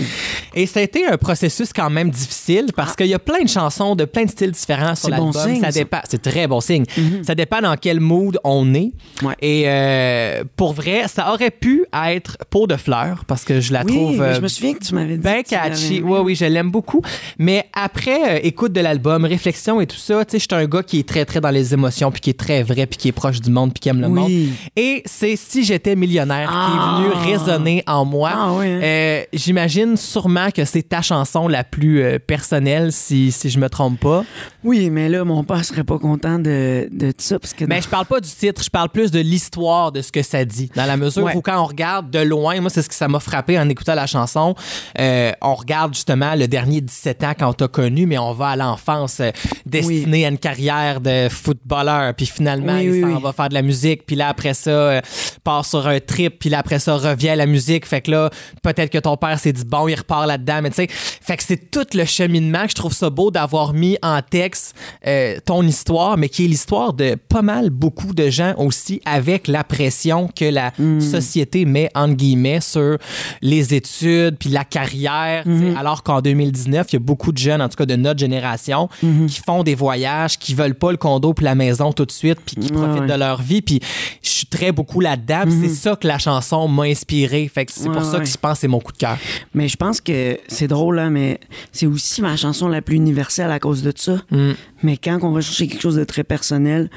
Et 0.53 0.65
ça 0.65 0.79
a 0.79 0.83
été 0.83 1.05
un 1.05 1.17
processus 1.17 1.71
quand 1.73 1.89
même 1.89 2.09
difficile 2.09 2.67
parce 2.75 2.95
qu'il 2.95 3.07
y 3.07 3.13
a 3.13 3.19
plein 3.19 3.43
de 3.43 3.49
chansons 3.49 3.95
de 3.95 4.05
plein 4.05 4.25
de 4.25 4.29
styles 4.31 4.51
différents 4.51 4.95
sur 4.95 5.09
bon 5.09 5.31
l'album. 5.31 5.33
signe, 5.53 5.61
ça 5.61 5.71
dépend, 5.71 5.99
c'est 6.09 6.21
très 6.21 6.47
bon 6.47 6.59
signe. 6.59 6.85
Ça 7.23 7.35
dépend 7.35 7.61
dans 7.61 7.75
quel 7.77 7.99
mood 7.99 8.37
on 8.43 8.73
est. 8.73 8.91
Ouais. 9.21 9.35
Et 9.41 9.63
euh, 9.67 10.43
pour 10.55 10.73
vrai, 10.73 11.07
ça 11.07 11.31
aurait 11.33 11.51
pu 11.51 11.85
être 11.93 12.37
Peau 12.49 12.67
de 12.67 12.75
fleurs 12.75 13.25
parce 13.25 13.43
que 13.45 13.59
je 13.61 13.71
la 13.73 13.83
Oui, 13.83 13.93
trouve 13.95 14.21
euh, 14.21 14.33
je 14.33 14.41
me 14.41 14.47
souviens 14.47 14.73
que 14.73 14.83
tu 14.83 14.93
m'avais 14.95 15.15
dit. 15.17 15.23
ben 15.23 15.43
catchy. 15.43 16.01
Oui, 16.03 16.19
oui, 16.23 16.35
je 16.35 16.45
l'aime 16.45 16.71
beaucoup. 16.71 17.01
Mais 17.37 17.65
après 17.73 18.37
euh, 18.37 18.39
écoute 18.43 18.73
de 18.73 18.81
l'album, 18.81 19.23
réflexion 19.25 19.79
et 19.81 19.87
tout 19.87 19.97
ça, 19.97 20.25
tu 20.25 20.31
sais, 20.31 20.39
je 20.39 20.47
suis 20.53 20.63
un 20.63 20.67
gars 20.67 20.83
qui 20.83 20.99
est 20.99 21.07
très, 21.07 21.25
très 21.25 21.39
dans 21.41 21.49
les 21.51 21.73
émotions, 21.73 22.11
puis 22.11 22.21
qui 22.21 22.29
est 22.31 22.39
très 22.39 22.63
vrai, 22.63 22.85
puis 22.87 22.97
qui 22.97 23.07
est 23.07 23.11
proche 23.13 23.39
du 23.39 23.51
monde, 23.51 23.68
puis 23.71 23.79
qui 23.81 23.89
aime 23.89 24.01
le 24.01 24.07
Oui. 24.07 24.19
monde. 24.19 24.31
Et 24.75 25.01
c'est 25.05 25.35
Si 25.35 25.63
j'étais 25.63 25.95
millionnaire 25.95 26.49
qui 26.49 26.55
est 26.55 27.03
venu 27.03 27.13
Ah. 27.15 27.25
résonner 27.39 27.83
en 27.87 28.05
moi. 28.05 28.31
Ah 28.33 28.51
oui, 28.53 28.65
hein? 28.67 28.79
Euh, 28.83 29.21
J'imagine 29.33 29.95
sûrement 29.97 30.51
que 30.51 30.65
c'est 30.65 30.83
ta 30.83 31.01
chanson 31.01 31.47
la 31.47 31.63
plus 31.63 32.01
euh, 32.01 32.19
personnelle, 32.19 32.91
si, 32.91 33.31
si 33.31 33.49
je 33.49 33.59
me 33.59 33.69
trompe 33.69 33.99
pas. 33.99 34.23
Oui, 34.63 34.89
mais 34.89 35.09
là, 35.09 35.23
mon 35.23 35.43
père 35.43 35.63
serait 35.63 35.83
pas 35.83 35.97
content 35.97 36.39
de, 36.39 36.87
de 36.91 37.13
ça. 37.17 37.39
Parce 37.39 37.53
que 37.53 37.65
Mais 37.65 37.81
je 37.81 37.87
parle 37.87 38.05
pas 38.05 38.19
du 38.19 38.29
titre, 38.29 38.63
je 38.63 38.69
parle 38.69 38.89
plus 38.89 39.11
de 39.11 39.19
l'histoire 39.19 39.91
de 39.91 40.01
ce 40.01 40.11
que 40.11 40.21
ça 40.21 40.43
dit. 40.45 40.69
Dans 40.75 40.85
la 40.85 40.97
mesure 40.97 41.23
Ouais. 41.23 41.35
où 41.35 41.41
quand 41.41 41.59
on 41.61 41.65
regarde 41.65 42.09
de 42.11 42.19
loin, 42.19 42.59
moi 42.61 42.69
c'est 42.69 42.81
ce 42.81 42.89
que 42.89 42.95
ça 42.95 43.07
m'a 43.07 43.19
frappé 43.19 43.57
en 43.59 43.67
écoutant 43.69 43.95
la 43.95 44.07
chanson. 44.07 44.55
euh, 44.99 45.31
on 45.41 45.55
regarde 45.55 45.93
justement 45.93 46.35
le 46.35 46.47
dernier 46.47 46.81
17 46.81 47.23
ans 47.23 47.33
quand 47.37 47.49
on 47.49 47.53
t'a 47.53 47.67
connu, 47.67 48.05
mais 48.05 48.17
on 48.17 48.33
va 48.33 48.49
à 48.49 48.55
l'enfance 48.55 49.19
euh, 49.19 49.31
destiné 49.65 50.25
à 50.25 50.29
une 50.29 50.37
carrière 50.37 51.01
de 51.01 51.27
footballeur, 51.29 52.13
puis 52.13 52.25
finalement 52.25 52.75
Oui, 52.75 52.83
il 52.85 52.91
oui, 52.91 53.01
s'en 53.01 53.15
oui. 53.15 53.21
va 53.23 53.33
faire 53.33 53.49
de 53.49 53.53
la 53.53 53.58
musique, 53.61 54.05
puis 54.05 54.15
là 54.15 54.29
après 54.29 54.53
ça 54.53 54.69
euh, 54.69 55.01
part 55.43 55.65
sur 55.65 55.87
un 55.87 55.99
trip, 55.99 56.39
puis 56.39 56.49
là 56.49 56.59
après 56.59 56.79
ça 56.79 56.95
revient 56.95 57.29
à 57.29 57.35
la 57.35 57.45
musique. 57.45 57.85
Fait 57.85 58.01
que 58.01 58.11
là 58.11 58.29
peut-être 58.63 58.91
que 58.91 58.97
ton 58.97 59.17
père 59.17 59.39
s'est 59.39 59.53
dit 59.53 59.65
bon 59.65 59.87
il 59.87 59.95
repart 59.95 60.27
là-dedans, 60.27 60.61
mais 60.63 60.69
tu 60.69 60.75
sais, 60.77 60.87
fait 60.89 61.37
que 61.37 61.43
c'est 61.43 61.71
tout 61.71 61.85
le 61.93 62.05
cheminement 62.05 62.63
que 62.63 62.71
je 62.71 62.75
trouve 62.75 62.93
ça 62.93 63.09
beau 63.09 63.31
d'avoir 63.31 63.73
mis 63.73 63.97
en 64.01 64.21
texte 64.21 64.75
euh, 65.05 65.37
ton 65.45 65.63
histoire, 65.63 66.17
mais 66.17 66.29
qui 66.29 66.45
est 66.45 66.47
l'histoire 66.47 66.93
de 66.93 67.15
pas 67.15 67.41
mal 67.41 67.69
beaucoup 67.69 68.13
de 68.13 68.29
gens 68.29 68.53
aussi 68.57 69.01
avec 69.05 69.47
la 69.47 69.63
pression 69.63 70.29
que 70.33 70.45
la 70.45 70.71
société 70.99 71.65
met 71.65 71.89
entre 71.95 72.15
guillemets 72.15 72.61
sur 72.61 72.97
les 73.41 73.73
études 73.73 74.37
puis 74.37 74.49
la 74.49 74.63
carrière, 74.63 75.43
sais, 75.43 75.75
alors 75.77 76.03
qu'en 76.03 76.21
2019 76.21 76.87
il 76.89 76.93
y 76.93 76.97
a 76.97 76.99
beaucoup 76.99 77.31
de 77.31 77.37
jeunes 77.37 77.61
en 77.61 77.69
tout 77.69 77.77
cas 77.77 77.85
de 77.85 77.95
notre 77.95 78.19
génération 78.19 78.89
qui 78.99 79.41
font 79.45 79.63
des 79.63 79.75
voyages, 79.75 80.37
qui 80.37 80.53
veulent 80.53 80.75
pas 80.75 80.91
le 80.91 80.97
condo 80.97 81.33
puis 81.33 81.45
la 81.45 81.55
maison 81.55 81.91
tout 81.91 82.05
de 82.05 82.11
suite 82.11 82.39
puis 82.45 82.55
qui 82.55 82.71
profitent 82.71 83.01
ouais. 83.01 83.07
de 83.07 83.13
leur 83.13 83.41
vie 83.41 83.48
puis 83.61 83.79
je 84.21 84.29
suis 84.29 84.47
très 84.47 84.71
beaucoup 84.71 85.01
là-dedans 85.01 85.43
c'est 85.61 85.69
ça 85.69 85.95
que 85.95 86.07
la 86.07 86.17
chanson 86.17 86.67
m'a 86.67 86.83
inspiré 86.83 87.49
fait 87.53 87.65
que 87.65 87.71
c'est 87.71 87.89
Ouais, 87.89 87.95
pour 87.95 88.05
ça 88.05 88.19
que 88.19 88.25
je 88.25 88.37
pense 88.37 88.53
que 88.53 88.59
c'est 88.59 88.67
mon 88.67 88.79
coup 88.79 88.91
de 88.91 88.97
cœur. 88.97 89.17
Mais 89.53 89.67
je 89.67 89.75
pense 89.75 90.01
que 90.01 90.39
c'est 90.47 90.67
drôle, 90.67 90.99
hein, 90.99 91.09
mais 91.09 91.39
c'est 91.71 91.85
aussi 91.85 92.21
ma 92.21 92.35
chanson 92.35 92.67
la 92.67 92.81
plus 92.81 92.95
universelle 92.95 93.51
à 93.51 93.59
cause 93.59 93.83
de 93.83 93.91
ça. 93.95 94.21
Mm. 94.31 94.51
Mais 94.83 94.97
quand 94.97 95.19
on 95.23 95.31
va 95.31 95.41
chercher 95.41 95.67
quelque 95.67 95.81
chose 95.81 95.95
de 95.95 96.03
très 96.03 96.23
personnel, 96.23 96.89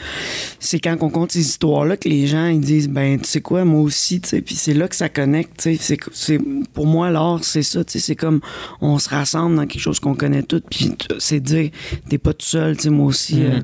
c'est 0.61 0.79
quand 0.79 0.97
on 1.01 1.11
compte 1.11 1.33
ces 1.33 1.41
histoires-là 1.41 1.97
que 1.97 2.09
les 2.09 2.27
gens 2.27 2.47
ils 2.47 2.61
disent 2.61 2.89
ben 2.89 3.19
tu 3.21 3.29
sais 3.29 3.41
quoi 3.41 3.65
moi 3.65 3.81
aussi 3.81 4.21
tu 4.21 4.29
sais 4.29 4.41
puis 4.41 4.55
c'est 4.55 4.75
là 4.75 4.87
que 4.87 4.95
ça 4.95 5.09
connecte 5.09 5.63
tu 5.63 5.77
sais 5.77 5.99
c'est 6.13 6.39
pour 6.73 6.87
moi 6.87 7.11
l'art 7.11 7.43
c'est 7.43 7.63
ça 7.63 7.83
tu 7.85 7.93
sais 7.93 7.99
c'est 7.99 8.17
comme 8.17 8.41
on 8.81 8.99
se 8.99 9.09
rassemble 9.09 9.57
dans 9.57 9.67
quelque 9.67 9.81
chose 9.81 9.99
qu'on 9.99 10.15
connaît 10.15 10.43
toutes 10.43 10.65
puis 10.71 10.93
c'est 11.19 11.41
dire 11.41 11.71
t'es 12.09 12.19
pas 12.19 12.33
tout 12.33 12.47
seul 12.47 12.77
tu 12.77 12.85
sais 12.85 12.91
moi 12.91 13.07
aussi 13.07 13.43
euh. 13.43 13.61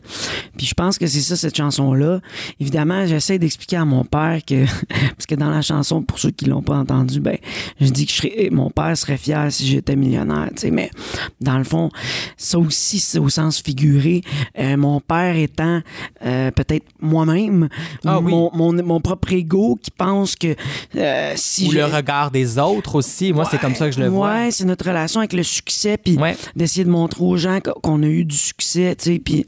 puis 0.57 0.67
je 0.67 0.75
pense 0.75 0.99
que 0.99 1.07
c'est 1.07 1.21
ça 1.21 1.37
cette 1.37 1.57
chanson 1.57 1.93
là 1.95 2.21
évidemment 2.61 2.78
évidemment, 2.79 3.07
j'essaie 3.07 3.39
d'expliquer 3.39 3.77
à 3.77 3.85
mon 3.85 4.05
père 4.05 4.41
que, 4.47 4.65
parce 5.17 5.27
que 5.27 5.35
dans 5.35 5.51
la 5.51 5.63
chanson, 5.63 6.03
pour 6.03 6.19
ceux 6.19 6.31
qui 6.31 6.45
l'ont 6.47 6.63
pas 6.63 6.77
entendu, 6.77 7.21
ben, 7.21 7.37
je 7.81 7.89
dis 7.89 8.07
que 8.07 8.13
je 8.13 8.17
serais, 8.17 8.49
mon 8.53 8.71
père 8.71 8.97
serait 8.97 9.17
fier 9.17 9.51
si 9.51 9.67
j'étais 9.67 9.97
millionnaire, 9.97 10.49
tu 10.55 10.63
sais, 10.63 10.71
mais 10.71 10.91
dans 11.41 11.59
le 11.59 11.65
fond, 11.65 11.91
ça 12.37 12.59
aussi, 12.59 13.01
c'est 13.01 13.19
au 13.19 13.29
sens 13.29 13.61
figuré. 13.61 14.23
Euh, 14.59 14.77
mon 14.77 15.01
père 15.01 15.37
étant 15.37 15.81
euh, 16.25 16.51
peut-être 16.53 16.87
moi-même, 17.01 17.69
Ah 18.05 18.21
oui. 18.21 18.31
mon, 18.33 18.51
mon, 18.55 18.73
mon 18.83 19.01
propre 19.01 19.33
ego 19.33 19.79
qui 19.83 19.91
pense 19.91 20.37
que 20.37 20.55
euh, 20.97 21.33
si 21.37 21.69
Ou 21.69 21.73
le 21.73 21.85
regard 21.85 22.31
des 22.31 22.59
autres 22.59 22.95
aussi. 22.97 23.33
Moi, 23.33 23.47
c'est 23.51 23.59
comme 23.59 23.75
ça 23.75 23.87
que 23.89 23.95
je 23.95 24.01
le 24.01 24.09
vois. 24.09 24.29
Ouais, 24.33 24.51
c'est 24.51 24.65
notre 24.65 24.87
relation 24.87 25.21
avec 25.21 25.33
le 25.33 25.43
succès, 25.43 25.97
puis 25.97 26.17
Ouais. 26.17 26.37
d'essayer 26.57 26.85
de 26.85 26.91
montrer 26.91 27.25
aux 27.25 27.37
gens 27.37 27.61
qu- 27.61 27.71
qu'on 27.83 28.03
a 28.03 28.07
eu 28.07 28.25
du 28.25 28.37
succès, 28.37 28.95
tu 28.97 29.05
sais. 29.15 29.19
Puis 29.19 29.45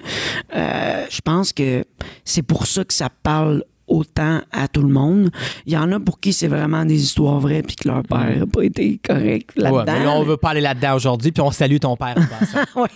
je 0.53 1.21
pense 1.23 1.53
que 1.53 1.85
c'est 2.25 2.43
pour 2.43 2.67
ça 2.67 2.85
que 2.85 2.93
ça 2.95 3.09
parle 3.23 3.65
autant 3.87 4.41
à 4.53 4.69
tout 4.69 4.83
le 4.83 4.89
monde. 4.89 5.31
Il 5.67 5.73
y 5.73 5.77
en 5.77 5.91
a 5.91 5.99
pour 5.99 6.21
qui 6.21 6.33
c'est 6.33 6.47
vraiment 6.47 6.85
des 6.85 7.03
histoires 7.03 7.41
vraies, 7.41 7.63
puis 7.63 7.75
que 7.75 7.89
leur 7.89 8.05
père 8.05 8.39
n'a 8.39 8.47
pas 8.47 8.63
été 8.63 9.01
correct 9.05 9.51
Ouais, 9.57 9.65
là-dedans. 9.65 9.85
mais 9.89 10.05
là, 10.05 10.13
on 10.13 10.23
veut 10.23 10.37
pas 10.37 10.51
aller 10.51 10.61
là-dedans 10.61 10.95
aujourd'hui, 10.95 11.33
puis 11.33 11.43
on 11.43 11.51
salue 11.51 11.79
ton 11.79 11.97
père. 11.97 12.15
en. 12.17 12.81
Ouais. 12.83 12.89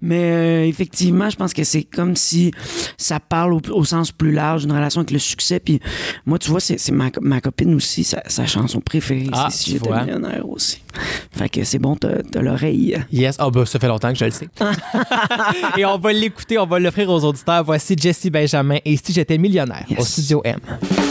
Mais 0.00 0.22
euh, 0.22 0.66
effectivement, 0.66 1.28
je 1.28 1.36
pense 1.36 1.52
que 1.52 1.64
c'est 1.64 1.82
comme 1.82 2.16
si 2.16 2.50
ça 2.96 3.20
parle 3.20 3.52
au, 3.52 3.60
au 3.72 3.84
sens 3.84 4.10
plus 4.10 4.32
large 4.32 4.62
d'une 4.62 4.72
relation 4.72 5.00
avec 5.00 5.10
le 5.10 5.18
succès. 5.18 5.60
Puis 5.60 5.80
moi, 6.24 6.38
tu 6.38 6.48
vois, 6.50 6.60
c'est 6.60 6.90
ma, 6.90 7.10
ma 7.20 7.42
copine 7.42 7.74
aussi, 7.74 8.02
sa, 8.02 8.22
sa 8.26 8.46
chanson 8.46 8.80
préférée. 8.80 9.28
Ah, 9.32 9.48
c'est 9.50 9.64
si 9.64 9.70
j'étais 9.72 9.90
millionnaire 10.00 10.48
aussi. 10.48 10.82
Fait 11.32 11.48
que 11.48 11.64
c'est 11.64 11.78
bon, 11.78 11.96
t'as 11.96 12.22
t'as 12.30 12.40
l'oreille. 12.42 12.96
Yes. 13.12 13.36
Ah, 13.38 13.50
bah, 13.50 13.64
ça 13.66 13.78
fait 13.78 13.88
longtemps 13.88 14.12
que 14.12 14.18
je 14.18 14.24
le 14.24 14.30
sais. 14.30 14.48
et 15.78 15.84
on 15.84 15.98
va 15.98 16.12
l'écouter, 16.12 16.58
on 16.58 16.66
va 16.66 16.78
l'offrir 16.78 17.08
aux 17.10 17.24
auditeurs. 17.24 17.64
Voici 17.64 17.96
Jesse 17.98 18.26
Benjamin 18.26 18.78
et 18.84 18.96
Si 18.96 19.12
j'étais 19.12 19.38
millionnaire 19.38 19.84
Yes. 19.88 20.00
au 20.00 20.04
studio 20.04 20.42
M. 20.44 20.58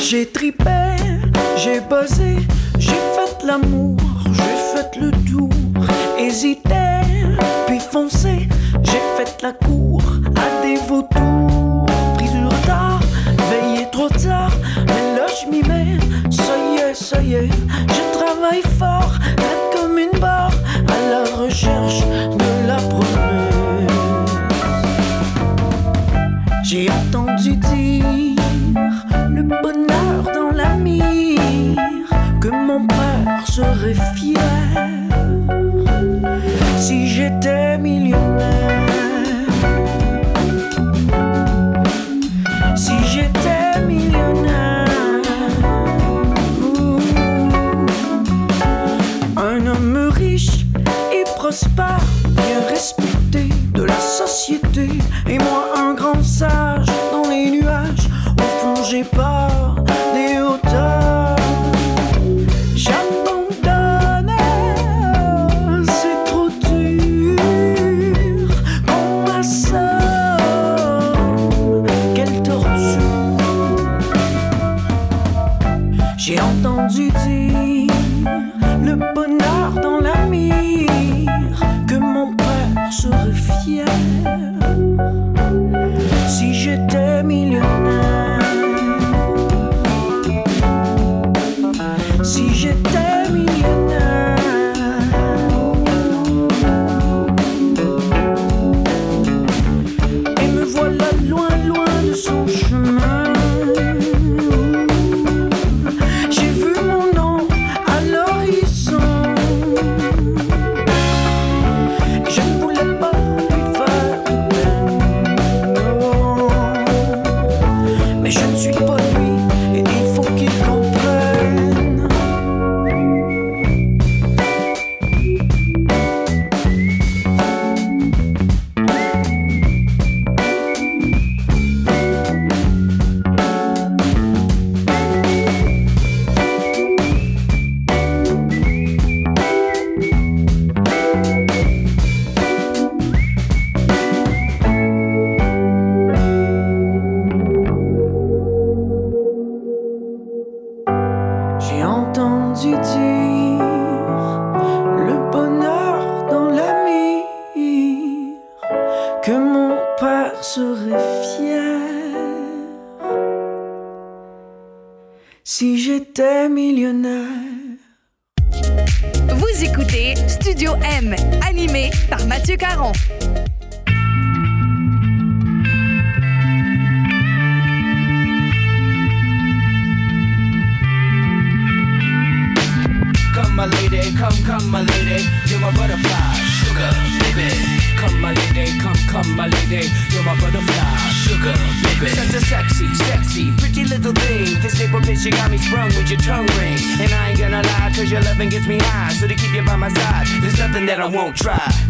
J'ai 0.02 0.26
tripé, 0.28 0.96
j'ai 1.58 1.80
buzzé, 1.82 2.38
j'ai 2.78 2.90
fait 2.92 3.46
l'amour, 3.46 3.98
j'ai 4.34 4.42
fait 4.82 5.00
le 5.00 5.12
tour, 5.30 5.50
hésité, 6.18 6.60
puis 7.68 7.80
foncé, 7.80 8.48
j'ai 8.84 9.02
fait 9.18 9.42
la 9.42 9.52
cour 9.54 10.02
à 10.36 10.64
des 10.66 10.76
vautours, 10.88 11.86
pris 12.18 12.30
du 12.30 12.46
retard, 12.46 13.00
veillé 13.50 13.88
trop 13.92 14.10
tard, 14.10 14.52
mais 14.88 15.16
là 15.18 15.26
je 15.42 15.50
m'y 15.50 15.62
mets, 15.64 15.98
ça 16.32 16.54
y 16.74 16.78
est, 16.80 16.94
ça 16.94 17.22
y 17.22 17.34
est, 17.36 17.50
je 17.50 18.18
travaille 18.18 18.62
fort, 18.78 18.89
père 33.60 33.76
serait 33.76 33.94
fier 34.16 34.40
si 36.78 37.08
j'étais 37.08 37.78
millionnaire. 37.78 38.88
Si 42.76 42.94
j'étais 43.06 43.82
millionnaire. 43.86 44.86
Un 49.38 49.68
homme 49.68 50.10
riche 50.14 50.66
et 51.12 51.24
prospère, 51.36 52.00
bien 52.30 52.62
respecté 52.70 53.50
de 53.74 53.84
la 53.84 54.00
société. 54.00 54.90
Et 55.28 55.38
moi, 55.38 55.66
un 55.78 55.94
grand 55.94 56.24
sage 56.24 56.88
dans 57.12 57.30
les 57.30 57.52
nuages. 57.52 58.10
Au 58.38 58.44
fond, 58.60 58.84
j'ai 58.84 59.04
peur 59.04 59.89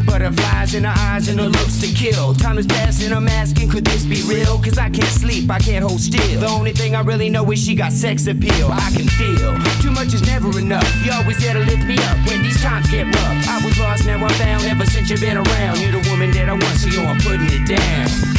Butterflies 0.09 0.73
in 0.73 0.85
her 0.85 0.95
eyes 0.97 1.27
and 1.27 1.39
her 1.39 1.47
looks 1.47 1.79
to 1.81 1.93
kill. 1.93 2.33
Time 2.33 2.57
is 2.57 2.65
passing, 2.65 3.13
I'm 3.13 3.27
asking, 3.27 3.69
could 3.69 3.85
this 3.85 4.05
be 4.05 4.23
real? 4.23 4.57
Cause 4.57 4.79
I 4.79 4.89
can't 4.89 5.13
sleep, 5.21 5.49
I 5.51 5.59
can't 5.59 5.85
hold 5.85 5.99
still. 5.99 6.39
The 6.39 6.47
only 6.47 6.73
thing 6.73 6.95
I 6.95 7.01
really 7.01 7.29
know 7.29 7.49
is 7.51 7.63
she 7.63 7.75
got 7.75 7.91
sex 7.91 8.25
appeal. 8.25 8.69
I 8.71 8.89
can 8.91 9.07
feel 9.07 9.53
too 9.81 9.91
much 9.91 10.13
is 10.15 10.25
never 10.25 10.49
enough. 10.57 10.89
You 11.05 11.11
always 11.13 11.37
there 11.39 11.53
to 11.53 11.59
lift 11.59 11.85
me 11.85 11.97
up 12.09 12.17
when 12.25 12.41
these 12.41 12.59
times 12.59 12.89
get 12.89 13.05
rough. 13.05 13.47
I 13.47 13.63
was 13.63 13.77
lost, 13.77 14.07
now 14.07 14.17
I'm 14.17 14.33
found. 14.33 14.63
Ever 14.63 14.85
since 14.87 15.11
you've 15.11 15.21
been 15.21 15.37
around, 15.37 15.79
you're 15.79 15.91
the 15.91 16.09
woman 16.09 16.31
that 16.31 16.49
I 16.49 16.53
want, 16.53 16.77
so 16.79 16.89
yo, 16.89 17.03
I'm 17.05 17.19
putting 17.21 17.47
it 17.51 17.67
down. 17.67 18.38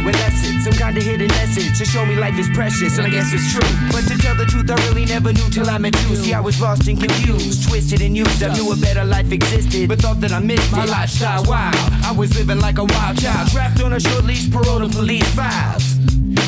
you 0.00 0.12
lesson, 0.12 0.60
some 0.60 0.72
kind 0.72 0.96
of 0.96 1.02
hidden 1.02 1.28
message 1.28 1.78
to 1.78 1.84
show 1.84 2.04
me 2.06 2.16
life 2.16 2.38
is 2.38 2.48
precious, 2.50 2.98
and 2.98 3.06
I 3.06 3.10
guess 3.10 3.32
it's 3.32 3.52
true. 3.52 3.70
But 3.92 4.08
to 4.08 4.18
tell 4.18 4.34
the 4.34 4.46
truth, 4.46 4.70
I 4.70 4.76
really 4.88 5.04
never 5.04 5.32
knew 5.32 5.48
till 5.50 5.68
I 5.68 5.78
met 5.78 5.94
you. 6.08 6.16
See, 6.16 6.34
I 6.34 6.40
was 6.40 6.60
lost 6.60 6.88
and 6.88 6.98
confused, 6.98 7.68
twisted 7.68 8.02
and 8.02 8.16
used. 8.16 8.42
I 8.42 8.54
knew 8.54 8.72
a 8.72 8.76
better 8.76 9.04
life 9.04 9.32
existed, 9.32 9.88
but 9.88 10.00
thought 10.00 10.20
that 10.20 10.32
I 10.32 10.40
missed 10.40 10.70
my 10.72 10.84
lifestyle. 10.84 11.44
Wow, 11.44 11.72
I 12.04 12.12
was 12.12 12.36
living 12.36 12.60
like 12.60 12.78
a 12.78 12.84
wild 12.84 13.18
child, 13.20 13.50
trapped 13.50 13.82
on 13.82 13.92
a 13.92 14.00
short 14.00 14.24
leash, 14.24 14.50
paroled 14.50 14.82
in 14.82 14.90
police 14.90 15.28
files. 15.34 16.19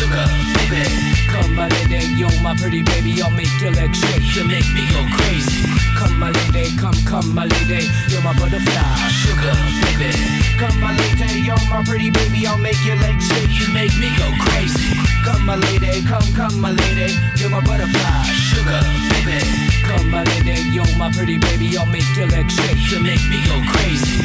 sugar, 0.00 0.26
baby. 0.56 0.88
Come 1.28 1.54
my 1.54 1.68
lady, 1.68 2.00
you're 2.16 2.32
my 2.40 2.56
pretty 2.56 2.82
baby. 2.82 3.20
I'll 3.20 3.30
make 3.30 3.52
your 3.60 3.72
legs 3.72 4.00
shake. 4.00 4.24
You 4.34 4.44
make 4.48 4.68
me 4.72 4.88
go 4.88 5.04
crazy. 5.16 5.68
Come 5.98 6.16
my 6.18 6.30
lady, 6.32 6.72
come, 6.76 6.96
come 7.04 7.28
my 7.34 7.44
lady. 7.44 7.84
You're 8.08 8.24
my 8.24 8.32
butterfly, 8.32 8.96
sugar, 9.20 9.54
baby. 9.84 10.12
Come 10.56 10.80
my 10.80 10.96
lady, 10.96 11.44
you're 11.44 11.64
my 11.68 11.84
pretty 11.84 12.10
baby. 12.10 12.46
I'll 12.46 12.58
make 12.58 12.80
your 12.84 12.96
legs 12.96 13.28
shake. 13.28 13.52
You 13.60 13.68
make 13.72 13.92
me 14.00 14.08
go 14.16 14.28
crazy. 14.48 14.96
Come 15.24 15.44
my 15.44 15.56
lady, 15.56 16.02
come, 16.08 16.28
come 16.32 16.56
my 16.60 16.72
lady. 16.72 17.12
You're 17.36 17.50
my 17.50 17.60
butterfly, 17.60 18.24
sugar, 18.48 18.80
baby. 19.12 19.40
Come 19.84 20.10
my 20.10 20.24
lady, 20.24 20.64
you're 20.72 20.96
my 20.96 21.12
pretty 21.12 21.36
baby. 21.38 21.76
I'll 21.76 21.86
make 21.86 22.08
your 22.16 22.28
legs 22.28 22.54
shake. 22.54 22.80
You 22.90 23.00
make 23.02 23.22
me 23.28 23.44
go 23.44 23.56
crazy. 23.72 24.24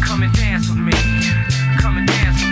Come 0.00 0.22
and 0.22 0.32
dance 0.32 0.68
with 0.68 0.78
me. 0.78 0.94
Come 1.80 1.98
and 1.98 2.06
dance 2.06 2.45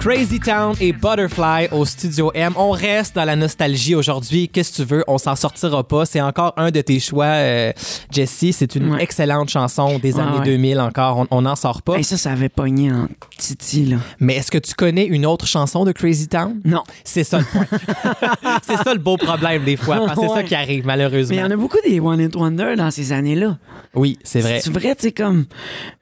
Crazy 0.00 0.40
Town 0.40 0.74
et 0.80 0.92
Butterfly 0.94 1.68
au 1.72 1.84
Studio 1.84 2.32
M. 2.34 2.54
On 2.56 2.70
reste 2.70 3.14
dans 3.14 3.24
la 3.26 3.36
nostalgie 3.36 3.94
aujourd'hui. 3.94 4.48
Qu'est-ce 4.48 4.70
que 4.72 4.76
tu 4.82 4.88
veux? 4.88 5.04
On 5.06 5.18
s'en 5.18 5.36
sortira 5.36 5.84
pas. 5.86 6.06
C'est 6.06 6.22
encore 6.22 6.54
un 6.56 6.70
de 6.70 6.80
tes 6.80 6.98
choix, 7.00 7.26
euh, 7.26 7.72
Jessie. 8.10 8.54
C'est 8.54 8.74
une 8.76 8.94
Ouais. 8.94 9.02
excellente 9.02 9.50
chanson 9.50 9.98
des 9.98 10.14
Ouais, 10.14 10.22
années 10.22 10.38
ouais. 10.38 10.44
2000 10.46 10.80
encore. 10.80 11.26
On 11.30 11.42
n'en 11.42 11.54
sort 11.54 11.82
pas. 11.82 11.96
Hey, 11.98 12.04
ça, 12.04 12.16
ça 12.16 12.32
avait 12.32 12.48
pogné 12.48 12.90
en 12.90 13.08
titi, 13.36 13.84
là. 13.84 13.98
Mais 14.20 14.36
est-ce 14.36 14.50
que 14.50 14.56
tu 14.56 14.72
connais 14.72 15.04
une 15.04 15.26
autre 15.26 15.46
chanson 15.46 15.84
de 15.84 15.92
Crazy 15.92 16.28
Town? 16.28 16.58
Non. 16.64 16.82
C'est 17.04 17.24
ça 17.24 17.38
le 17.40 17.44
point. 17.44 17.66
c'est 18.62 18.78
ça 18.82 18.94
le 18.94 19.00
beau 19.00 19.18
problème 19.18 19.64
des 19.64 19.76
fois. 19.76 20.06
C'est 20.18 20.28
ça 20.28 20.42
qui 20.42 20.54
arrive, 20.54 20.86
Mais 20.86 20.96
malheureusement. 20.96 21.36
il 21.36 21.40
y 21.40 21.44
en 21.44 21.50
a 21.50 21.56
beaucoup 21.56 21.78
des 21.86 22.00
One 22.00 22.20
Hit 22.20 22.34
Wonder 22.36 22.74
dans 22.74 22.90
ces 22.90 23.12
années-là. 23.12 23.58
Oui, 23.94 24.18
c'est 24.24 24.40
vrai. 24.40 24.60
C'est 24.62 24.72
vrai, 24.72 24.94
tu 24.94 25.02
sais, 25.08 25.12
comme. 25.12 25.44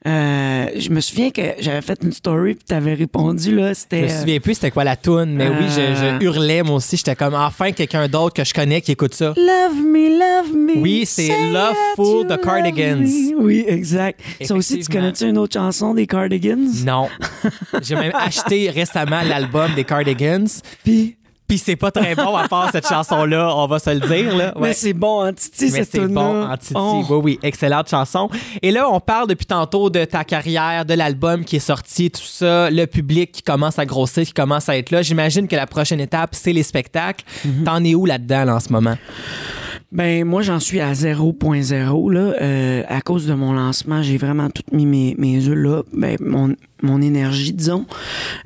euh, 0.07 0.67
je 0.77 0.89
me 0.89 1.01
souviens 1.01 1.31
que 1.31 1.41
j'avais 1.59 1.81
fait 1.81 1.99
une 2.01 2.13
story 2.13 2.55
puis 2.55 2.63
t'avais 2.65 2.93
répondu, 2.93 3.53
là. 3.55 3.73
Je 4.07 4.13
me 4.13 4.19
souviens 4.19 4.39
plus 4.39 4.53
c'était 4.55 4.71
quoi 4.71 4.83
la 4.83 4.95
tune, 4.95 5.33
mais 5.35 5.47
oui, 5.49 5.65
je, 5.75 5.79
Euh. 5.81 6.19
je 6.19 6.25
hurlais 6.25 6.63
moi 6.63 6.75
aussi. 6.75 6.97
J'étais 6.97 7.15
comme 7.15 7.33
enfin 7.33 7.71
quelqu'un 7.71 8.07
d'autre 8.07 8.33
que 8.35 8.43
je 8.43 8.53
connais 8.53 8.81
qui 8.81 8.91
écoute 8.91 9.13
ça. 9.13 9.33
Love 9.37 9.75
me, 9.85 10.09
love 10.19 10.53
me. 10.55 10.81
Oui, 10.81 11.05
c'est 11.05 11.27
Love 11.51 11.75
de 11.97 12.29
love 12.29 12.39
Cardigans. 12.41 13.05
Oui, 13.39 13.65
exact. 13.67 14.19
Ça 14.41 14.55
aussi, 14.55 14.79
tu 14.79 14.91
connais-tu 14.91 15.25
une 15.27 15.37
autre 15.37 15.53
chanson 15.53 15.93
des 15.93 16.07
Cardigans? 16.07 16.67
Non. 16.85 17.07
J'ai 17.81 17.95
même 17.95 18.13
acheté 18.13 18.69
récemment 18.69 19.21
l'album 19.27 19.73
des 19.75 19.83
Cardigans. 19.83 20.47
Puis. 20.83 21.15
Puis 21.49 21.57
c'est 21.57 21.75
pas 21.75 21.89
très 21.89 22.13
bon 22.13 22.35
à 22.35 22.47
part 22.47 22.69
cette 22.71 22.87
chanson-là, 22.87 23.51
on 23.55 23.65
va 23.65 23.79
se 23.79 23.89
le 23.89 24.01
dire. 24.01 24.37
Là. 24.37 24.53
Ouais. 24.55 24.69
Mais 24.69 24.73
c'est 24.73 24.93
bon, 24.93 25.21
hein, 25.23 25.33
Titi, 25.33 25.65
Mais 25.71 25.79
cette 25.79 25.91
c'est 25.91 26.07
bon 26.07 26.43
en 26.43 26.55
Titi. 26.55 26.73
Oh. 26.75 27.03
Oui, 27.09 27.19
oui, 27.23 27.39
excellente 27.41 27.89
chanson. 27.89 28.29
Et 28.61 28.69
là, 28.69 28.87
on 28.87 28.99
parle 28.99 29.27
depuis 29.27 29.47
tantôt 29.47 29.89
de 29.89 30.05
ta 30.05 30.23
carrière, 30.23 30.85
de 30.85 30.93
l'album 30.93 31.43
qui 31.43 31.55
est 31.55 31.59
sorti, 31.59 32.11
tout 32.11 32.21
ça, 32.23 32.69
le 32.69 32.85
public 32.85 33.31
qui 33.31 33.41
commence 33.41 33.79
à 33.79 33.85
grossir, 33.87 34.25
qui 34.25 34.33
commence 34.33 34.69
à 34.69 34.77
être 34.77 34.91
là. 34.91 35.01
J'imagine 35.01 35.47
que 35.47 35.55
la 35.55 35.65
prochaine 35.65 35.99
étape, 35.99 36.35
c'est 36.35 36.53
les 36.53 36.61
spectacles. 36.61 37.25
Mhm. 37.43 37.63
T'en 37.63 37.83
es 37.83 37.95
où 37.95 38.05
là-dedans 38.05 38.45
là, 38.45 38.55
en 38.55 38.59
ce 38.59 38.71
moment? 38.71 38.95
Ben, 39.91 40.23
moi, 40.23 40.43
j'en 40.43 40.59
suis 40.59 40.79
à 40.79 40.93
0.0, 40.93 42.11
là. 42.13 42.19
Euh, 42.19 42.83
à 42.87 43.01
cause 43.01 43.25
de 43.25 43.33
mon 43.33 43.53
lancement, 43.53 44.03
j'ai 44.03 44.17
vraiment 44.17 44.49
tout 44.51 44.63
mis 44.71 44.85
mes, 44.85 45.15
mes 45.17 45.47
œufs 45.47 45.57
là. 45.57 45.81
Ben, 45.93 46.15
mon, 46.19 46.55
mon 46.83 47.01
énergie, 47.01 47.53
disons. 47.53 47.85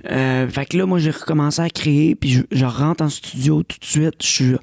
Euh, 0.09 0.47
fait 0.47 0.65
que 0.65 0.77
là, 0.77 0.85
moi, 0.85 0.99
j'ai 0.99 1.11
recommencé 1.11 1.61
à 1.61 1.69
créer, 1.69 2.15
puis 2.15 2.31
je, 2.31 2.41
je 2.51 2.65
rentre 2.65 3.03
en 3.03 3.09
studio 3.09 3.61
tout 3.63 3.77
de 3.77 3.85
suite. 3.85 4.15
Je 4.21 4.27
suis, 4.27 4.55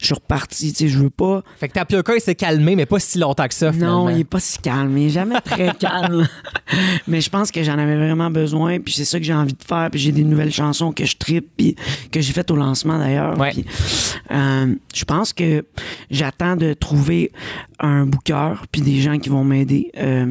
je 0.00 0.06
suis 0.06 0.14
reparti, 0.14 0.72
tu 0.72 0.78
sais, 0.78 0.88
je 0.88 0.98
veux 0.98 1.10
pas... 1.10 1.42
Fait 1.58 1.68
que 1.68 1.72
Tapioca, 1.72 2.14
il 2.14 2.20
s'est 2.20 2.36
calmé, 2.36 2.76
mais 2.76 2.86
pas 2.86 3.00
si 3.00 3.18
longtemps 3.18 3.48
que 3.48 3.54
ça, 3.54 3.72
finalement. 3.72 4.04
Non, 4.04 4.10
il 4.10 4.20
est 4.20 4.24
pas 4.24 4.40
si 4.40 4.58
calme. 4.58 4.96
Il 4.96 5.06
est 5.06 5.10
jamais 5.10 5.40
très 5.40 5.74
calme. 5.78 6.26
Mais 7.08 7.20
je 7.20 7.30
pense 7.30 7.50
que 7.50 7.62
j'en 7.64 7.78
avais 7.78 7.96
vraiment 7.96 8.30
besoin. 8.30 8.78
Puis 8.78 8.94
c'est 8.94 9.04
ça 9.04 9.18
que 9.18 9.24
j'ai 9.24 9.34
envie 9.34 9.54
de 9.54 9.64
faire. 9.64 9.88
Puis 9.90 10.00
j'ai 10.00 10.12
des 10.12 10.24
nouvelles 10.24 10.52
chansons 10.52 10.92
que 10.92 11.04
je 11.04 11.16
tripe. 11.16 11.48
Puis 11.56 11.74
que 12.12 12.20
j'ai 12.20 12.32
faites 12.32 12.50
au 12.50 12.56
lancement 12.56 12.98
d'ailleurs. 12.98 13.36
Ouais. 13.38 13.52
Euh, 14.30 14.74
je 14.94 15.04
pense 15.04 15.32
que 15.32 15.64
j'attends 16.28 16.56
de 16.56 16.74
trouver 16.74 17.32
un 17.78 18.04
booker. 18.04 18.54
Puis 18.70 18.82
des 18.82 19.00
gens 19.00 19.18
qui 19.18 19.28
vont 19.30 19.44
m'aider. 19.44 19.90
Euh, 19.96 20.26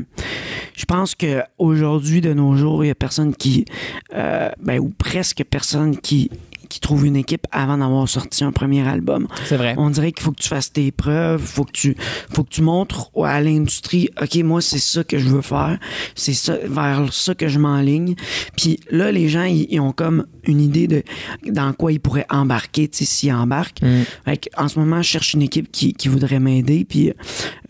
je 0.75 0.85
pense 0.85 1.15
que 1.15 1.41
aujourd'hui 1.57 2.21
de 2.21 2.33
nos 2.33 2.55
jours, 2.55 2.83
il 2.83 2.87
y 2.87 2.91
a 2.91 2.95
personne 2.95 3.35
qui. 3.35 3.65
euh, 4.13 4.49
ben, 4.61 4.79
ou 4.79 4.89
presque 4.89 5.43
personne 5.49 5.97
qui 5.97 6.29
qui 6.69 6.81
trouve 6.81 7.05
une 7.05 7.15
équipe 7.15 7.47
avant 7.53 7.77
d'avoir 7.77 8.09
sorti 8.09 8.43
un 8.43 8.51
premier 8.51 8.85
album. 8.85 9.27
C'est 9.45 9.55
vrai. 9.55 9.73
On 9.77 9.89
dirait 9.89 10.11
qu'il 10.11 10.21
faut 10.21 10.33
que 10.33 10.41
tu 10.41 10.49
fasses 10.49 10.73
tes 10.73 10.91
preuves, 10.91 11.41
faut 11.41 11.63
que 11.63 11.71
tu 11.71 11.95
faut 12.29 12.43
que 12.43 12.49
tu 12.49 12.61
montres 12.61 13.09
à 13.23 13.39
l'industrie, 13.39 14.09
OK, 14.21 14.35
moi 14.43 14.59
c'est 14.59 14.77
ça 14.79 15.05
que 15.05 15.17
je 15.17 15.29
veux 15.29 15.41
faire, 15.41 15.79
c'est 16.13 16.33
ça 16.33 16.57
vers 16.65 17.13
ça 17.13 17.35
que 17.35 17.47
je 17.47 17.57
m'enligne. 17.57 18.15
Puis 18.57 18.81
là 18.91 19.13
les 19.13 19.29
gens 19.29 19.45
ils, 19.45 19.65
ils 19.69 19.79
ont 19.79 19.93
comme 19.93 20.25
une 20.47 20.61
idée 20.61 20.87
de 20.87 21.03
dans 21.47 21.73
quoi 21.73 21.91
ils 21.91 21.99
pourraient 21.99 22.25
embarquer, 22.29 22.87
tu 22.87 22.99
sais 22.99 23.05
s'ils 23.05 23.33
embarquent. 23.33 23.81
Fait 24.25 24.37
que, 24.37 24.49
en 24.57 24.67
ce 24.67 24.79
moment, 24.79 25.01
je 25.01 25.07
cherche 25.09 25.33
une 25.33 25.41
équipe 25.41 25.71
qui, 25.71 25.93
qui 25.93 26.07
voudrait 26.07 26.39
m'aider 26.39 26.85
puis 26.85 27.13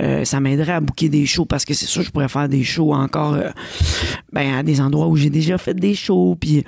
euh, 0.02 0.26
ça 0.26 0.40
m'aiderait 0.40 0.74
à 0.74 0.80
booker 0.80 1.10
des 1.10 1.26
shows 1.26 1.46
parce 1.46 1.66
que 1.66 1.74
c'est 1.74 1.86
sûr 1.86 2.04
je 2.04 2.12
pourrais 2.12 2.30
faire 2.30 2.50
des 2.50 2.64
shows 2.64 2.94
encore 2.94 3.34
euh, 3.34 3.50
ben, 4.32 4.54
à 4.54 4.64
des 4.64 4.80
endroits 4.82 5.08
où 5.08 5.16
j'ai 5.16 5.30
déjà 5.30 5.58
fait 5.58 5.74
des 5.74 5.96
shows 5.96 6.38
puis 6.40 6.64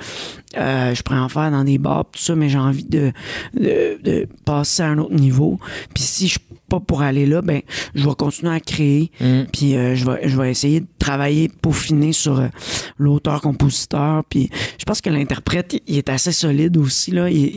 euh, 0.57 0.93
je 0.95 1.03
pourrais 1.03 1.20
en 1.20 1.30
faire 1.30 1.51
dans 1.51 1.64
des 1.64 1.78
bars 1.78 2.05
tout 2.12 2.20
ça 2.20 2.36
mais 2.36 2.49
j'ai 2.49 2.57
envie 2.57 2.86
de, 2.86 3.12
de, 3.53 3.99
de 4.03 4.28
passer 4.45 4.84
à 4.84 4.88
un 4.88 4.97
autre 4.97 5.14
niveau. 5.14 5.60
Puis 5.93 6.03
si 6.03 6.28
je 6.28 6.32
suis 6.32 6.39
pas 6.70 6.80
pour 6.80 7.01
aller 7.01 7.26
là 7.26 7.41
ben 7.41 7.62
je 7.95 8.07
vais 8.07 8.16
continuer 8.16 8.53
à 8.53 8.60
créer 8.60 9.12
puis 9.51 9.76
euh, 9.76 9.95
je 9.95 10.05
vais 10.05 10.28
je 10.30 10.38
vais 10.39 10.51
essayer 10.51 10.82
de 10.82 10.88
travaillé, 11.10 11.49
peaufiné 11.62 12.14
sur 12.14 12.39
euh, 12.39 12.47
l'auteur-compositeur. 12.97 14.24
Puis 14.30 14.49
je 14.78 14.86
pense 14.86 15.01
que 15.01 15.10
l'interprète, 15.10 15.76
il- 15.88 15.97
est 15.97 16.10
assez 16.10 16.32
solide 16.32 16.78
aussi. 16.78 17.12
Là. 17.12 17.30
Il- 17.30 17.53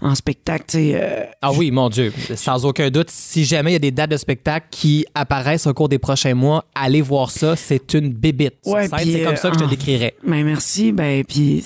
en 0.00 0.14
spectacle, 0.14 0.64
tu 0.68 0.78
sais. 0.78 0.92
euh, 0.94 1.24
Ah 1.42 1.52
oui, 1.52 1.70
mon 1.70 1.88
Dieu, 1.88 2.12
sans 2.34 2.64
aucun 2.64 2.90
doute, 2.90 3.08
si 3.10 3.44
jamais 3.44 3.70
il 3.70 3.72
y 3.74 3.76
a 3.76 3.80
des 3.80 3.90
dates 3.90 4.10
de 4.10 4.16
spectacle 4.16 4.66
qui 4.70 5.04
apparaissent 5.14 5.66
au 5.66 5.74
cours 5.74 5.88
des 5.88 5.98
prochains 5.98 6.34
mois, 6.34 6.64
allez 6.74 7.02
voir 7.02 7.30
ça, 7.30 7.54
c'est 7.56 7.94
une 7.94 8.08
bébite. 8.12 8.54
Ouais, 8.66 8.88
c'est 8.88 9.22
comme 9.22 9.34
euh, 9.34 9.36
ça 9.36 9.48
que 9.50 9.54
je 9.54 9.60
te 9.60 9.64
ah. 9.64 9.70
décrirais. 9.70 10.14
Ben 10.26 10.44
merci. 10.44 10.92
Ben 10.92 11.22
puis 11.24 11.62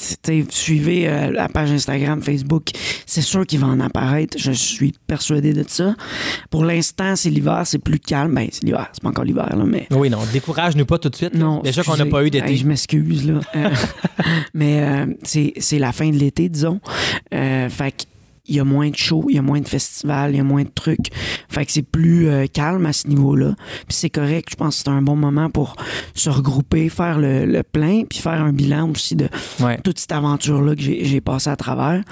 suivez 0.50 1.08
euh, 1.08 1.30
la 1.30 1.48
page 1.48 1.70
Instagram, 1.70 2.20
Facebook. 2.22 2.70
C'est 3.06 3.22
sûr 3.22 3.46
qu'il 3.46 3.60
va 3.60 3.68
en 3.68 3.80
apparaître. 3.80 4.36
Je 4.38 4.52
suis 4.52 4.92
persuadé 5.06 5.52
de 5.54 5.64
ça. 5.66 5.94
Pour 6.50 6.64
l'instant, 6.64 7.16
c'est 7.16 7.30
l'hiver, 7.30 7.62
c'est 7.64 7.78
plus 7.78 7.98
calme. 7.98 8.34
Ben 8.34 8.48
c'est 8.52 8.64
l'hiver, 8.64 8.88
c'est 8.92 9.02
pas 9.02 9.08
encore 9.10 9.24
l'hiver 9.24 9.48
là, 9.56 9.64
mais 9.64 9.86
Oui, 9.90 10.10
non, 10.10 10.18
décourage-nous 10.32 10.84
pas 10.86 10.98
tout 10.98 11.08
de 11.08 11.16
suite. 11.16 11.27
Là. 11.32 11.38
non. 11.38 11.60
Déjà 11.62 11.82
qu'on 11.82 11.96
n'a 11.96 12.06
pas 12.06 12.24
eu 12.24 12.30
d'été. 12.30 12.46
Hey, 12.50 12.56
je 12.56 12.66
m'excuse 12.66 13.26
là. 13.26 13.40
Euh, 13.56 13.70
mais 14.54 14.80
euh, 14.82 15.06
c'est 15.22 15.52
c'est 15.58 15.78
la 15.78 15.92
fin 15.92 16.08
de 16.10 16.16
l'été, 16.16 16.48
disons. 16.48 16.80
Euh, 17.34 17.68
fait 17.68 17.92
que 17.92 18.04
il 18.50 18.56
y 18.56 18.60
a 18.60 18.64
moins 18.64 18.88
de 18.88 18.96
shows, 18.96 19.26
il 19.28 19.36
y 19.36 19.38
a 19.38 19.42
moins 19.42 19.60
de 19.60 19.68
festivals, 19.68 20.30
il 20.32 20.38
y 20.38 20.40
a 20.40 20.42
moins 20.42 20.62
de 20.62 20.70
trucs. 20.74 21.08
Fait 21.50 21.66
que 21.66 21.70
c'est 21.72 21.82
plus 21.82 22.30
euh, 22.30 22.46
calme 22.50 22.86
à 22.86 22.94
ce 22.94 23.06
niveau-là. 23.06 23.54
Puis 23.86 23.88
c'est 23.98 24.08
correct, 24.08 24.48
je 24.52 24.56
pense 24.56 24.78
que 24.78 24.84
c'est 24.84 24.88
un 24.88 25.02
bon 25.02 25.16
moment 25.16 25.50
pour 25.50 25.76
se 26.14 26.30
regrouper, 26.30 26.88
faire 26.88 27.18
le, 27.18 27.44
le 27.44 27.62
plein, 27.62 28.04
puis 28.08 28.20
faire 28.20 28.40
un 28.42 28.54
bilan 28.54 28.88
aussi 28.90 29.16
de 29.16 29.28
Ouais. 29.60 29.78
toute 29.84 29.98
cette 29.98 30.12
aventure-là 30.12 30.74
que 30.74 30.80
j'ai 30.80 31.04
j'ai 31.04 31.20
passée 31.20 31.50
à 31.50 31.56
travers. 31.56 32.02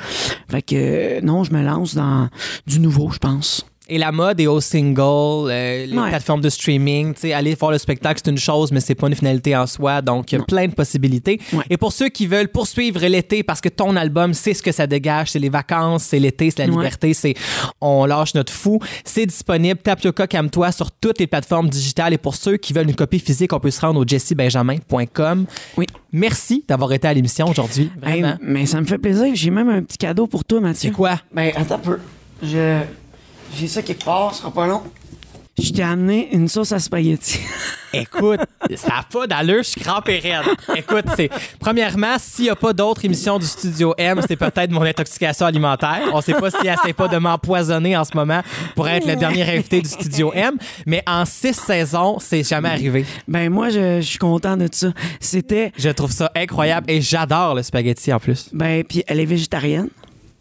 Fait 0.51 0.61
que 0.61 0.75
euh, 0.77 1.21
non, 1.23 1.43
je 1.43 1.55
me 1.55 1.63
lance 1.63 1.95
dans 1.95 2.29
du 2.67 2.81
nouveau, 2.81 3.09
je 3.11 3.19
pense. 3.19 3.65
Et 3.89 3.99
la 3.99 4.11
mode 4.11 4.41
est 4.41 4.49
au 4.49 4.61
single, 4.61 5.49
euh, 5.51 5.87
les 5.87 5.97
Ouais. 5.97 6.09
plateformes 6.09 6.41
de 6.41 6.49
streaming, 6.49 7.15
tu 7.15 7.21
sais, 7.21 7.33
aller 7.33 7.55
voir 7.55 7.71
le 7.71 7.79
spectacle, 7.79 8.21
c'est 8.25 8.31
une 8.31 8.37
chose, 8.39 8.73
mais 8.73 8.81
c'est 8.81 8.97
pas 8.97 9.07
une 9.07 9.15
finalité 9.15 9.55
en 9.57 9.67
soi. 9.69 10.03
Donc, 10.03 10.33
il 10.33 10.35
y 10.35 10.37
a 10.37 10.39
Non. 10.41 10.45
plein 10.45 10.67
de 10.67 10.75
possibilités. 10.75 11.41
Ouais. 11.53 11.63
Et 11.71 11.77
pour 11.77 11.93
ceux 11.93 12.09
qui 12.09 12.27
veulent 12.27 12.49
poursuivre 12.49 12.99
l'été, 13.07 13.45
parce 13.45 13.61
que 13.61 13.69
ton 13.69 13.95
album, 13.95 14.35
c'est 14.35 14.55
ce 14.55 14.63
que 14.63 14.73
ça 14.73 14.89
dégage, 14.89 15.31
c'est 15.31 15.39
les 15.39 15.49
vacances, 15.49 16.03
c'est 16.03 16.19
l'été, 16.19 16.51
c'est 16.51 16.67
la 16.67 16.73
Ouais. 16.73 16.77
liberté, 16.79 17.15
c'est 17.15 17.35
on 17.81 18.05
lâche 18.07 18.35
notre 18.35 18.53
fou. 18.53 18.81
C'est 19.05 19.27
disponible, 19.27 19.79
Tapioca 19.81 20.27
Calme-toi 20.27 20.73
sur 20.73 20.91
toutes 20.91 21.21
les 21.21 21.29
plateformes 21.29 21.69
digitales. 21.69 22.13
Et 22.13 22.19
pour 22.19 22.35
ceux 22.35 22.57
qui 22.57 22.73
veulent 22.73 22.89
une 22.89 22.97
copie 22.97 23.21
physique, 23.21 23.53
on 23.53 23.61
peut 23.61 23.71
se 23.71 23.81
rendre 23.81 24.01
au 24.01 24.05
jessiebenjamin.com. 24.07 25.47
Oui. 25.77 25.87
Merci 26.13 26.65
d'avoir 26.67 26.93
été 26.93 27.07
à 27.07 27.15
l'émission 27.15 27.47
aujourd'hui. 27.49 27.91
Hey, 28.05 28.25
mais 28.41 28.67
ça 28.67 28.81
me 28.81 28.87
fait 28.87 28.99
plaisir. 28.99 29.27
J'ai 29.35 29.51
même 29.51 29.69
un 29.69 29.83
petit 29.83 29.99
cadeau 29.99 30.27
pour 30.27 30.45
toi, 30.45 30.61
Mathieu. 30.61 30.89
c'est 30.91 30.95
quoi? 30.95 31.21
Ben, 31.33 31.53
attends 31.55 31.77
un 31.77 31.79
peu. 31.79 31.99
Je... 32.43 32.81
J'ai 33.55 33.69
ça 33.69 33.83
quelque 33.83 34.05
part, 34.05 34.35
ce 34.35 34.41
sera 34.41 34.51
pas 34.51 34.67
long. 34.67 34.83
Je 35.59 35.71
t'ai 35.73 35.83
amené 35.83 36.29
une 36.33 36.49
sauce 36.49 36.73
à 36.73 36.79
spaghetti. 36.79 37.41
Écoute, 37.95 38.41
ça 38.75 38.89
n'a 38.89 39.05
pas 39.11 39.27
d'allure, 39.27 39.63
je 39.63 39.71
suis 39.71 39.81
crampé 39.81 40.19
raide. 40.19 40.45
Écoute, 40.77 41.07
c'est 41.17 41.31
premièrement, 41.59 42.17
s'il 42.19 42.45
n'y 42.45 42.51
a 42.51 42.57
pas 42.57 42.75
d'autres 42.75 43.03
émissions 43.07 43.39
du 43.39 43.47
Studio 43.47 43.95
M, 43.97 44.21
c'est 44.29 44.37
peut-être 44.37 44.71
mon 44.71 44.83
intoxication 44.83 45.47
alimentaire. 45.47 46.11
On 46.13 46.21
sait 46.21 46.35
pas 46.35 46.51
s'il 46.51 46.69
essaie 46.69 46.93
pas 46.93 47.09
de 47.09 47.17
m'empoisonner 47.17 47.97
en 47.97 48.05
ce 48.05 48.15
moment 48.15 48.43
pour 48.75 48.87
être 48.87 49.07
le 49.07 49.17
dernier 49.17 49.51
invité 49.51 49.81
du 49.81 49.89
Studio 49.89 50.31
M, 50.35 50.59
mais 50.85 51.03
en 51.07 51.25
six 51.25 51.55
saisons, 51.55 52.19
c'est 52.21 52.47
jamais 52.47 52.69
arrivé. 52.69 53.07
ben, 53.27 53.49
moi, 53.49 53.71
je, 53.71 54.03
je 54.03 54.07
suis 54.07 54.19
content 54.19 54.59
de 54.59 54.69
ça. 54.71 54.89
C'était... 55.21 55.73
Je 55.79 55.89
trouve 55.89 56.13
ça 56.13 56.31
incroyable 56.37 56.91
et 56.91 57.01
j'adore 57.01 57.55
le 57.55 57.63
spaghetti 57.63 58.13
en 58.13 58.21
plus. 58.21 58.51
Ben, 58.53 58.85
puis 58.85 59.05
elle 59.07 59.21
est 59.21 59.25
végétarienne. 59.25 59.89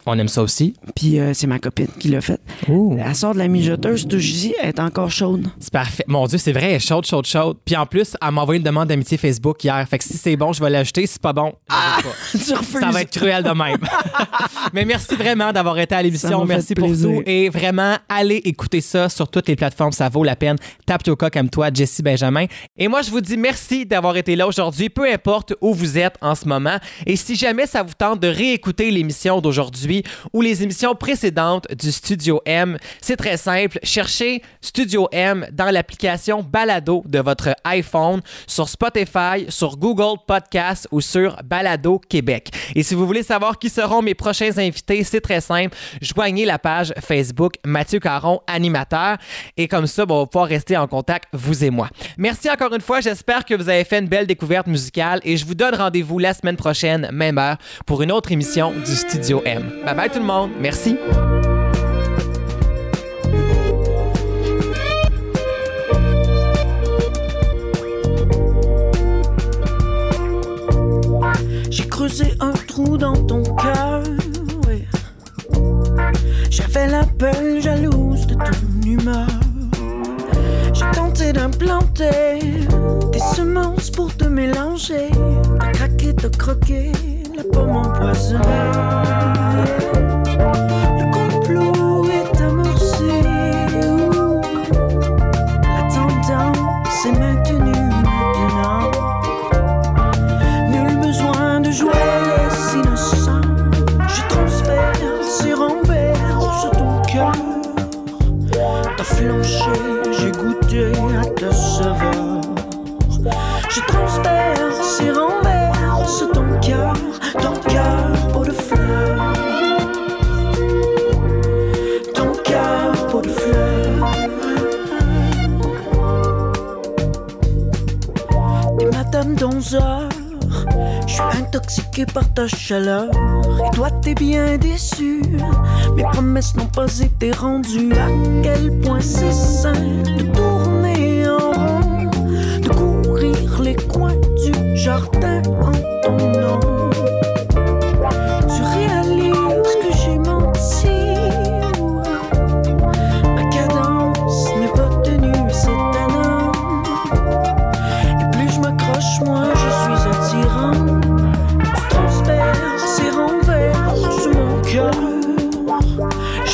On 0.08 0.16
aime 0.18 0.28
ça 0.28 0.42
aussi. 0.42 0.74
Puis 0.94 1.18
euh, 1.18 1.32
c'est 1.34 1.46
ma 1.48 1.58
copine 1.58 1.88
qui 1.98 2.08
l'a 2.08 2.20
fait. 2.20 2.40
Elle 2.68 3.14
sort 3.14 3.34
de 3.34 3.38
la 3.38 3.48
mijoteuse, 3.48 4.06
tout 4.06 4.16
dis, 4.16 4.54
elle 4.62 4.68
est 4.68 4.80
encore 4.80 5.10
chaude. 5.10 5.48
C'est 5.58 5.72
parfait. 5.72 6.04
Mon 6.06 6.26
Dieu, 6.26 6.38
c'est 6.38 6.52
vrai, 6.52 6.66
elle 6.70 6.74
est 6.76 6.78
chaude, 6.86 7.04
chaude, 7.06 7.26
chaude. 7.26 7.56
Puis 7.64 7.76
en 7.76 7.86
plus, 7.86 8.16
elle 8.22 8.30
m'a 8.32 8.42
envoyé 8.42 8.58
une 8.58 8.64
demande 8.64 8.88
d'amitié 8.88 9.18
Facebook 9.18 9.62
hier. 9.64 9.84
Fait 9.88 9.98
que 9.98 10.04
si 10.04 10.16
c'est 10.16 10.36
bon, 10.36 10.52
je 10.52 10.62
vais 10.62 10.70
l'ajouter. 10.70 11.06
Si 11.06 11.14
c'est 11.14 11.22
pas 11.22 11.32
bon, 11.32 11.54
Ah! 11.68 11.98
pas. 12.02 12.38
tu 12.38 12.54
refuses. 12.54 12.80
Ça 12.80 12.90
va 12.90 13.02
être 13.02 13.10
cruel 13.10 13.42
de 13.42 13.50
même. 13.50 13.78
Mais 14.72 14.84
merci 14.84 15.14
vraiment 15.16 15.52
d'avoir 15.52 15.78
été 15.78 15.94
à 15.94 16.02
l'émission. 16.02 16.44
Merci 16.44 16.74
pour 16.74 16.86
plaisir. 16.86 17.08
tout. 17.08 17.22
Et 17.26 17.48
vraiment, 17.48 17.96
allez 18.08 18.36
écouter 18.36 18.80
ça 18.80 19.08
sur 19.08 19.28
toutes 19.28 19.48
les 19.48 19.56
plateformes. 19.56 19.92
Ça 19.92 20.08
vaut 20.08 20.22
la 20.24 20.36
peine. 20.36 20.56
Tapioca 20.86 21.30
comme 21.30 21.50
toi, 21.50 21.68
Jessie 21.72 22.02
Benjamin. 22.02 22.46
Et 22.76 22.88
moi, 22.88 23.02
je 23.02 23.10
vous 23.10 23.20
dis 23.20 23.36
merci 23.36 23.86
d'avoir 23.86 24.16
été 24.16 24.36
là 24.36 24.46
aujourd'hui, 24.46 24.88
peu 24.88 25.10
importe 25.12 25.54
où 25.60 25.74
vous 25.74 25.98
êtes 25.98 26.14
en 26.20 26.34
ce 26.34 26.46
moment. 26.46 26.76
Et 27.06 27.16
si 27.16 27.34
jamais 27.34 27.66
ça 27.66 27.82
vous 27.82 27.94
tente 27.94 28.20
de 28.20 28.28
réécouter 28.28 28.90
l'émission 28.90 29.40
d'aujourd'hui 29.40 29.95
ou 30.32 30.40
les 30.40 30.62
émissions 30.62 30.94
précédentes 30.94 31.66
du 31.74 31.92
Studio 31.92 32.40
M, 32.44 32.78
c'est 33.00 33.16
très 33.16 33.36
simple. 33.36 33.78
Cherchez 33.82 34.42
Studio 34.60 35.08
M 35.12 35.46
dans 35.52 35.70
l'application 35.70 36.42
Balado 36.42 37.02
de 37.06 37.18
votre 37.18 37.54
iPhone 37.64 38.20
sur 38.46 38.68
Spotify, 38.68 39.46
sur 39.48 39.76
Google 39.76 40.18
Podcast 40.26 40.88
ou 40.90 41.00
sur 41.00 41.36
Balado 41.44 42.00
Québec. 42.08 42.50
Et 42.74 42.82
si 42.82 42.94
vous 42.94 43.06
voulez 43.06 43.22
savoir 43.22 43.58
qui 43.58 43.68
seront 43.68 44.02
mes 44.02 44.14
prochains 44.14 44.56
invités, 44.58 45.04
c'est 45.04 45.20
très 45.20 45.40
simple. 45.40 45.76
Joignez 46.00 46.44
la 46.44 46.58
page 46.58 46.92
Facebook 47.00 47.54
Mathieu 47.64 48.00
Caron, 48.00 48.40
animateur. 48.46 49.16
Et 49.56 49.68
comme 49.68 49.86
ça, 49.86 50.06
bon, 50.06 50.16
on 50.16 50.20
va 50.20 50.26
pouvoir 50.26 50.48
rester 50.48 50.76
en 50.76 50.86
contact, 50.86 51.28
vous 51.32 51.64
et 51.64 51.70
moi. 51.70 51.88
Merci 52.18 52.50
encore 52.50 52.74
une 52.74 52.80
fois. 52.80 53.00
J'espère 53.00 53.44
que 53.44 53.54
vous 53.54 53.68
avez 53.68 53.84
fait 53.84 53.98
une 53.98 54.08
belle 54.08 54.26
découverte 54.26 54.66
musicale 54.66 55.20
et 55.24 55.36
je 55.36 55.46
vous 55.46 55.54
donne 55.54 55.74
rendez-vous 55.74 56.18
la 56.18 56.34
semaine 56.34 56.56
prochaine, 56.56 57.08
même 57.12 57.38
heure, 57.38 57.56
pour 57.86 58.02
une 58.02 58.12
autre 58.12 58.32
émission 58.32 58.72
du 58.72 58.94
Studio 58.94 59.42
M. 59.44 59.70
Bye 59.86 59.94
bye 59.94 60.08
tout 60.10 60.18
le 60.18 60.24
monde. 60.24 60.50
Merci. 60.58 60.98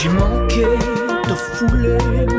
J'ai 0.03 0.09
manqué 0.09 0.65
de 1.29 1.35
fouler 1.35 2.32